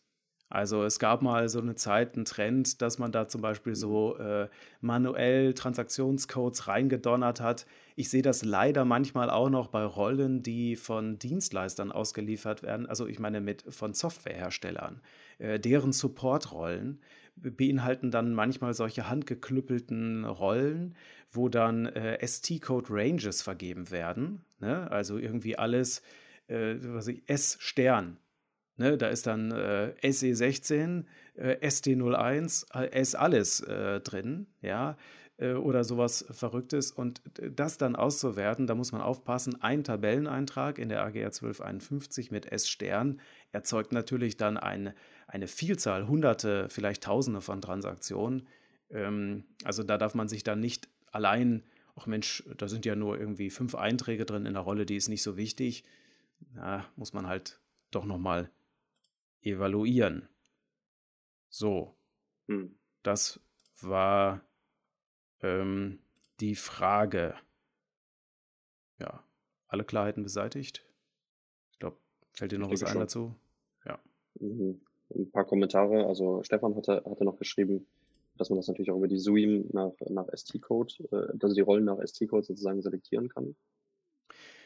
Also 0.51 0.83
es 0.83 0.99
gab 0.99 1.21
mal 1.21 1.47
so 1.47 1.59
eine 1.59 1.75
Zeit, 1.75 2.15
einen 2.15 2.25
Trend, 2.25 2.81
dass 2.81 2.99
man 2.99 3.13
da 3.13 3.27
zum 3.29 3.41
Beispiel 3.41 3.73
so 3.73 4.17
äh, 4.17 4.49
manuell 4.81 5.53
Transaktionscodes 5.53 6.67
reingedonnert 6.67 7.39
hat. 7.39 7.65
Ich 7.95 8.09
sehe 8.09 8.21
das 8.21 8.43
leider 8.43 8.83
manchmal 8.83 9.29
auch 9.29 9.49
noch 9.49 9.67
bei 9.67 9.83
Rollen, 9.83 10.43
die 10.43 10.75
von 10.75 11.17
Dienstleistern 11.17 11.91
ausgeliefert 11.91 12.63
werden. 12.63 12.85
Also 12.85 13.07
ich 13.07 13.17
meine 13.17 13.39
mit 13.39 13.63
von 13.69 13.93
Softwareherstellern. 13.93 14.99
Äh, 15.39 15.59
deren 15.59 15.93
Supportrollen 15.93 16.99
beinhalten 17.37 18.11
dann 18.11 18.33
manchmal 18.33 18.73
solche 18.73 19.09
handgeklüppelten 19.09 20.25
Rollen, 20.25 20.95
wo 21.31 21.47
dann 21.47 21.85
äh, 21.85 22.25
ST-Code-Ranges 22.25 23.41
vergeben 23.41 23.89
werden. 23.89 24.41
Ne? 24.59 24.91
Also 24.91 25.17
irgendwie 25.17 25.57
alles, 25.57 26.01
äh, 26.47 26.75
was 26.81 27.07
ich, 27.07 27.23
S-Stern 27.27 28.17
Ne, 28.81 28.97
da 28.97 29.09
ist 29.09 29.27
dann 29.27 29.51
äh, 29.51 29.93
SE16, 30.01 31.03
äh, 31.35 31.67
ST01, 31.67 32.65
äh, 32.75 32.91
S 32.93 33.13
alles 33.13 33.59
äh, 33.59 33.99
drin, 33.99 34.47
ja, 34.63 34.97
äh, 35.37 35.53
oder 35.53 35.83
sowas 35.83 36.25
Verrücktes. 36.31 36.89
Und 36.89 37.21
das 37.39 37.77
dann 37.77 37.95
auszuwerten, 37.95 38.65
da 38.65 38.73
muss 38.73 38.91
man 38.91 39.01
aufpassen, 39.01 39.61
ein 39.61 39.83
Tabelleneintrag 39.83 40.79
in 40.79 40.89
der 40.89 41.03
AGR 41.03 41.27
1251 41.27 42.31
mit 42.31 42.51
S-Stern 42.51 43.21
erzeugt 43.51 43.91
natürlich 43.91 44.37
dann 44.37 44.57
ein, 44.57 44.95
eine 45.27 45.45
Vielzahl, 45.45 46.07
hunderte, 46.07 46.67
vielleicht 46.69 47.03
tausende 47.03 47.41
von 47.41 47.61
Transaktionen. 47.61 48.47
Ähm, 48.89 49.43
also 49.63 49.83
da 49.83 49.99
darf 49.99 50.15
man 50.15 50.27
sich 50.27 50.43
dann 50.43 50.59
nicht 50.59 50.89
allein, 51.11 51.61
ach 51.95 52.07
Mensch, 52.07 52.43
da 52.57 52.67
sind 52.67 52.83
ja 52.87 52.95
nur 52.95 53.19
irgendwie 53.19 53.51
fünf 53.51 53.75
Einträge 53.75 54.25
drin 54.25 54.47
in 54.47 54.55
der 54.55 54.63
Rolle, 54.63 54.87
die 54.87 54.95
ist 54.95 55.07
nicht 55.07 55.21
so 55.21 55.37
wichtig. 55.37 55.83
Na, 56.55 56.83
muss 56.95 57.13
man 57.13 57.27
halt 57.27 57.59
doch 57.91 58.05
nochmal 58.05 58.49
evaluieren. 59.41 60.27
So, 61.49 61.95
hm. 62.47 62.75
das 63.03 63.39
war 63.81 64.45
ähm, 65.41 65.99
die 66.39 66.55
Frage. 66.55 67.35
Ja, 68.99 69.23
alle 69.67 69.83
Klarheiten 69.83 70.23
beseitigt. 70.23 70.85
Ich 71.71 71.79
glaube, 71.79 71.97
fällt 72.33 72.51
dir 72.51 72.59
noch 72.59 72.71
was 72.71 72.83
ein 72.83 72.89
schon. 72.89 72.99
dazu? 72.99 73.35
Ja. 73.85 73.99
Mhm. 74.39 74.81
Ein 75.13 75.31
paar 75.31 75.45
Kommentare. 75.45 76.05
Also 76.05 76.41
Stefan 76.43 76.75
hatte, 76.75 77.03
hatte 77.05 77.25
noch 77.25 77.37
geschrieben, 77.37 77.85
dass 78.37 78.49
man 78.49 78.57
das 78.57 78.67
natürlich 78.67 78.91
auch 78.91 78.97
über 78.97 79.07
die 79.07 79.17
SUIM 79.17 79.69
nach, 79.73 79.91
nach 80.09 80.27
ST-Code, 80.33 80.93
äh, 81.11 81.37
also 81.41 81.53
die 81.53 81.61
Rollen 81.61 81.85
nach 81.85 81.99
ST-Code 82.01 82.45
sozusagen 82.45 82.81
selektieren 82.81 83.29
kann. 83.29 83.55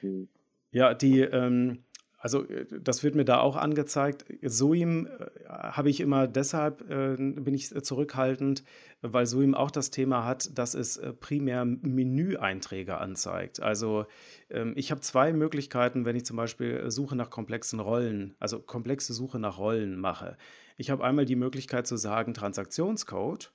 Hm. 0.01 0.28
Ja, 0.71 0.93
die, 0.93 1.21
ähm, 1.21 1.84
also 2.18 2.47
äh, 2.47 2.66
das 2.82 3.03
wird 3.03 3.16
mir 3.16 3.26
da 3.26 3.39
auch 3.39 3.55
angezeigt. 3.55 4.26
Suim 4.41 5.07
äh, 5.07 5.47
habe 5.47 5.89
ich 5.89 5.99
immer 5.99 6.28
deshalb, 6.28 6.89
äh, 6.89 7.16
bin 7.16 7.53
ich 7.53 7.70
zurückhaltend, 7.84 8.63
weil 9.01 9.26
Suim 9.26 9.53
auch 9.53 9.72
das 9.72 9.91
Thema 9.91 10.26
hat, 10.26 10.57
dass 10.57 10.74
es 10.74 10.99
primär 11.20 11.66
Menüeinträge 11.66 12.97
anzeigt. 12.97 13.61
Also 13.61 14.05
ähm, 14.49 14.74
ich 14.76 14.91
habe 14.91 15.01
zwei 15.01 15.34
Möglichkeiten, 15.34 16.05
wenn 16.05 16.16
ich 16.16 16.26
zum 16.26 16.38
Beispiel 16.38 16.89
Suche 16.89 17.16
nach 17.16 17.30
komplexen 17.30 17.80
Rollen, 17.80 18.36
also 18.39 18.59
komplexe 18.59 19.13
Suche 19.13 19.39
nach 19.39 19.57
Rollen 19.57 19.99
mache. 19.99 20.38
Ich 20.78 20.89
habe 20.89 21.03
einmal 21.03 21.26
die 21.26 21.36
Möglichkeit 21.36 21.88
zu 21.88 21.97
sagen 21.97 22.34
Transaktionscode, 22.34 23.51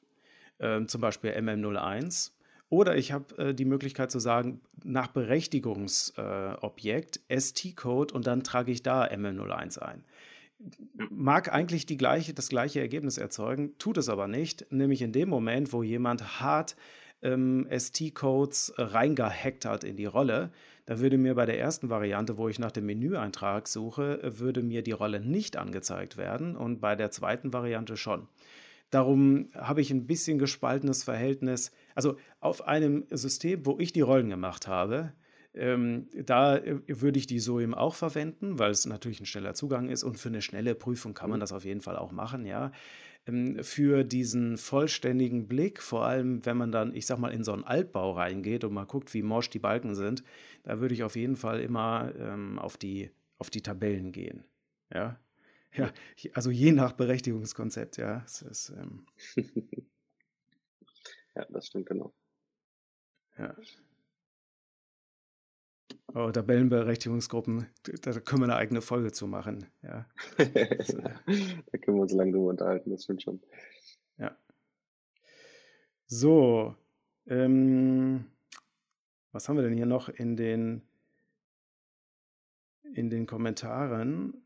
äh, 0.59 0.85
zum 0.87 1.01
Beispiel 1.01 1.31
MM01 1.31 2.33
oder 2.71 2.97
ich 2.97 3.13
habe 3.13 3.37
äh, 3.37 3.55
die 3.55 3.67
Möglichkeit 3.67 4.11
zu 4.11 4.19
sagen, 4.19 4.63
nach 4.83 5.09
Berechtigungsobjekt 5.09 7.21
äh, 7.29 7.39
ST-Code 7.39 8.15
und 8.15 8.27
dann 8.27 8.43
trage 8.43 8.73
ich 8.73 8.83
da 8.83 9.05
MM01 9.05 9.79
ein. 9.81 10.03
Mag 11.11 11.53
eigentlich 11.53 11.85
die 11.87 11.97
gleiche, 11.97 12.33
das 12.33 12.49
gleiche 12.49 12.81
Ergebnis 12.81 13.19
erzeugen, 13.19 13.77
tut 13.79 13.99
es 13.99 14.09
aber 14.09 14.29
nicht, 14.29 14.67
nämlich 14.71 15.03
in 15.03 15.13
dem 15.13 15.29
Moment, 15.29 15.73
wo 15.73 15.83
jemand 15.83 16.41
hart 16.41 16.77
ähm, 17.23 17.67
ST-Codes 17.71 18.75
reingehackt 18.77 19.65
hat 19.65 19.85
in 19.85 19.97
die 19.97 20.07
Rolle, 20.07 20.51
da 20.87 20.99
würde 20.99 21.19
mir 21.19 21.35
bei 21.35 21.47
der 21.47 21.59
ersten 21.59 21.89
Variante, 21.89 22.37
wo 22.37 22.49
ich 22.49 22.59
nach 22.59 22.73
dem 22.73 22.87
Menüeintrag 22.87 23.69
suche, 23.69 24.21
würde 24.23 24.63
mir 24.63 24.83
die 24.83 24.93
Rolle 24.93 25.21
nicht 25.21 25.57
angezeigt 25.57 26.17
werden 26.17 26.57
und 26.57 26.81
bei 26.81 26.97
der 26.97 27.11
zweiten 27.11 27.53
Variante 27.53 27.97
schon. 27.97 28.27
Darum 28.91 29.49
habe 29.55 29.81
ich 29.81 29.91
ein 29.91 30.07
bisschen 30.07 30.39
gespaltenes 30.39 31.05
Verhältnis. 31.05 31.71
Also 31.95 32.17
auf 32.41 32.67
einem 32.67 33.07
System, 33.11 33.65
wo 33.65 33.79
ich 33.79 33.93
die 33.93 34.01
Rollen 34.01 34.29
gemacht 34.29 34.67
habe, 34.67 35.13
ähm, 35.55 36.09
da 36.15 36.57
äh, 36.57 36.79
würde 36.87 37.19
ich 37.19 37.27
die 37.27 37.41
SOIM 37.41 37.75
auch 37.75 37.95
verwenden, 37.95 38.59
weil 38.59 38.71
es 38.71 38.87
natürlich 38.87 39.21
ein 39.21 39.27
schneller 39.27 39.55
Zugang 39.55 39.89
ist 39.89 40.05
und 40.05 40.19
für 40.19 40.29
eine 40.29 40.43
schnelle 40.43 40.75
Prüfung 40.75 41.15
kann 41.15 41.31
man 41.31 41.39
mhm. 41.39 41.41
das 41.41 41.53
auf 41.53 41.65
jeden 41.65 41.81
Fall 41.81 41.97
auch 41.97 42.13
machen, 42.13 42.47
ja. 42.47 42.71
Ähm, 43.27 43.63
für 43.63 44.05
diesen 44.05 44.57
vollständigen 44.59 45.49
Blick, 45.49 45.83
vor 45.83 46.05
allem 46.05 46.45
wenn 46.47 46.57
man 46.57 46.73
dann, 46.73 46.95
ich 46.95 47.07
sag 47.07 47.19
mal, 47.19 47.33
in 47.33 47.45
so 47.45 47.53
einen 47.53 47.65
Altbau 47.65 48.13
reingeht 48.13 48.65
und 48.65 48.73
mal 48.73 48.87
guckt, 48.87 49.13
wie 49.13 49.23
morsch 49.23 49.51
die 49.51 49.59
Balken 49.59 49.95
sind, 49.95 50.23
da 50.63 50.81
würde 50.81 50.95
ich 50.95 51.03
auf 51.03 51.17
jeden 51.17 51.37
Fall 51.37 51.61
immer 51.61 52.13
ähm, 52.19 52.59
auf, 52.59 52.77
die, 52.77 53.11
auf 53.39 53.51
die 53.51 53.63
Tabellen 53.63 54.13
gehen, 54.13 54.45
ja. 54.95 55.19
Ja, 55.77 55.93
also 56.35 56.51
je 56.51 56.73
nach 56.73 56.93
Berechtigungskonzept, 56.93 57.97
ja. 57.97 58.23
Es 58.25 58.43
ist, 58.43 58.71
ähm 58.71 59.07
ja, 61.37 61.47
das 61.49 61.69
stimmt 61.69 61.87
genau. 61.87 62.13
Ja. 63.39 63.57
Oh, 66.13 66.31
Tabellenberechtigungsgruppen, 66.31 67.69
da 68.03 68.13
können 68.19 68.43
wir 68.43 68.47
eine 68.47 68.57
eigene 68.57 68.83
Folge 68.83 69.13
zu 69.13 69.29
machen. 69.29 69.67
Ja. 69.83 70.07
Das, 70.37 70.91
äh 70.91 71.03
da 71.73 71.79
können 71.79 71.99
wir 71.99 72.03
uns 72.03 72.13
lange 72.13 72.33
drüber 72.33 72.51
unterhalten, 72.51 72.91
das 72.91 73.05
stimmt 73.05 73.23
schon. 73.23 73.41
Ja. 74.19 74.37
So, 76.07 76.75
ähm, 77.27 78.25
was 79.31 79.49
haben 79.49 79.57
wir 79.57 79.63
denn 79.63 79.77
hier 79.77 79.87
noch 79.87 80.09
in 80.09 80.37
den, 80.37 80.83
in 82.93 83.09
den 83.09 83.27
Kommentaren? 83.27 84.43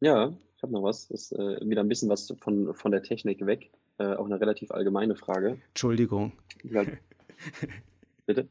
Ja, 0.00 0.32
ich 0.56 0.62
habe 0.62 0.72
noch 0.72 0.82
was. 0.82 1.08
Das 1.08 1.22
ist 1.22 1.32
äh, 1.32 1.66
wieder 1.66 1.80
ein 1.82 1.88
bisschen 1.88 2.10
was 2.10 2.32
von, 2.40 2.74
von 2.74 2.92
der 2.92 3.02
Technik 3.02 3.44
weg. 3.46 3.70
Äh, 3.96 4.14
auch 4.14 4.26
eine 4.26 4.38
relativ 4.38 4.70
allgemeine 4.70 5.16
Frage. 5.16 5.58
Entschuldigung. 5.68 6.32
Bitte? 8.26 8.48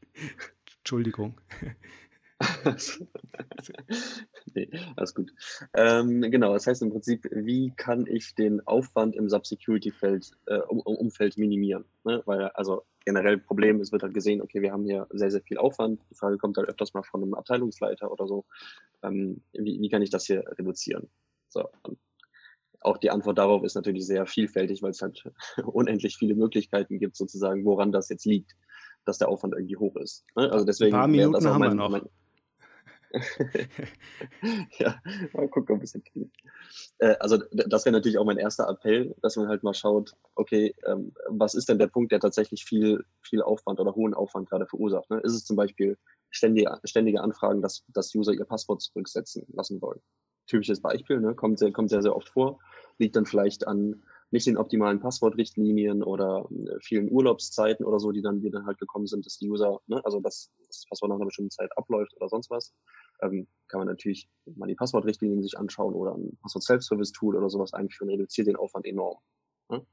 Entschuldigung. 0.80 1.36
nee, 4.54 4.70
alles 4.96 5.16
gut. 5.16 5.32
Ähm, 5.74 6.22
genau, 6.22 6.54
das 6.54 6.68
heißt 6.68 6.84
im 6.84 6.92
Prinzip, 6.92 7.28
wie 7.32 7.74
kann 7.76 8.06
ich 8.06 8.36
den 8.36 8.66
Aufwand 8.68 9.16
im 9.16 9.28
Subsecurity-Feld, 9.28 10.32
äh, 10.46 10.60
um, 10.60 10.80
Umfeld 10.82 11.38
minimieren? 11.38 11.86
Ne? 12.04 12.22
Weil 12.26 12.50
also 12.50 12.84
generell 13.06 13.40
Problem, 13.40 13.80
es 13.80 13.92
wird 13.92 14.04
halt 14.04 14.14
gesehen, 14.14 14.42
okay, 14.42 14.62
wir 14.62 14.72
haben 14.72 14.86
hier 14.86 15.08
sehr, 15.12 15.32
sehr 15.32 15.42
viel 15.42 15.58
Aufwand. 15.58 16.02
Die 16.12 16.16
Frage 16.16 16.38
kommt 16.38 16.58
halt 16.58 16.70
öfters 16.70 16.94
mal 16.94 17.04
von 17.04 17.24
einem 17.24 17.34
Abteilungsleiter 17.34 18.12
oder 18.12 18.28
so. 18.28 18.46
Ähm, 19.02 19.42
wie, 19.54 19.82
wie 19.82 19.90
kann 19.90 20.02
ich 20.02 20.12
das 20.12 20.26
hier 20.26 20.44
reduzieren? 20.60 21.10
So, 21.50 21.68
auch 22.82 22.98
die 22.98 23.10
Antwort 23.10 23.38
darauf 23.38 23.64
ist 23.64 23.76
natürlich 23.76 24.06
sehr 24.06 24.26
vielfältig, 24.26 24.82
weil 24.82 24.92
es 24.92 25.02
halt 25.02 25.24
unendlich 25.66 26.18
viele 26.18 26.36
Möglichkeiten 26.36 27.00
gibt, 27.00 27.16
sozusagen, 27.16 27.66
woran 27.66 27.92
das 27.92 28.10
jetzt 28.10 28.26
liegt, 28.26 28.56
dass 29.06 29.18
der 29.18 29.30
Aufwand 29.30 29.54
irgendwie 29.56 29.78
hoch 29.78 29.96
ist. 29.96 30.26
Ne? 30.36 30.52
Also 30.52 30.66
deswegen 30.66 30.96
Ein 30.96 31.00
paar 31.00 31.08
Minuten 31.08 31.48
haben 31.48 31.62
wir 31.62 31.74
noch. 31.74 31.90
Mein, 31.90 32.04
ja, 34.80 35.02
mal 35.34 35.48
gucken, 35.50 35.78
ob 35.78 35.84
es 35.84 35.94
hinkriegen. 35.94 36.32
Äh, 37.00 37.16
also 37.20 37.38
das 37.52 37.86
wäre 37.86 37.94
natürlich 37.94 38.18
auch 38.18 38.26
mein 38.26 38.38
erster 38.38 38.68
Appell, 38.70 39.16
dass 39.22 39.36
man 39.36 39.48
halt 39.48 39.64
mal 39.64 39.74
schaut, 39.74 40.14
okay, 40.36 40.76
ähm, 40.86 41.14
was 41.30 41.54
ist 41.54 41.70
denn 41.70 41.80
der 41.80 41.88
Punkt, 41.88 42.12
der 42.12 42.20
tatsächlich 42.20 42.66
viel, 42.66 43.04
viel 43.22 43.42
Aufwand 43.42 43.80
oder 43.80 43.96
hohen 43.96 44.14
Aufwand 44.14 44.50
gerade 44.50 44.68
verursacht? 44.68 45.10
Ne? 45.10 45.20
Ist 45.22 45.34
es 45.34 45.46
zum 45.46 45.56
Beispiel 45.56 45.98
ständige, 46.30 46.80
ständige 46.84 47.22
Anfragen, 47.22 47.62
dass, 47.62 47.84
dass 47.90 48.14
User 48.14 48.34
ihr 48.34 48.46
Passwort 48.46 48.82
zurücksetzen 48.82 49.46
lassen 49.54 49.82
wollen? 49.82 50.02
Typisches 50.48 50.82
Beispiel, 50.82 51.20
ne? 51.20 51.36
kommt, 51.36 51.60
sehr, 51.60 51.72
kommt 51.72 51.90
sehr, 51.90 52.02
sehr 52.02 52.16
oft 52.16 52.30
vor, 52.30 52.60
liegt 52.98 53.16
dann 53.16 53.26
vielleicht 53.26 53.68
an 53.68 54.04
nicht 54.32 54.48
den 54.48 54.58
optimalen 54.58 55.00
Passwortrichtlinien 55.00 56.04
oder 56.04 56.48
äh, 56.52 56.78
vielen 56.82 57.10
Urlaubszeiten 57.10 57.86
oder 57.86 58.00
so, 58.00 58.12
die 58.12 58.22
dann, 58.22 58.42
die 58.42 58.50
dann 58.50 58.66
halt 58.66 58.78
gekommen 58.78 59.08
sind, 59.08 59.26
dass 59.26 59.38
die 59.38 59.50
User, 59.50 59.80
ne, 59.88 60.04
also 60.04 60.20
dass 60.20 60.52
das 60.68 60.86
Passwort 60.90 61.10
nach 61.10 61.16
einer 61.16 61.26
bestimmten 61.26 61.52
Zeit 61.52 61.70
abläuft 61.78 62.14
oder 62.18 62.28
sonst 62.28 62.50
was, 62.50 62.74
ähm, 63.22 63.48
kann 63.68 63.80
man 63.80 63.88
natürlich 63.88 64.30
mal 64.56 64.68
die 64.68 64.76
Passwortrichtlinien 64.76 65.42
sich 65.42 65.58
anschauen 65.58 65.94
oder 65.94 66.16
ein 66.16 66.38
Passwort 66.42 66.64
Self-Service-Tool 66.64 67.36
oder 67.36 67.50
sowas 67.50 67.74
einführen, 67.74 68.10
reduziert 68.10 68.48
den 68.48 68.58
Aufwand 68.58 68.86
enorm. 68.86 69.18
Ne? 69.70 69.86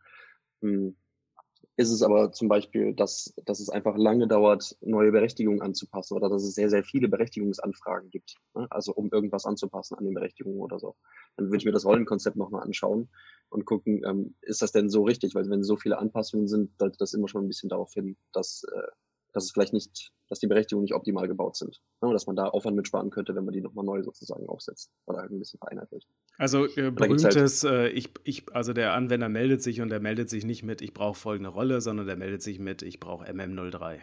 Ist 1.76 1.90
es 1.90 2.02
aber 2.02 2.30
zum 2.30 2.48
Beispiel, 2.48 2.94
dass, 2.94 3.34
dass 3.46 3.58
es 3.58 3.68
einfach 3.68 3.96
lange 3.96 4.28
dauert, 4.28 4.76
neue 4.80 5.10
Berechtigungen 5.10 5.60
anzupassen 5.60 6.14
oder 6.14 6.28
dass 6.28 6.44
es 6.44 6.54
sehr, 6.54 6.70
sehr 6.70 6.84
viele 6.84 7.08
Berechtigungsanfragen 7.08 8.10
gibt. 8.10 8.36
Ne? 8.54 8.68
Also 8.70 8.92
um 8.94 9.10
irgendwas 9.10 9.44
anzupassen 9.44 9.96
an 9.96 10.04
den 10.04 10.14
Berechtigungen 10.14 10.60
oder 10.60 10.78
so. 10.78 10.94
Dann 11.36 11.46
würde 11.46 11.56
ich 11.56 11.64
mir 11.64 11.72
das 11.72 11.84
Rollenkonzept 11.84 12.36
nochmal 12.36 12.62
anschauen 12.62 13.08
und 13.48 13.64
gucken, 13.64 14.02
ähm, 14.06 14.36
ist 14.42 14.62
das 14.62 14.70
denn 14.70 14.88
so 14.88 15.02
richtig? 15.02 15.34
Weil 15.34 15.50
wenn 15.50 15.64
so 15.64 15.76
viele 15.76 15.98
Anpassungen 15.98 16.46
sind, 16.46 16.80
deutet 16.80 17.00
das 17.00 17.12
immer 17.12 17.26
schon 17.26 17.44
ein 17.44 17.48
bisschen 17.48 17.70
darauf 17.70 17.92
hin, 17.92 18.16
dass, 18.32 18.62
äh, 18.72 18.90
dass 19.34 19.44
es 19.44 19.50
vielleicht 19.50 19.72
nicht, 19.72 20.12
dass 20.28 20.38
die 20.38 20.46
Berechtigungen 20.46 20.84
nicht 20.84 20.94
optimal 20.94 21.26
gebaut 21.28 21.56
sind. 21.56 21.82
Ne? 22.00 22.12
Dass 22.12 22.26
man 22.26 22.36
da 22.36 22.46
Aufwand 22.46 22.76
mitsparen 22.76 23.10
könnte, 23.10 23.34
wenn 23.34 23.44
man 23.44 23.52
die 23.52 23.60
nochmal 23.60 23.84
neu 23.84 24.02
sozusagen 24.02 24.48
aufsetzt 24.48 24.90
oder 25.06 25.18
halt 25.18 25.32
ein 25.32 25.40
bisschen 25.40 25.58
vereinheitlicht. 25.58 26.08
Also 26.38 26.66
äh, 26.66 26.84
halt 26.84 26.94
berühmtes, 26.94 27.64
halt, 27.64 27.74
äh, 27.74 27.88
ich, 27.90 28.10
ich, 28.22 28.44
also 28.54 28.72
der 28.72 28.94
Anwender 28.94 29.28
meldet 29.28 29.62
sich 29.62 29.80
und 29.80 29.90
der 29.90 30.00
meldet 30.00 30.30
sich 30.30 30.44
nicht 30.44 30.62
mit, 30.62 30.80
ich 30.82 30.94
brauche 30.94 31.18
folgende 31.18 31.50
Rolle, 31.50 31.80
sondern 31.80 32.06
der 32.06 32.16
meldet 32.16 32.42
sich 32.42 32.58
mit, 32.58 32.82
ich 32.82 33.00
brauche 33.00 33.26
MM03. 33.26 34.00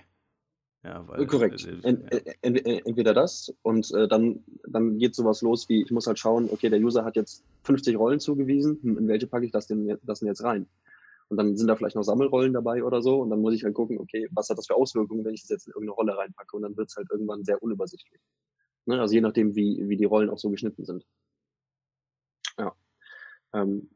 Ja, 0.83 1.07
weil, 1.07 1.27
Korrekt. 1.27 1.65
Äh, 1.65 1.77
ent, 1.83 2.11
ent, 2.41 2.65
entweder 2.65 3.13
das 3.13 3.53
und 3.61 3.91
äh, 3.93 4.07
dann, 4.07 4.43
dann 4.67 4.97
geht 4.97 5.15
sowas 5.15 5.41
los 5.41 5.69
wie, 5.69 5.83
ich 5.83 5.91
muss 5.91 6.07
halt 6.07 6.19
schauen, 6.19 6.49
okay, 6.51 6.69
der 6.69 6.79
User 6.79 7.05
hat 7.05 7.15
jetzt 7.15 7.43
50 7.63 7.97
Rollen 7.97 8.19
zugewiesen, 8.19 8.79
in 8.83 9.07
welche 9.07 9.27
packe 9.27 9.45
ich 9.45 9.51
das 9.51 9.67
denn, 9.67 9.97
das 10.03 10.19
denn 10.19 10.27
jetzt 10.27 10.43
rein? 10.43 10.67
Und 11.31 11.37
dann 11.37 11.55
sind 11.55 11.67
da 11.67 11.77
vielleicht 11.77 11.95
noch 11.95 12.03
Sammelrollen 12.03 12.51
dabei 12.51 12.83
oder 12.83 13.01
so. 13.01 13.21
Und 13.21 13.29
dann 13.29 13.39
muss 13.39 13.53
ich 13.53 13.63
halt 13.63 13.73
gucken, 13.73 13.97
okay, 13.99 14.27
was 14.31 14.49
hat 14.49 14.57
das 14.57 14.67
für 14.67 14.75
Auswirkungen, 14.75 15.23
wenn 15.23 15.33
ich 15.33 15.43
das 15.43 15.49
jetzt 15.49 15.67
in 15.67 15.71
irgendeine 15.71 15.95
Rolle 15.95 16.17
reinpacke? 16.17 16.57
Und 16.57 16.63
dann 16.63 16.75
wird 16.75 16.89
es 16.89 16.97
halt 16.97 17.07
irgendwann 17.09 17.45
sehr 17.45 17.63
unübersichtlich. 17.63 18.19
Ne? 18.85 18.99
Also 18.99 19.13
je 19.13 19.21
nachdem, 19.21 19.55
wie, 19.55 19.87
wie 19.87 19.95
die 19.95 20.03
Rollen 20.03 20.29
auch 20.29 20.37
so 20.37 20.49
geschnitten 20.49 20.83
sind. 20.83 21.05
Ja. 22.57 22.75
Ähm, 23.53 23.91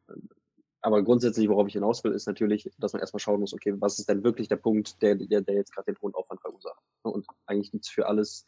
aber 0.80 1.04
grundsätzlich, 1.04 1.50
worauf 1.50 1.68
ich 1.68 1.74
hinaus 1.74 2.06
will, 2.06 2.14
ist 2.14 2.26
natürlich, 2.26 2.72
dass 2.78 2.94
man 2.94 3.02
erstmal 3.02 3.20
schauen 3.20 3.42
muss, 3.42 3.54
okay, 3.54 3.74
was 3.82 4.00
ist 4.00 4.08
denn 4.08 4.24
wirklich 4.24 4.48
der 4.48 4.56
Punkt, 4.56 5.02
der, 5.02 5.16
der, 5.16 5.42
der 5.42 5.56
jetzt 5.56 5.74
gerade 5.76 5.92
den 5.92 6.02
hohen 6.02 6.14
Aufwand 6.14 6.40
verursacht? 6.40 6.82
Ne? 7.04 7.12
Und 7.12 7.28
eigentlich 7.48 7.72
gibt 7.72 7.84
es 7.84 7.92
für 7.92 8.08
alles 8.08 8.46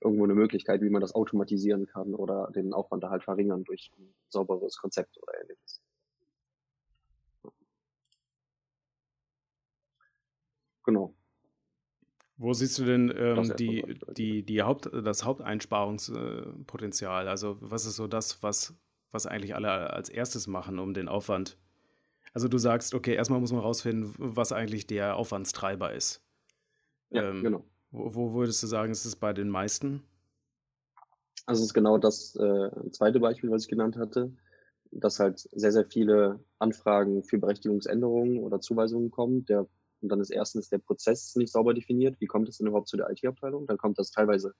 irgendwo 0.00 0.24
eine 0.24 0.34
Möglichkeit, 0.34 0.80
wie 0.80 0.88
man 0.88 1.02
das 1.02 1.14
automatisieren 1.14 1.84
kann 1.84 2.14
oder 2.14 2.50
den 2.54 2.72
Aufwand 2.72 3.04
da 3.04 3.10
halt 3.10 3.22
verringern 3.22 3.64
durch 3.64 3.90
ein 3.98 4.14
sauberes 4.30 4.78
Konzept 4.78 5.18
oder 5.20 5.38
ähnliches. 5.42 5.82
Genau. 10.90 11.14
Wo 12.36 12.52
siehst 12.52 12.78
du 12.78 12.84
denn 12.84 13.12
ähm, 13.16 13.52
die, 13.58 14.00
die, 14.16 14.42
die 14.42 14.62
Haupt, 14.62 14.90
das 14.92 15.24
Haupteinsparungspotenzial? 15.24 17.28
Also 17.28 17.58
was 17.60 17.84
ist 17.84 17.96
so 17.96 18.06
das, 18.06 18.42
was, 18.42 18.74
was 19.12 19.26
eigentlich 19.26 19.54
alle 19.54 19.90
als 19.90 20.08
erstes 20.08 20.46
machen, 20.46 20.78
um 20.78 20.94
den 20.94 21.08
Aufwand? 21.08 21.58
Also 22.32 22.48
du 22.48 22.58
sagst, 22.58 22.94
okay, 22.94 23.14
erstmal 23.14 23.40
muss 23.40 23.52
man 23.52 23.60
rausfinden, 23.60 24.14
was 24.18 24.52
eigentlich 24.52 24.86
der 24.86 25.16
Aufwandstreiber 25.16 25.92
ist. 25.92 26.24
Ja, 27.10 27.28
ähm, 27.28 27.42
genau. 27.42 27.64
Wo, 27.90 28.14
wo, 28.14 28.34
würdest 28.34 28.62
du 28.62 28.66
sagen, 28.66 28.90
ist 28.90 29.04
es 29.04 29.16
bei 29.16 29.32
den 29.32 29.48
meisten? 29.48 30.02
Also 31.44 31.60
es 31.60 31.68
ist 31.68 31.74
genau 31.74 31.98
das 31.98 32.36
äh, 32.36 32.90
zweite 32.90 33.20
Beispiel, 33.20 33.50
was 33.50 33.64
ich 33.64 33.68
genannt 33.68 33.96
hatte, 33.96 34.32
dass 34.92 35.20
halt 35.20 35.40
sehr, 35.52 35.72
sehr 35.72 35.84
viele 35.84 36.40
Anfragen 36.58 37.22
für 37.22 37.38
Berechtigungsänderungen 37.38 38.38
oder 38.38 38.60
Zuweisungen 38.60 39.10
kommen. 39.10 39.44
Der 39.46 39.66
und 40.02 40.08
dann 40.08 40.20
ist 40.20 40.30
erstens 40.30 40.68
der 40.68 40.78
Prozess 40.78 41.34
nicht 41.36 41.52
sauber 41.52 41.74
definiert. 41.74 42.20
Wie 42.20 42.26
kommt 42.26 42.48
es 42.48 42.58
denn 42.58 42.66
überhaupt 42.66 42.88
zu 42.88 42.96
der 42.96 43.10
IT-Abteilung? 43.10 43.66
Dann 43.66 43.78
kommt 43.78 43.98
das 43.98 44.10
teilweise 44.10 44.54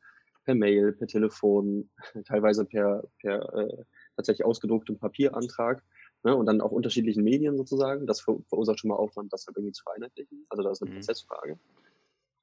per 0.44 0.54
Mail, 0.54 0.92
per 0.92 1.06
Telefon, 1.06 1.90
teilweise 2.26 2.64
per, 2.64 3.04
per 3.20 3.54
äh, 3.54 3.84
tatsächlich 4.16 4.44
ausgedrucktem 4.44 4.98
Papierantrag 4.98 5.82
ne? 6.22 6.34
und 6.34 6.46
dann 6.46 6.60
auch 6.60 6.70
unterschiedlichen 6.70 7.24
Medien 7.24 7.56
sozusagen. 7.56 8.06
Das 8.06 8.20
ver 8.20 8.38
verursacht 8.48 8.80
schon 8.80 8.88
mal 8.88 8.96
Aufwand, 8.96 9.32
das 9.32 9.46
halt 9.46 9.56
irgendwie 9.56 9.72
zu 9.72 9.82
vereinheitlichen. 9.82 10.46
Also 10.48 10.62
da 10.62 10.70
ist 10.70 10.82
eine 10.82 10.90
mhm. 10.90 10.96
Prozessfrage. 10.96 11.58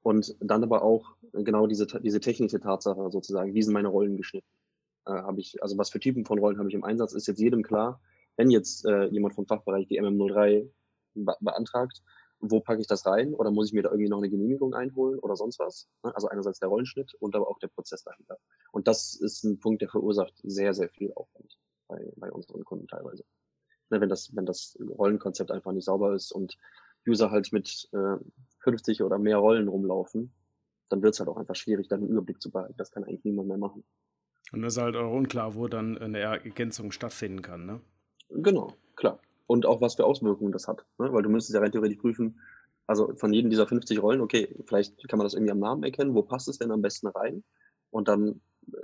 Und 0.02 0.36
dann 0.40 0.62
aber 0.62 0.82
auch 0.82 1.16
genau 1.32 1.66
diese, 1.66 1.86
diese 1.86 2.20
technische 2.20 2.60
Tatsache 2.60 3.10
sozusagen, 3.10 3.54
wie 3.54 3.62
sind 3.62 3.74
meine 3.74 3.88
Rollen 3.88 4.16
geschnitten? 4.16 4.46
Äh, 5.06 5.12
habe 5.12 5.40
ich, 5.40 5.62
also 5.62 5.76
was 5.76 5.90
für 5.90 6.00
Typen 6.00 6.24
von 6.24 6.38
Rollen 6.38 6.58
habe 6.58 6.68
ich 6.68 6.74
im 6.74 6.84
Einsatz, 6.84 7.12
ist 7.12 7.26
jetzt 7.26 7.40
jedem 7.40 7.62
klar, 7.62 8.00
wenn 8.36 8.50
jetzt 8.50 8.86
äh, 8.86 9.06
jemand 9.06 9.34
vom 9.34 9.46
Fachbereich 9.46 9.88
die 9.88 10.00
MM03 10.00 10.70
be 11.14 11.34
beantragt, 11.40 12.02
wo 12.40 12.60
packe 12.60 12.80
ich 12.80 12.86
das 12.86 13.04
rein 13.06 13.34
oder 13.34 13.50
muss 13.50 13.68
ich 13.68 13.72
mir 13.72 13.82
da 13.82 13.90
irgendwie 13.90 14.08
noch 14.08 14.18
eine 14.18 14.30
Genehmigung 14.30 14.74
einholen 14.74 15.18
oder 15.18 15.36
sonst 15.36 15.58
was. 15.58 15.88
Ne? 16.04 16.14
Also 16.14 16.28
einerseits 16.28 16.60
der 16.60 16.68
Rollenschnitt 16.68 17.14
und 17.14 17.34
aber 17.34 17.48
auch 17.48 17.58
der 17.58 17.68
Prozess 17.68 18.04
dahinter. 18.04 18.38
Und 18.72 18.86
das 18.86 19.14
ist 19.14 19.44
ein 19.44 19.58
Punkt, 19.58 19.82
der 19.82 19.88
verursacht 19.88 20.34
sehr, 20.42 20.74
sehr 20.74 20.88
viel 20.88 21.12
Aufwand 21.14 21.58
bei, 21.88 22.12
bei 22.16 22.30
unseren 22.30 22.64
Kunden 22.64 22.86
teilweise. 22.86 23.24
Ne, 23.90 24.00
wenn, 24.00 24.08
das, 24.08 24.34
wenn 24.36 24.46
das 24.46 24.78
Rollenkonzept 24.80 25.50
einfach 25.50 25.72
nicht 25.72 25.86
sauber 25.86 26.14
ist 26.14 26.30
und 26.30 26.58
User 27.06 27.30
halt 27.30 27.52
mit 27.52 27.88
äh, 27.92 28.16
50 28.60 29.02
oder 29.02 29.18
mehr 29.18 29.38
Rollen 29.38 29.68
rumlaufen, 29.68 30.32
dann 30.90 31.02
wird 31.02 31.14
es 31.14 31.20
halt 31.20 31.28
auch 31.28 31.36
einfach 31.36 31.56
schwierig, 31.56 31.88
da 31.88 31.96
einen 31.96 32.08
Überblick 32.08 32.40
zu 32.40 32.50
behalten. 32.50 32.74
Das 32.76 32.90
kann 32.90 33.04
eigentlich 33.04 33.24
niemand 33.24 33.48
mehr 33.48 33.58
machen. 33.58 33.84
Und 34.52 34.64
es 34.64 34.76
ist 34.76 34.82
halt 34.82 34.96
auch 34.96 35.12
unklar, 35.12 35.54
wo 35.54 35.68
dann 35.68 35.98
eine 35.98 36.20
Ergänzung 36.20 36.92
stattfinden 36.92 37.42
kann, 37.42 37.66
ne? 37.66 37.80
Genau, 38.30 38.74
klar 38.94 39.20
und 39.48 39.66
auch 39.66 39.80
was 39.80 39.96
für 39.96 40.04
Auswirkungen 40.04 40.52
das 40.52 40.68
hat. 40.68 40.84
Ne? 40.98 41.12
Weil 41.12 41.22
du 41.22 41.30
müsstest 41.30 41.54
ja 41.54 41.60
rein 41.60 41.72
theoretisch 41.72 41.98
prüfen, 41.98 42.38
also 42.86 43.12
von 43.16 43.32
jedem 43.32 43.50
dieser 43.50 43.66
50 43.66 44.00
Rollen, 44.00 44.20
okay, 44.20 44.54
vielleicht 44.66 45.08
kann 45.08 45.18
man 45.18 45.24
das 45.24 45.34
irgendwie 45.34 45.50
am 45.50 45.58
Namen 45.58 45.82
erkennen, 45.82 46.14
wo 46.14 46.22
passt 46.22 46.48
es 46.48 46.58
denn 46.58 46.70
am 46.70 46.82
besten 46.82 47.08
rein? 47.08 47.42
Und 47.90 48.08
dann 48.08 48.40
äh, 48.72 48.76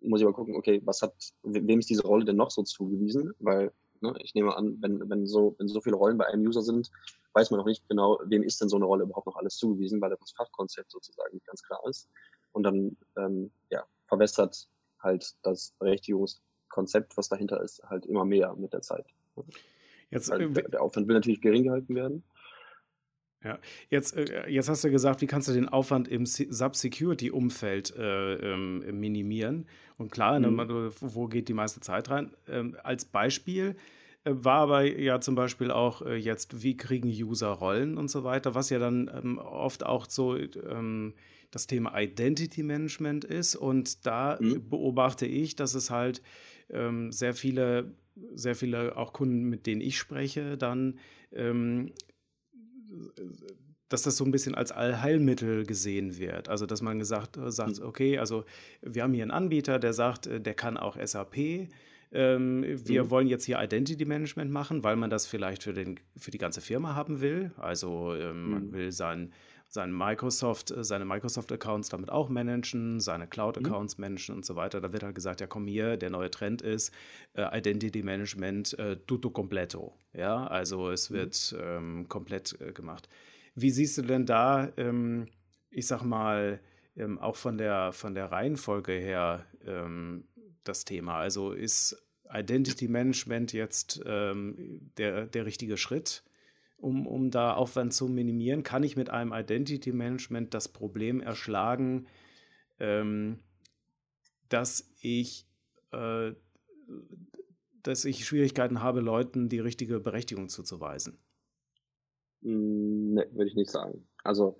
muss 0.00 0.20
ich 0.20 0.26
mal 0.26 0.32
gucken, 0.32 0.56
okay, 0.56 0.80
was 0.84 1.02
hat, 1.02 1.14
wem 1.42 1.78
ist 1.78 1.90
diese 1.90 2.06
Rolle 2.06 2.24
denn 2.24 2.36
noch 2.36 2.50
so 2.50 2.62
zugewiesen? 2.62 3.32
Weil 3.38 3.72
ne, 4.00 4.14
ich 4.20 4.34
nehme 4.34 4.54
an, 4.54 4.76
wenn, 4.80 5.08
wenn, 5.08 5.26
so, 5.26 5.54
wenn 5.58 5.68
so 5.68 5.80
viele 5.80 5.96
Rollen 5.96 6.18
bei 6.18 6.26
einem 6.26 6.46
User 6.46 6.62
sind, 6.62 6.90
weiß 7.32 7.50
man 7.50 7.58
noch 7.58 7.66
nicht 7.66 7.88
genau, 7.88 8.20
wem 8.26 8.42
ist 8.42 8.60
denn 8.60 8.68
so 8.68 8.76
eine 8.76 8.84
Rolle 8.84 9.04
überhaupt 9.04 9.26
noch 9.26 9.36
alles 9.36 9.56
zugewiesen, 9.56 10.00
weil 10.00 10.10
das 10.10 10.32
Fachkonzept 10.32 10.90
sozusagen 10.90 11.34
nicht 11.34 11.46
ganz 11.46 11.62
klar 11.62 11.80
ist. 11.88 12.08
Und 12.52 12.62
dann 12.62 12.96
ähm, 13.16 13.50
ja, 13.70 13.84
verwässert 14.06 14.68
halt 15.00 15.34
das 15.42 15.72
Berechtigungskonzept, 15.78 17.16
was 17.16 17.30
dahinter 17.30 17.62
ist, 17.62 17.82
halt 17.84 18.04
immer 18.04 18.26
mehr 18.26 18.54
mit 18.54 18.74
der 18.74 18.82
Zeit. 18.82 19.06
Jetzt, 20.14 20.32
also 20.32 20.48
der, 20.48 20.68
der 20.68 20.82
Aufwand 20.82 21.08
will 21.08 21.14
natürlich 21.14 21.40
gering 21.40 21.64
gehalten 21.64 21.94
werden. 21.94 22.24
Ja, 23.44 23.58
jetzt, 23.90 24.16
äh, 24.16 24.48
jetzt 24.48 24.70
hast 24.70 24.84
du 24.84 24.90
gesagt, 24.90 25.20
wie 25.20 25.26
kannst 25.26 25.48
du 25.48 25.52
den 25.52 25.68
Aufwand 25.68 26.08
im 26.08 26.24
Sub-Security-Umfeld 26.24 27.94
äh, 27.96 28.34
ähm, 28.36 28.98
minimieren? 28.98 29.66
Und 29.98 30.10
klar, 30.10 30.40
ne, 30.40 30.50
mhm. 30.50 30.56
ne, 30.56 30.90
wo 31.00 31.26
geht 31.26 31.48
die 31.48 31.52
meiste 31.52 31.80
Zeit 31.80 32.08
rein? 32.08 32.30
Ähm, 32.48 32.76
als 32.82 33.04
Beispiel 33.04 33.76
äh, 34.24 34.30
war 34.32 34.60
aber 34.60 34.84
ja 34.84 35.20
zum 35.20 35.34
Beispiel 35.34 35.70
auch 35.70 36.00
äh, 36.02 36.16
jetzt, 36.16 36.62
wie 36.62 36.76
kriegen 36.76 37.08
User 37.08 37.48
Rollen 37.48 37.98
und 37.98 38.08
so 38.08 38.24
weiter, 38.24 38.54
was 38.54 38.70
ja 38.70 38.78
dann 38.78 39.10
ähm, 39.14 39.38
oft 39.38 39.84
auch 39.84 40.08
so 40.08 40.36
ähm, 40.36 41.12
das 41.50 41.66
Thema 41.66 41.96
Identity 42.00 42.62
Management 42.62 43.24
ist. 43.24 43.56
Und 43.56 44.06
da 44.06 44.38
mhm. 44.40 44.68
beobachte 44.70 45.26
ich, 45.26 45.54
dass 45.54 45.74
es 45.74 45.90
halt 45.90 46.22
ähm, 46.70 47.12
sehr 47.12 47.34
viele 47.34 47.94
sehr 48.34 48.54
viele 48.54 48.96
auch 48.96 49.12
Kunden, 49.12 49.44
mit 49.44 49.66
denen 49.66 49.80
ich 49.80 49.98
spreche, 49.98 50.56
dann, 50.56 50.98
ähm, 51.32 51.92
dass 53.88 54.02
das 54.02 54.16
so 54.16 54.24
ein 54.24 54.30
bisschen 54.30 54.54
als 54.54 54.72
Allheilmittel 54.72 55.66
gesehen 55.66 56.18
wird. 56.18 56.48
Also, 56.48 56.66
dass 56.66 56.82
man 56.82 56.98
gesagt 56.98 57.38
sagt, 57.46 57.80
mhm. 57.80 57.86
okay, 57.86 58.18
also 58.18 58.44
wir 58.82 59.02
haben 59.02 59.14
hier 59.14 59.24
einen 59.24 59.30
Anbieter, 59.30 59.78
der 59.78 59.92
sagt, 59.92 60.26
äh, 60.26 60.40
der 60.40 60.54
kann 60.54 60.76
auch 60.76 60.96
SAP. 61.02 61.68
Ähm, 62.12 62.64
wir 62.64 63.04
mhm. 63.04 63.10
wollen 63.10 63.26
jetzt 63.26 63.44
hier 63.44 63.60
Identity 63.60 64.04
Management 64.04 64.50
machen, 64.50 64.84
weil 64.84 64.94
man 64.94 65.10
das 65.10 65.26
vielleicht 65.26 65.64
für, 65.64 65.72
den, 65.72 65.98
für 66.16 66.30
die 66.30 66.38
ganze 66.38 66.60
Firma 66.60 66.94
haben 66.94 67.20
will. 67.20 67.50
Also 67.56 68.14
ähm, 68.14 68.44
mhm. 68.44 68.50
man 68.50 68.72
will 68.72 68.92
sein 68.92 69.32
sein 69.74 69.92
Microsoft, 69.92 70.70
äh, 70.70 70.84
seine 70.84 71.04
Microsoft-Accounts 71.04 71.90
damit 71.90 72.10
auch 72.10 72.28
managen, 72.28 73.00
seine 73.00 73.26
Cloud-Accounts 73.26 73.98
mhm. 73.98 74.02
managen 74.02 74.34
und 74.36 74.46
so 74.46 74.56
weiter. 74.56 74.80
Da 74.80 74.92
wird 74.92 75.02
halt 75.02 75.14
gesagt, 75.14 75.40
ja 75.40 75.46
komm 75.46 75.66
hier, 75.66 75.96
der 75.96 76.10
neue 76.10 76.30
Trend 76.30 76.62
ist 76.62 76.94
äh, 77.34 77.58
Identity 77.58 78.02
Management 78.02 78.78
äh, 78.78 78.96
tutto 78.96 79.30
completo. 79.30 79.92
Ja, 80.14 80.46
also 80.46 80.90
es 80.90 81.10
mhm. 81.10 81.14
wird 81.14 81.56
ähm, 81.60 82.08
komplett 82.08 82.58
äh, 82.60 82.72
gemacht. 82.72 83.08
Wie 83.54 83.70
siehst 83.70 83.98
du 83.98 84.02
denn 84.02 84.24
da, 84.26 84.72
ähm, 84.76 85.26
ich 85.70 85.86
sag 85.86 86.02
mal, 86.02 86.60
ähm, 86.96 87.18
auch 87.18 87.36
von 87.36 87.58
der, 87.58 87.92
von 87.92 88.14
der 88.14 88.30
Reihenfolge 88.30 88.92
her 88.92 89.44
ähm, 89.66 90.24
das 90.62 90.84
Thema? 90.84 91.18
Also 91.18 91.52
ist 91.52 92.00
Identity 92.32 92.88
Management 92.88 93.52
jetzt 93.52 94.00
ähm, 94.06 94.90
der, 94.96 95.26
der 95.26 95.46
richtige 95.46 95.76
Schritt? 95.76 96.22
Um, 96.76 97.06
um 97.06 97.30
da 97.30 97.54
Aufwand 97.54 97.92
zu 97.92 98.08
minimieren, 98.08 98.62
kann 98.62 98.82
ich 98.82 98.96
mit 98.96 99.10
einem 99.10 99.32
Identity 99.32 99.92
Management 99.92 100.54
das 100.54 100.68
Problem 100.68 101.20
erschlagen, 101.20 102.06
ähm, 102.78 103.40
dass 104.48 104.92
ich 105.00 105.46
äh, 105.92 106.32
dass 107.82 108.04
ich 108.04 108.24
Schwierigkeiten 108.24 108.82
habe, 108.82 109.00
Leuten 109.00 109.48
die 109.48 109.60
richtige 109.60 110.00
Berechtigung 110.00 110.48
zuzuweisen. 110.48 111.18
Ne, 112.40 113.26
würde 113.32 113.48
ich 113.48 113.56
nicht 113.56 113.70
sagen. 113.70 114.06
Also 114.22 114.58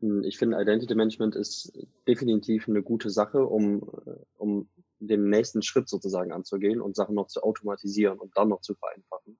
hm, 0.00 0.24
ich 0.24 0.38
finde, 0.38 0.60
Identity 0.60 0.94
Management 0.94 1.36
ist 1.36 1.72
definitiv 2.08 2.68
eine 2.68 2.82
gute 2.82 3.10
Sache, 3.10 3.46
um, 3.46 3.82
äh, 4.06 4.16
um 4.36 4.68
den 4.98 5.28
nächsten 5.28 5.62
Schritt 5.62 5.88
sozusagen 5.88 6.32
anzugehen 6.32 6.80
und 6.80 6.96
Sachen 6.96 7.14
noch 7.14 7.28
zu 7.28 7.42
automatisieren 7.42 8.18
und 8.18 8.36
dann 8.36 8.48
noch 8.48 8.60
zu 8.60 8.74
vereinfachen. 8.74 9.38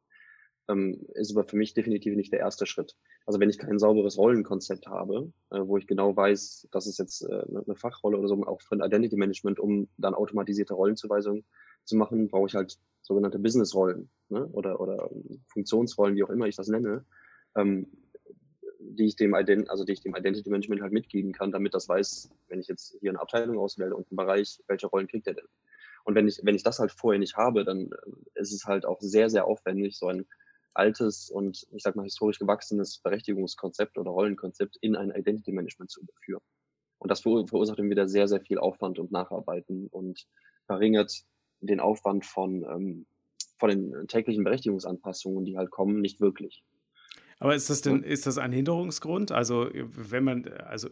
Ähm, 0.72 1.06
ist 1.14 1.30
aber 1.36 1.44
für 1.44 1.56
mich 1.56 1.74
definitiv 1.74 2.16
nicht 2.16 2.32
der 2.32 2.40
erste 2.40 2.66
Schritt. 2.66 2.96
Also 3.26 3.38
wenn 3.40 3.50
ich 3.50 3.58
kein 3.58 3.78
sauberes 3.78 4.18
Rollenkonzept 4.18 4.86
habe, 4.86 5.32
äh, 5.50 5.60
wo 5.60 5.76
ich 5.76 5.86
genau 5.86 6.16
weiß, 6.16 6.68
das 6.72 6.86
ist 6.86 6.98
jetzt 6.98 7.22
äh, 7.22 7.44
eine 7.48 7.76
Fachrolle 7.76 8.18
oder 8.18 8.28
so, 8.28 8.42
auch 8.44 8.60
für 8.62 8.76
ein 8.76 8.82
Identity 8.82 9.16
Management, 9.16 9.60
um 9.60 9.88
dann 9.98 10.14
automatisierte 10.14 10.74
Rollenzuweisungen 10.74 11.44
zu 11.84 11.96
machen, 11.96 12.28
brauche 12.28 12.46
ich 12.46 12.54
halt 12.54 12.78
sogenannte 13.02 13.38
Business-Rollen 13.38 14.08
ne? 14.28 14.46
oder, 14.48 14.80
oder 14.80 15.10
Funktionsrollen, 15.48 16.16
wie 16.16 16.24
auch 16.24 16.30
immer 16.30 16.46
ich 16.46 16.56
das 16.56 16.68
nenne, 16.68 17.04
ähm, 17.56 17.86
die 18.80 19.06
ich 19.06 19.16
dem 19.16 19.34
Ident 19.34 19.70
also 19.70 19.84
die 19.84 19.92
ich 19.92 20.00
dem 20.00 20.14
Identity 20.14 20.50
Management 20.50 20.82
halt 20.82 20.92
mitgeben 20.92 21.32
kann, 21.32 21.52
damit 21.52 21.74
das 21.74 21.88
weiß, 21.88 22.30
wenn 22.48 22.60
ich 22.60 22.68
jetzt 22.68 22.96
hier 23.00 23.10
eine 23.10 23.20
Abteilung 23.20 23.58
auswähle 23.58 23.94
und 23.94 24.10
einen 24.10 24.16
Bereich, 24.16 24.60
welche 24.66 24.86
Rollen 24.86 25.08
kriegt 25.08 25.26
er 25.26 25.34
denn? 25.34 25.46
Und 26.04 26.16
wenn 26.16 26.26
ich, 26.26 26.40
wenn 26.42 26.56
ich 26.56 26.64
das 26.64 26.80
halt 26.80 26.90
vorher 26.90 27.20
nicht 27.20 27.36
habe, 27.36 27.64
dann 27.64 27.90
äh, 27.92 28.40
ist 28.40 28.52
es 28.52 28.64
halt 28.64 28.86
auch 28.86 29.00
sehr, 29.00 29.30
sehr 29.30 29.46
aufwendig, 29.46 29.98
so 29.98 30.08
ein 30.08 30.26
altes 30.74 31.30
und 31.30 31.66
ich 31.70 31.82
sag 31.82 31.96
mal 31.96 32.04
historisch 32.04 32.38
gewachsenes 32.38 32.98
Berechtigungskonzept 32.98 33.98
oder 33.98 34.10
Rollenkonzept 34.10 34.76
in 34.80 34.96
ein 34.96 35.10
Identity 35.10 35.52
Management 35.52 35.90
zu 35.90 36.00
überführen. 36.00 36.42
Und 36.98 37.10
das 37.10 37.20
verursacht 37.20 37.78
dann 37.78 37.90
wieder 37.90 38.08
sehr, 38.08 38.28
sehr 38.28 38.40
viel 38.40 38.58
Aufwand 38.58 38.98
und 38.98 39.10
Nacharbeiten 39.10 39.88
und 39.88 40.26
verringert 40.66 41.24
den 41.60 41.80
Aufwand 41.80 42.24
von, 42.24 42.64
ähm, 42.64 43.06
von 43.58 43.70
den 43.70 44.06
täglichen 44.06 44.44
Berechtigungsanpassungen, 44.44 45.44
die 45.44 45.56
halt 45.56 45.70
kommen, 45.70 46.00
nicht 46.00 46.20
wirklich. 46.20 46.62
Aber 47.42 47.56
ist 47.56 47.68
das 47.70 47.80
denn, 47.80 48.04
ist 48.04 48.28
das 48.28 48.38
ein 48.38 48.52
Hinderungsgrund? 48.52 49.32
Also, 49.32 49.68
wenn 49.72 50.22
man, 50.22 50.46
also 50.64 50.88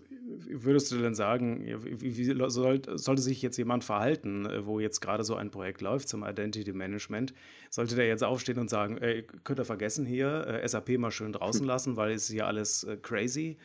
würdest 0.49 0.91
du 0.91 0.99
denn 0.99 1.15
sagen, 1.15 1.65
wie, 1.85 2.17
wie 2.17 2.25
soll, 2.25 2.83
sollte 2.99 3.23
sich 3.23 3.41
jetzt 3.41 3.57
jemand 3.57 3.85
verhalten, 3.85 4.49
wo 4.63 4.81
jetzt 4.81 4.99
gerade 4.99 5.23
so 5.23 5.37
ein 5.37 5.53
Projekt 5.53 5.81
läuft 5.81 6.09
zum 6.09 6.25
Identity 6.25 6.73
Management? 6.73 7.35
Sollte 7.71 7.95
der 7.95 8.09
jetzt 8.09 8.25
aufstehen 8.25 8.59
und 8.59 8.69
sagen, 8.69 8.99
ey, 8.99 9.25
könnt 9.45 9.61
ihr 9.61 9.65
vergessen 9.65 10.05
hier, 10.05 10.45
äh, 10.49 10.67
SAP 10.67 10.99
mal 10.99 11.13
schön 11.13 11.33
draußen 11.33 11.65
lassen, 11.65 11.97
weil 11.97 12.11
es 12.11 12.27
hier 12.27 12.49
alles 12.49 12.83
äh, 12.83 12.97
crazy? 12.97 13.57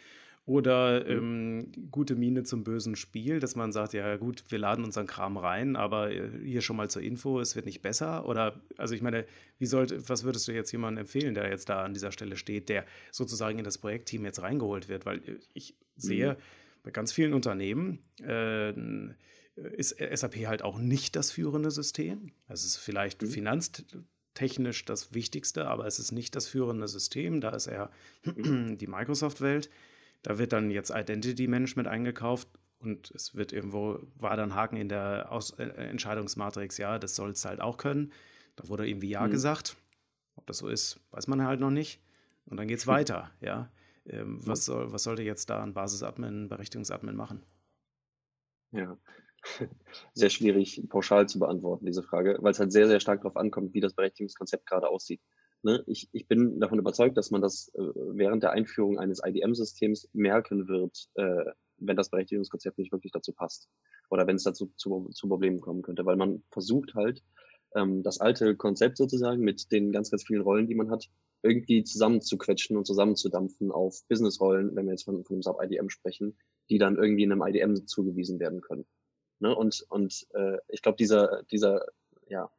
Oder 0.47 1.03
mhm. 1.05 1.71
ähm, 1.73 1.89
gute 1.89 2.15
Miene 2.15 2.43
zum 2.43 2.63
bösen 2.63 2.95
Spiel, 2.95 3.39
dass 3.39 3.55
man 3.55 3.71
sagt, 3.71 3.93
ja 3.93 4.15
gut, 4.17 4.43
wir 4.49 4.59
laden 4.59 4.85
unseren 4.85 5.07
Kram 5.07 5.37
rein, 5.37 5.75
aber 5.75 6.11
äh, 6.11 6.29
hier 6.43 6.61
schon 6.61 6.75
mal 6.75 6.87
zur 6.87 7.01
Info, 7.01 7.39
es 7.39 7.55
wird 7.55 7.65
nicht 7.65 7.81
besser. 7.81 8.27
Oder, 8.27 8.61
also 8.77 8.93
ich 8.93 9.01
meine, 9.01 9.25
wie 9.57 9.65
sollte, 9.65 10.07
was 10.07 10.23
würdest 10.23 10.47
du 10.47 10.51
jetzt 10.51 10.71
jemandem 10.71 11.01
empfehlen, 11.05 11.33
der 11.33 11.49
jetzt 11.49 11.69
da 11.69 11.83
an 11.83 11.95
dieser 11.95 12.11
Stelle 12.11 12.37
steht, 12.37 12.69
der 12.69 12.85
sozusagen 13.11 13.57
in 13.57 13.65
das 13.65 13.79
Projektteam 13.79 14.23
jetzt 14.23 14.43
reingeholt 14.43 14.87
wird? 14.87 15.07
Weil 15.07 15.17
äh, 15.27 15.39
ich 15.55 15.75
sehe 15.95 16.33
mhm. 16.33 16.37
bei 16.83 16.91
ganz 16.91 17.11
vielen 17.11 17.33
Unternehmen, 17.33 18.03
äh, 18.21 18.71
ist 19.55 19.97
SAP 19.97 20.45
halt 20.45 20.61
auch 20.61 20.77
nicht 20.77 21.15
das 21.15 21.31
führende 21.31 21.71
System. 21.71 22.33
Es 22.47 22.65
ist 22.65 22.77
vielleicht 22.77 23.23
mhm. 23.23 23.27
finanztechnisch 23.27 24.85
das 24.85 25.15
Wichtigste, 25.15 25.67
aber 25.67 25.87
es 25.87 25.97
ist 25.97 26.11
nicht 26.11 26.35
das 26.35 26.47
führende 26.47 26.87
System. 26.87 27.41
Da 27.41 27.49
ist 27.49 27.65
eher 27.65 27.89
mhm. 28.23 28.77
die 28.77 28.87
Microsoft-Welt. 28.87 29.71
Da 30.25 30.39
wird 30.39 30.53
dann 30.53 30.71
jetzt 30.71 30.89
Identity 30.89 31.47
Management 31.47 31.87
eingekauft 31.87 32.47
und 32.79 33.11
es 33.11 33.35
wird 33.35 33.53
irgendwo, 33.53 33.99
war 34.15 34.35
dann 34.35 34.55
Haken 34.55 34.75
in 34.75 34.89
der 34.89 35.31
Aus 35.31 35.51
äh, 35.51 35.65
Entscheidungsmatrix, 35.65 36.79
ja, 36.79 36.97
das 36.97 37.15
soll 37.15 37.29
es 37.29 37.45
halt 37.45 37.61
auch 37.61 37.77
können. 37.77 38.11
Da 38.55 38.67
wurde 38.67 38.87
irgendwie 38.89 39.11
Ja 39.11 39.27
mhm. 39.27 39.29
gesagt. 39.29 39.77
Ob 40.35 40.47
das 40.47 40.57
so 40.57 40.67
ist, 40.67 40.99
weiß 41.11 41.27
man 41.27 41.45
halt 41.45 41.59
noch 41.59 41.69
nicht. 41.69 42.01
Und 42.47 42.57
dann 42.57 42.67
geht 42.67 42.79
es 42.79 42.87
weiter, 42.87 43.29
ja. 43.39 43.69
Ähm, 44.07 44.39
was, 44.47 44.65
soll, 44.65 44.91
was 44.91 45.03
sollte 45.03 45.21
jetzt 45.21 45.51
da 45.51 45.61
ein 45.61 45.75
Basisadmin, 45.75 46.49
Berechtigungsadmin 46.49 47.15
machen? 47.15 47.43
Ja, 48.71 48.97
sehr 50.15 50.31
schwierig 50.31 50.81
pauschal 50.89 51.29
zu 51.29 51.37
beantworten, 51.37 51.85
diese 51.85 52.01
Frage, 52.01 52.39
weil 52.41 52.51
es 52.51 52.59
halt 52.59 52.71
sehr, 52.71 52.87
sehr 52.87 52.99
stark 52.99 53.21
darauf 53.21 53.37
ankommt, 53.37 53.75
wie 53.75 53.79
das 53.79 53.93
Berechtigungskonzept 53.93 54.65
gerade 54.65 54.89
aussieht. 54.89 55.21
Ne? 55.65 55.83
Ich, 55.87 56.07
ich 56.11 56.27
bin 56.27 56.59
davon 56.59 56.77
überzeugt, 56.77 57.17
dass 57.17 57.31
man 57.31 57.41
das 57.41 57.69
äh, 57.73 57.81
während 57.95 58.43
der 58.43 58.51
Einführung 58.51 58.99
eines 58.99 59.19
IDM-Systems 59.25 60.07
merken 60.13 60.67
wird, 60.67 61.09
äh, 61.15 61.43
wenn 61.77 61.97
das 61.97 62.11
Berechtigungskonzept 62.11 62.77
nicht 62.77 62.91
wirklich 62.91 63.11
dazu 63.11 63.33
passt 63.33 63.67
oder 64.11 64.27
wenn 64.27 64.35
es 64.35 64.43
dazu 64.43 64.71
zu, 64.75 65.09
zu 65.09 65.27
Problemen 65.27 65.61
kommen 65.61 65.81
könnte, 65.81 66.05
weil 66.05 66.17
man 66.17 66.43
versucht 66.51 66.93
halt, 66.93 67.23
ähm, 67.73 68.03
das 68.03 68.21
alte 68.21 68.55
Konzept 68.55 68.97
sozusagen 68.97 69.41
mit 69.41 69.71
den 69.71 69.91
ganz, 69.91 70.11
ganz 70.11 70.23
vielen 70.23 70.43
Rollen, 70.43 70.67
die 70.67 70.75
man 70.75 70.91
hat, 70.91 71.09
irgendwie 71.41 71.83
zusammenzuquetschen 71.83 72.77
und 72.77 72.85
zusammenzudampfen 72.85 73.71
auf 73.71 74.03
Business-Rollen, 74.07 74.75
wenn 74.75 74.85
wir 74.85 74.93
jetzt 74.93 75.05
von, 75.05 75.25
von 75.25 75.33
einem 75.33 75.41
Sub-IDM 75.41 75.89
sprechen, 75.89 76.37
die 76.69 76.77
dann 76.77 76.95
irgendwie 76.95 77.23
in 77.23 77.31
einem 77.31 77.41
IDM 77.41 77.87
zugewiesen 77.87 78.39
werden 78.39 78.61
können. 78.61 78.85
Ne? 79.39 79.55
Und, 79.55 79.83
und 79.89 80.27
äh, 80.35 80.57
ich 80.67 80.83
glaube, 80.83 80.97
dieser, 80.97 81.41
dieser 81.51 81.87
ja, 82.27 82.51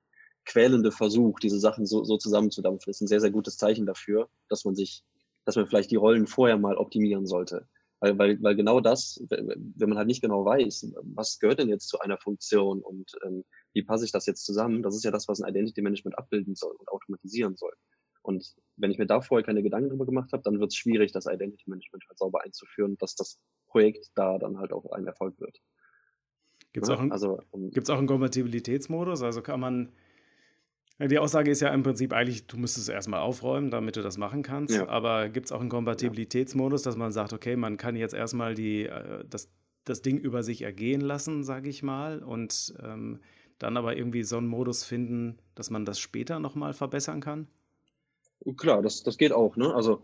quälende 0.47 0.93
Versuch, 0.93 1.39
diese 1.41 1.59
Sachen 1.59 1.85
so, 1.87 2.05
so 2.05 2.17
zusammenzudampfen, 2.17 2.91
ist 2.91 3.03
ein 3.03 3.09
sehr, 3.09 3.21
sehr 3.21 3.31
gutes 3.31 3.59
Zeichen 3.59 3.85
dafür, 3.85 4.29
dass 4.49 4.65
man 4.65 4.75
sich, 4.75 5.05
dass 5.45 5.57
man 5.57 5.67
vielleicht 5.67 5.91
die 5.91 5.97
Rollen 5.97 6.27
vorher 6.27 6.57
mal 6.57 6.77
optimieren 6.77 7.27
sollte. 7.27 7.69
Weil, 8.01 8.19
weil, 8.19 8.43
weil 8.43 8.57
genau 8.57 8.81
das, 8.81 9.23
wenn 9.29 9.89
man 9.89 9.99
halt 9.99 10.07
nicht 10.07 10.21
genau 10.21 10.45
weiß, 10.45 10.93
was 11.15 11.39
gehört 11.39 11.59
denn 11.59 11.69
jetzt 11.69 11.89
zu 11.89 11.99
einer 11.99 12.19
Funktion 12.19 12.83
und 12.83 13.13
ähm, 13.25 13.45
wie 13.73 13.83
passe 13.83 14.05
ich 14.05 14.13
das 14.13 14.27
jetzt 14.27 14.45
zusammen, 14.45 14.83
das 14.83 14.95
ist 14.95 15.05
ja 15.05 15.11
das, 15.11 15.29
was 15.29 15.41
ein 15.41 15.49
Identity 15.49 15.81
Management 15.81 16.19
abbilden 16.19 16.55
soll 16.55 16.75
und 16.77 16.89
automatisieren 16.89 17.57
soll. 17.57 17.73
Und 18.23 18.55
wenn 18.77 18.91
ich 18.91 18.99
mir 18.99 19.07
da 19.07 19.21
vorher 19.21 19.47
keine 19.47 19.63
Gedanken 19.63 19.89
drüber 19.89 20.05
gemacht 20.05 20.33
habe, 20.33 20.43
dann 20.43 20.61
wird 20.61 20.73
es 20.73 20.77
schwierig, 20.77 21.13
das 21.13 21.27
Identity 21.27 21.71
Management 21.71 22.05
halt 22.09 22.19
sauber 22.19 22.43
einzuführen, 22.45 22.97
dass 22.99 23.15
das 23.15 23.39
Projekt 23.69 24.11
da 24.15 24.39
dann 24.39 24.59
halt 24.59 24.73
auch 24.73 24.91
ein 24.93 25.07
Erfolg 25.07 25.41
wird. 25.41 25.59
Gibt 26.73 26.85
es 26.85 26.91
auch, 26.91 27.01
also, 27.11 27.41
um, 27.53 27.71
auch 27.71 27.99
einen 27.99 28.07
Kompatibilitätsmodus? 28.07 29.23
Also 29.23 29.41
kann 29.41 29.61
man 29.61 29.93
die 30.99 31.19
Aussage 31.19 31.51
ist 31.51 31.61
ja 31.61 31.69
im 31.75 31.83
Prinzip 31.83 32.13
eigentlich, 32.13 32.47
du 32.47 32.57
müsstest 32.57 32.89
es 32.89 32.95
erstmal 32.95 33.21
aufräumen, 33.21 33.71
damit 33.71 33.97
du 33.97 34.03
das 34.03 34.17
machen 34.17 34.43
kannst. 34.43 34.75
Ja. 34.75 34.89
Aber 34.89 35.29
gibt 35.29 35.47
es 35.47 35.53
auch 35.53 35.61
einen 35.61 35.69
Kompatibilitätsmodus, 35.69 36.83
dass 36.83 36.97
man 36.97 37.13
sagt, 37.13 37.33
okay, 37.33 37.57
man 37.57 37.77
kann 37.77 37.97
jetzt 37.97 38.15
erstmal 38.15 38.55
die, 38.55 38.87
äh, 38.87 39.25
das, 39.29 39.51
das 39.85 40.01
Ding 40.03 40.19
über 40.19 40.43
sich 40.43 40.63
ergehen 40.63 41.03
lassen, 41.03 41.45
sage 41.45 41.69
ich 41.69 41.83
mal, 41.83 42.23
und 42.23 42.75
ähm, 42.83 43.21
dann 43.59 43.77
aber 43.77 43.97
irgendwie 43.97 44.23
so 44.23 44.37
einen 44.37 44.49
Modus 44.49 44.85
finden, 44.85 45.39
dass 45.55 45.71
man 45.71 45.85
das 45.85 45.99
später 45.99 46.39
nochmal 46.39 46.73
verbessern 46.73 47.21
kann? 47.21 47.47
Klar, 48.57 48.83
das, 48.83 49.03
das 49.03 49.19
geht 49.19 49.33
auch. 49.33 49.57
Ne? 49.57 49.75
Also 49.75 50.03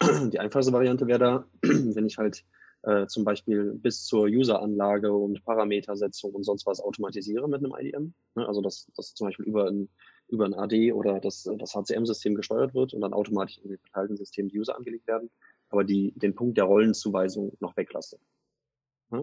die 0.32 0.38
einfachste 0.38 0.72
Variante 0.72 1.06
wäre 1.06 1.18
da, 1.18 1.44
wenn 1.62 2.06
ich 2.06 2.18
halt 2.18 2.44
äh, 2.82 3.06
zum 3.06 3.24
Beispiel 3.24 3.72
bis 3.74 4.04
zur 4.04 4.24
User-Anlage 4.24 5.12
und 5.12 5.44
Parametersetzung 5.44 6.32
und 6.32 6.44
sonst 6.44 6.66
was 6.66 6.80
automatisiere 6.80 7.48
mit 7.48 7.64
einem 7.64 7.74
IDM. 7.78 8.14
Ne? 8.34 8.46
Also 8.46 8.60
dass 8.60 8.88
das 8.96 9.14
zum 9.14 9.28
Beispiel 9.28 9.46
über 9.46 9.66
ein 9.66 9.88
über 10.28 10.44
ein 10.44 10.54
AD 10.54 10.92
oder 10.92 11.20
das, 11.20 11.48
das 11.58 11.74
HCM-System 11.74 12.34
gesteuert 12.34 12.74
wird 12.74 12.94
und 12.94 13.00
dann 13.00 13.12
automatisch 13.12 13.58
in 13.58 13.70
den 13.70 13.78
verteilten 13.78 14.16
Systemen 14.16 14.50
die 14.50 14.58
User 14.58 14.76
angelegt 14.76 15.06
werden, 15.06 15.30
aber 15.70 15.84
die, 15.84 16.12
den 16.16 16.34
Punkt 16.34 16.56
der 16.58 16.64
Rollenzuweisung 16.64 17.56
noch 17.60 17.76
weglasse. 17.76 18.18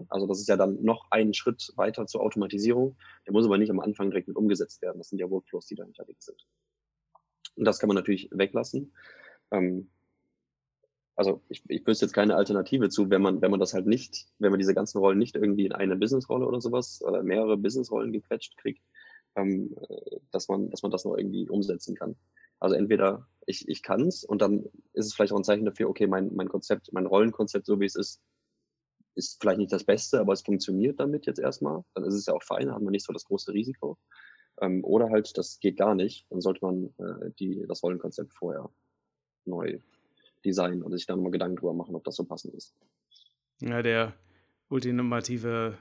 Also 0.08 0.26
das 0.26 0.40
ist 0.40 0.48
ja 0.48 0.56
dann 0.56 0.82
noch 0.82 1.06
ein 1.10 1.32
Schritt 1.32 1.72
weiter 1.76 2.06
zur 2.06 2.20
Automatisierung. 2.22 2.96
Der 3.24 3.32
muss 3.32 3.46
aber 3.46 3.56
nicht 3.56 3.70
am 3.70 3.78
Anfang 3.78 4.10
direkt 4.10 4.26
mit 4.26 4.36
umgesetzt 4.36 4.82
werden. 4.82 4.98
Das 4.98 5.10
sind 5.10 5.20
ja 5.20 5.30
Workflows, 5.30 5.66
die 5.66 5.76
da 5.76 5.84
hinterlegt 5.84 6.24
sind. 6.24 6.44
Und 7.54 7.64
das 7.64 7.78
kann 7.78 7.86
man 7.88 7.94
natürlich 7.94 8.28
weglassen. 8.32 8.92
Ähm, 9.52 9.88
also 11.14 11.40
ich, 11.48 11.62
ich 11.68 11.86
wüsste 11.86 12.04
jetzt 12.04 12.12
keine 12.12 12.36
Alternative 12.36 12.88
zu, 12.90 13.08
wenn 13.10 13.22
man, 13.22 13.40
wenn 13.40 13.50
man 13.50 13.60
das 13.60 13.74
halt 13.74 13.86
nicht, 13.86 14.26
wenn 14.38 14.50
man 14.50 14.58
diese 14.58 14.74
ganzen 14.74 14.98
Rollen 14.98 15.18
nicht 15.18 15.36
irgendwie 15.36 15.66
in 15.66 15.72
eine 15.72 15.96
Businessrolle 15.96 16.46
oder 16.46 16.60
sowas 16.60 17.00
oder 17.02 17.22
mehrere 17.22 17.56
Businessrollen 17.56 18.12
gequetscht 18.12 18.56
kriegt, 18.58 18.82
ähm, 19.36 19.76
dass 20.32 20.48
man, 20.48 20.70
dass 20.70 20.82
man 20.82 20.90
das 20.90 21.04
noch 21.04 21.16
irgendwie 21.16 21.48
umsetzen 21.48 21.94
kann. 21.94 22.16
Also 22.58 22.74
entweder 22.74 23.28
ich, 23.46 23.68
ich 23.68 23.82
kann 23.82 24.06
es 24.06 24.24
und 24.24 24.42
dann 24.42 24.64
ist 24.92 25.06
es 25.06 25.14
vielleicht 25.14 25.32
auch 25.32 25.36
ein 25.36 25.44
Zeichen 25.44 25.64
dafür, 25.64 25.88
okay, 25.88 26.06
mein, 26.06 26.34
mein 26.34 26.48
Konzept, 26.48 26.92
mein 26.92 27.06
Rollenkonzept, 27.06 27.66
so 27.66 27.78
wie 27.80 27.84
es 27.84 27.96
ist, 27.96 28.22
ist 29.14 29.40
vielleicht 29.40 29.58
nicht 29.58 29.72
das 29.72 29.84
Beste, 29.84 30.20
aber 30.20 30.32
es 30.32 30.42
funktioniert 30.42 31.00
damit 31.00 31.26
jetzt 31.26 31.38
erstmal. 31.38 31.84
Dann 31.94 32.04
ist 32.04 32.14
es 32.14 32.26
ja 32.26 32.34
auch 32.34 32.42
fein, 32.42 32.72
hat 32.72 32.82
man 32.82 32.92
nicht 32.92 33.06
so 33.06 33.12
das 33.12 33.24
große 33.24 33.52
Risiko. 33.52 33.98
Ähm, 34.60 34.84
oder 34.84 35.10
halt, 35.10 35.36
das 35.36 35.58
geht 35.60 35.76
gar 35.76 35.94
nicht, 35.94 36.26
dann 36.30 36.40
sollte 36.40 36.64
man 36.64 36.94
äh, 36.98 37.30
die, 37.38 37.64
das 37.68 37.82
Rollenkonzept 37.82 38.34
vorher 38.34 38.70
neu 39.44 39.80
designen 40.44 40.82
und 40.82 40.92
sich 40.92 41.06
dann 41.06 41.22
mal 41.22 41.30
Gedanken 41.30 41.56
drüber 41.56 41.74
machen, 41.74 41.94
ob 41.94 42.04
das 42.04 42.16
so 42.16 42.24
passend 42.24 42.54
ist. 42.54 42.74
Ja, 43.60 43.82
der 43.82 44.14
ultimative 44.68 45.78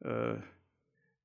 äh, 0.00 0.34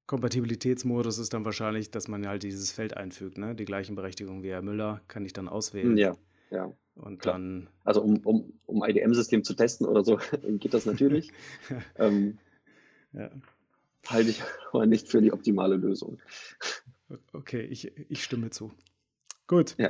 Kompatibilitätsmodus 0.07 1.19
ist 1.19 1.33
dann 1.33 1.43
wahrscheinlich, 1.43 1.91
dass 1.91 2.07
man 2.07 2.25
halt 2.27 2.43
dieses 2.43 2.71
Feld 2.71 2.95
einfügt, 2.95 3.37
ne? 3.37 3.53
Die 3.55 3.65
gleichen 3.65 3.95
Berechtigungen 3.95 4.41
wie 4.41 4.49
Herr 4.49 4.61
Müller 4.61 5.01
kann 5.09 5.25
ich 5.25 5.33
dann 5.33 5.49
auswählen. 5.49 5.97
Ja, 5.97 6.15
ja. 6.49 6.73
Und 6.95 7.19
klar. 7.19 7.35
dann. 7.35 7.69
Also 7.83 8.01
um, 8.01 8.17
um, 8.25 8.53
um 8.65 8.83
IDM-System 8.83 9.43
zu 9.43 9.53
testen 9.53 9.85
oder 9.85 10.03
so, 10.03 10.17
geht 10.59 10.73
das 10.73 10.85
natürlich. 10.85 11.31
ähm, 11.97 12.39
ja. 13.13 13.29
Halte 14.07 14.29
ich 14.29 14.41
aber 14.71 14.85
nicht 14.85 15.09
für 15.09 15.21
die 15.21 15.33
optimale 15.33 15.75
Lösung. 15.75 16.19
Okay, 17.33 17.61
ich, 17.61 17.91
ich 18.09 18.23
stimme 18.23 18.49
zu. 18.49 18.71
Gut. 19.45 19.75
Ja. 19.77 19.89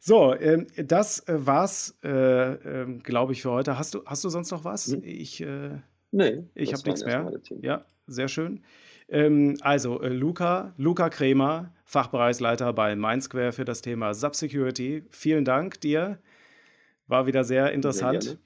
So, 0.00 0.34
ähm, 0.34 0.66
das 0.76 1.28
äh, 1.28 1.46
war's, 1.46 1.98
äh, 2.02 2.52
äh, 2.54 2.98
glaube 3.02 3.34
ich, 3.34 3.42
für 3.42 3.50
heute. 3.50 3.78
Hast 3.78 3.94
du, 3.94 4.02
hast 4.06 4.24
du 4.24 4.30
sonst 4.30 4.50
noch 4.50 4.64
was? 4.64 4.86
Hm? 4.86 5.02
Ich, 5.04 5.42
äh, 5.42 5.78
nee, 6.10 6.44
ich 6.54 6.72
habe 6.72 6.82
nichts 6.84 7.04
mehr. 7.04 7.30
Ja, 7.60 7.84
sehr 8.06 8.28
schön. 8.28 8.62
Ähm, 9.10 9.56
also, 9.60 10.00
äh, 10.00 10.08
Luca, 10.08 10.72
Luca 10.76 11.10
Kremer, 11.10 11.72
Fachbereichsleiter 11.84 12.72
bei 12.72 12.94
Mindsquare 12.94 13.52
für 13.52 13.64
das 13.64 13.82
Thema 13.82 14.14
Subsecurity. 14.14 15.02
Vielen 15.10 15.44
Dank 15.44 15.80
dir. 15.80 16.18
War 17.08 17.26
wieder 17.26 17.42
sehr 17.42 17.72
interessant. 17.72 18.22
Sehr 18.22 18.36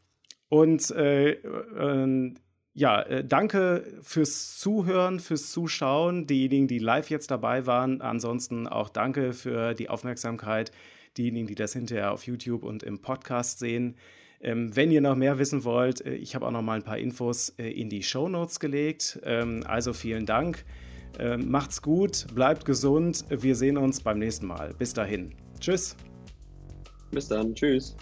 Und 0.49 0.91
äh, 0.93 1.33
äh, 1.33 2.35
ja, 2.77 3.23
danke 3.23 3.99
fürs 4.03 4.59
Zuhören, 4.59 5.21
fürs 5.21 5.53
Zuschauen, 5.53 6.27
diejenigen, 6.27 6.67
die 6.67 6.81
live 6.81 7.09
jetzt 7.09 7.31
dabei 7.31 7.67
waren. 7.67 8.01
Ansonsten 8.01 8.67
auch 8.67 8.89
danke 8.89 9.33
für 9.33 9.75
die 9.75 9.89
Aufmerksamkeit, 9.89 10.73
diejenigen, 11.17 11.47
die 11.47 11.55
das 11.55 11.73
hinterher 11.75 12.13
auf 12.13 12.27
YouTube 12.27 12.65
und 12.65 12.83
im 12.83 13.01
Podcast 13.01 13.61
sehen. 13.61 13.97
Ähm, 14.45 14.77
wenn 14.77 14.91
ihr 14.91 15.01
noch 15.01 15.17
mehr 15.17 15.39
wissen 15.39 15.65
wollt, 15.65 16.05
äh, 16.05 16.15
ich 16.15 16.35
habe 16.35 16.47
auch 16.47 16.51
noch 16.51 16.63
mal 16.63 16.75
ein 16.75 16.83
paar 16.83 16.99
Infos 16.99 17.49
äh, 17.59 17.69
in 17.69 17.89
die 17.89 18.03
Show 18.03 18.29
Notes 18.29 18.61
gelegt. 18.61 19.19
Ähm, 19.25 19.65
also 19.67 19.93
vielen 19.93 20.27
Dank. 20.27 20.65
Ähm, 21.19 21.51
macht's 21.51 21.81
gut, 21.81 22.27
bleibt 22.35 22.65
gesund. 22.65 23.25
Wir 23.31 23.57
sehen 23.57 23.79
uns 23.79 24.01
beim 24.01 24.19
nächsten 24.19 24.47
Mal. 24.47 24.75
Bis 24.79 24.93
dahin. 24.93 25.33
Tschüss. 25.59 25.97
Bis 27.11 27.29
dann. 27.29 27.55
Tschüss. 27.55 27.97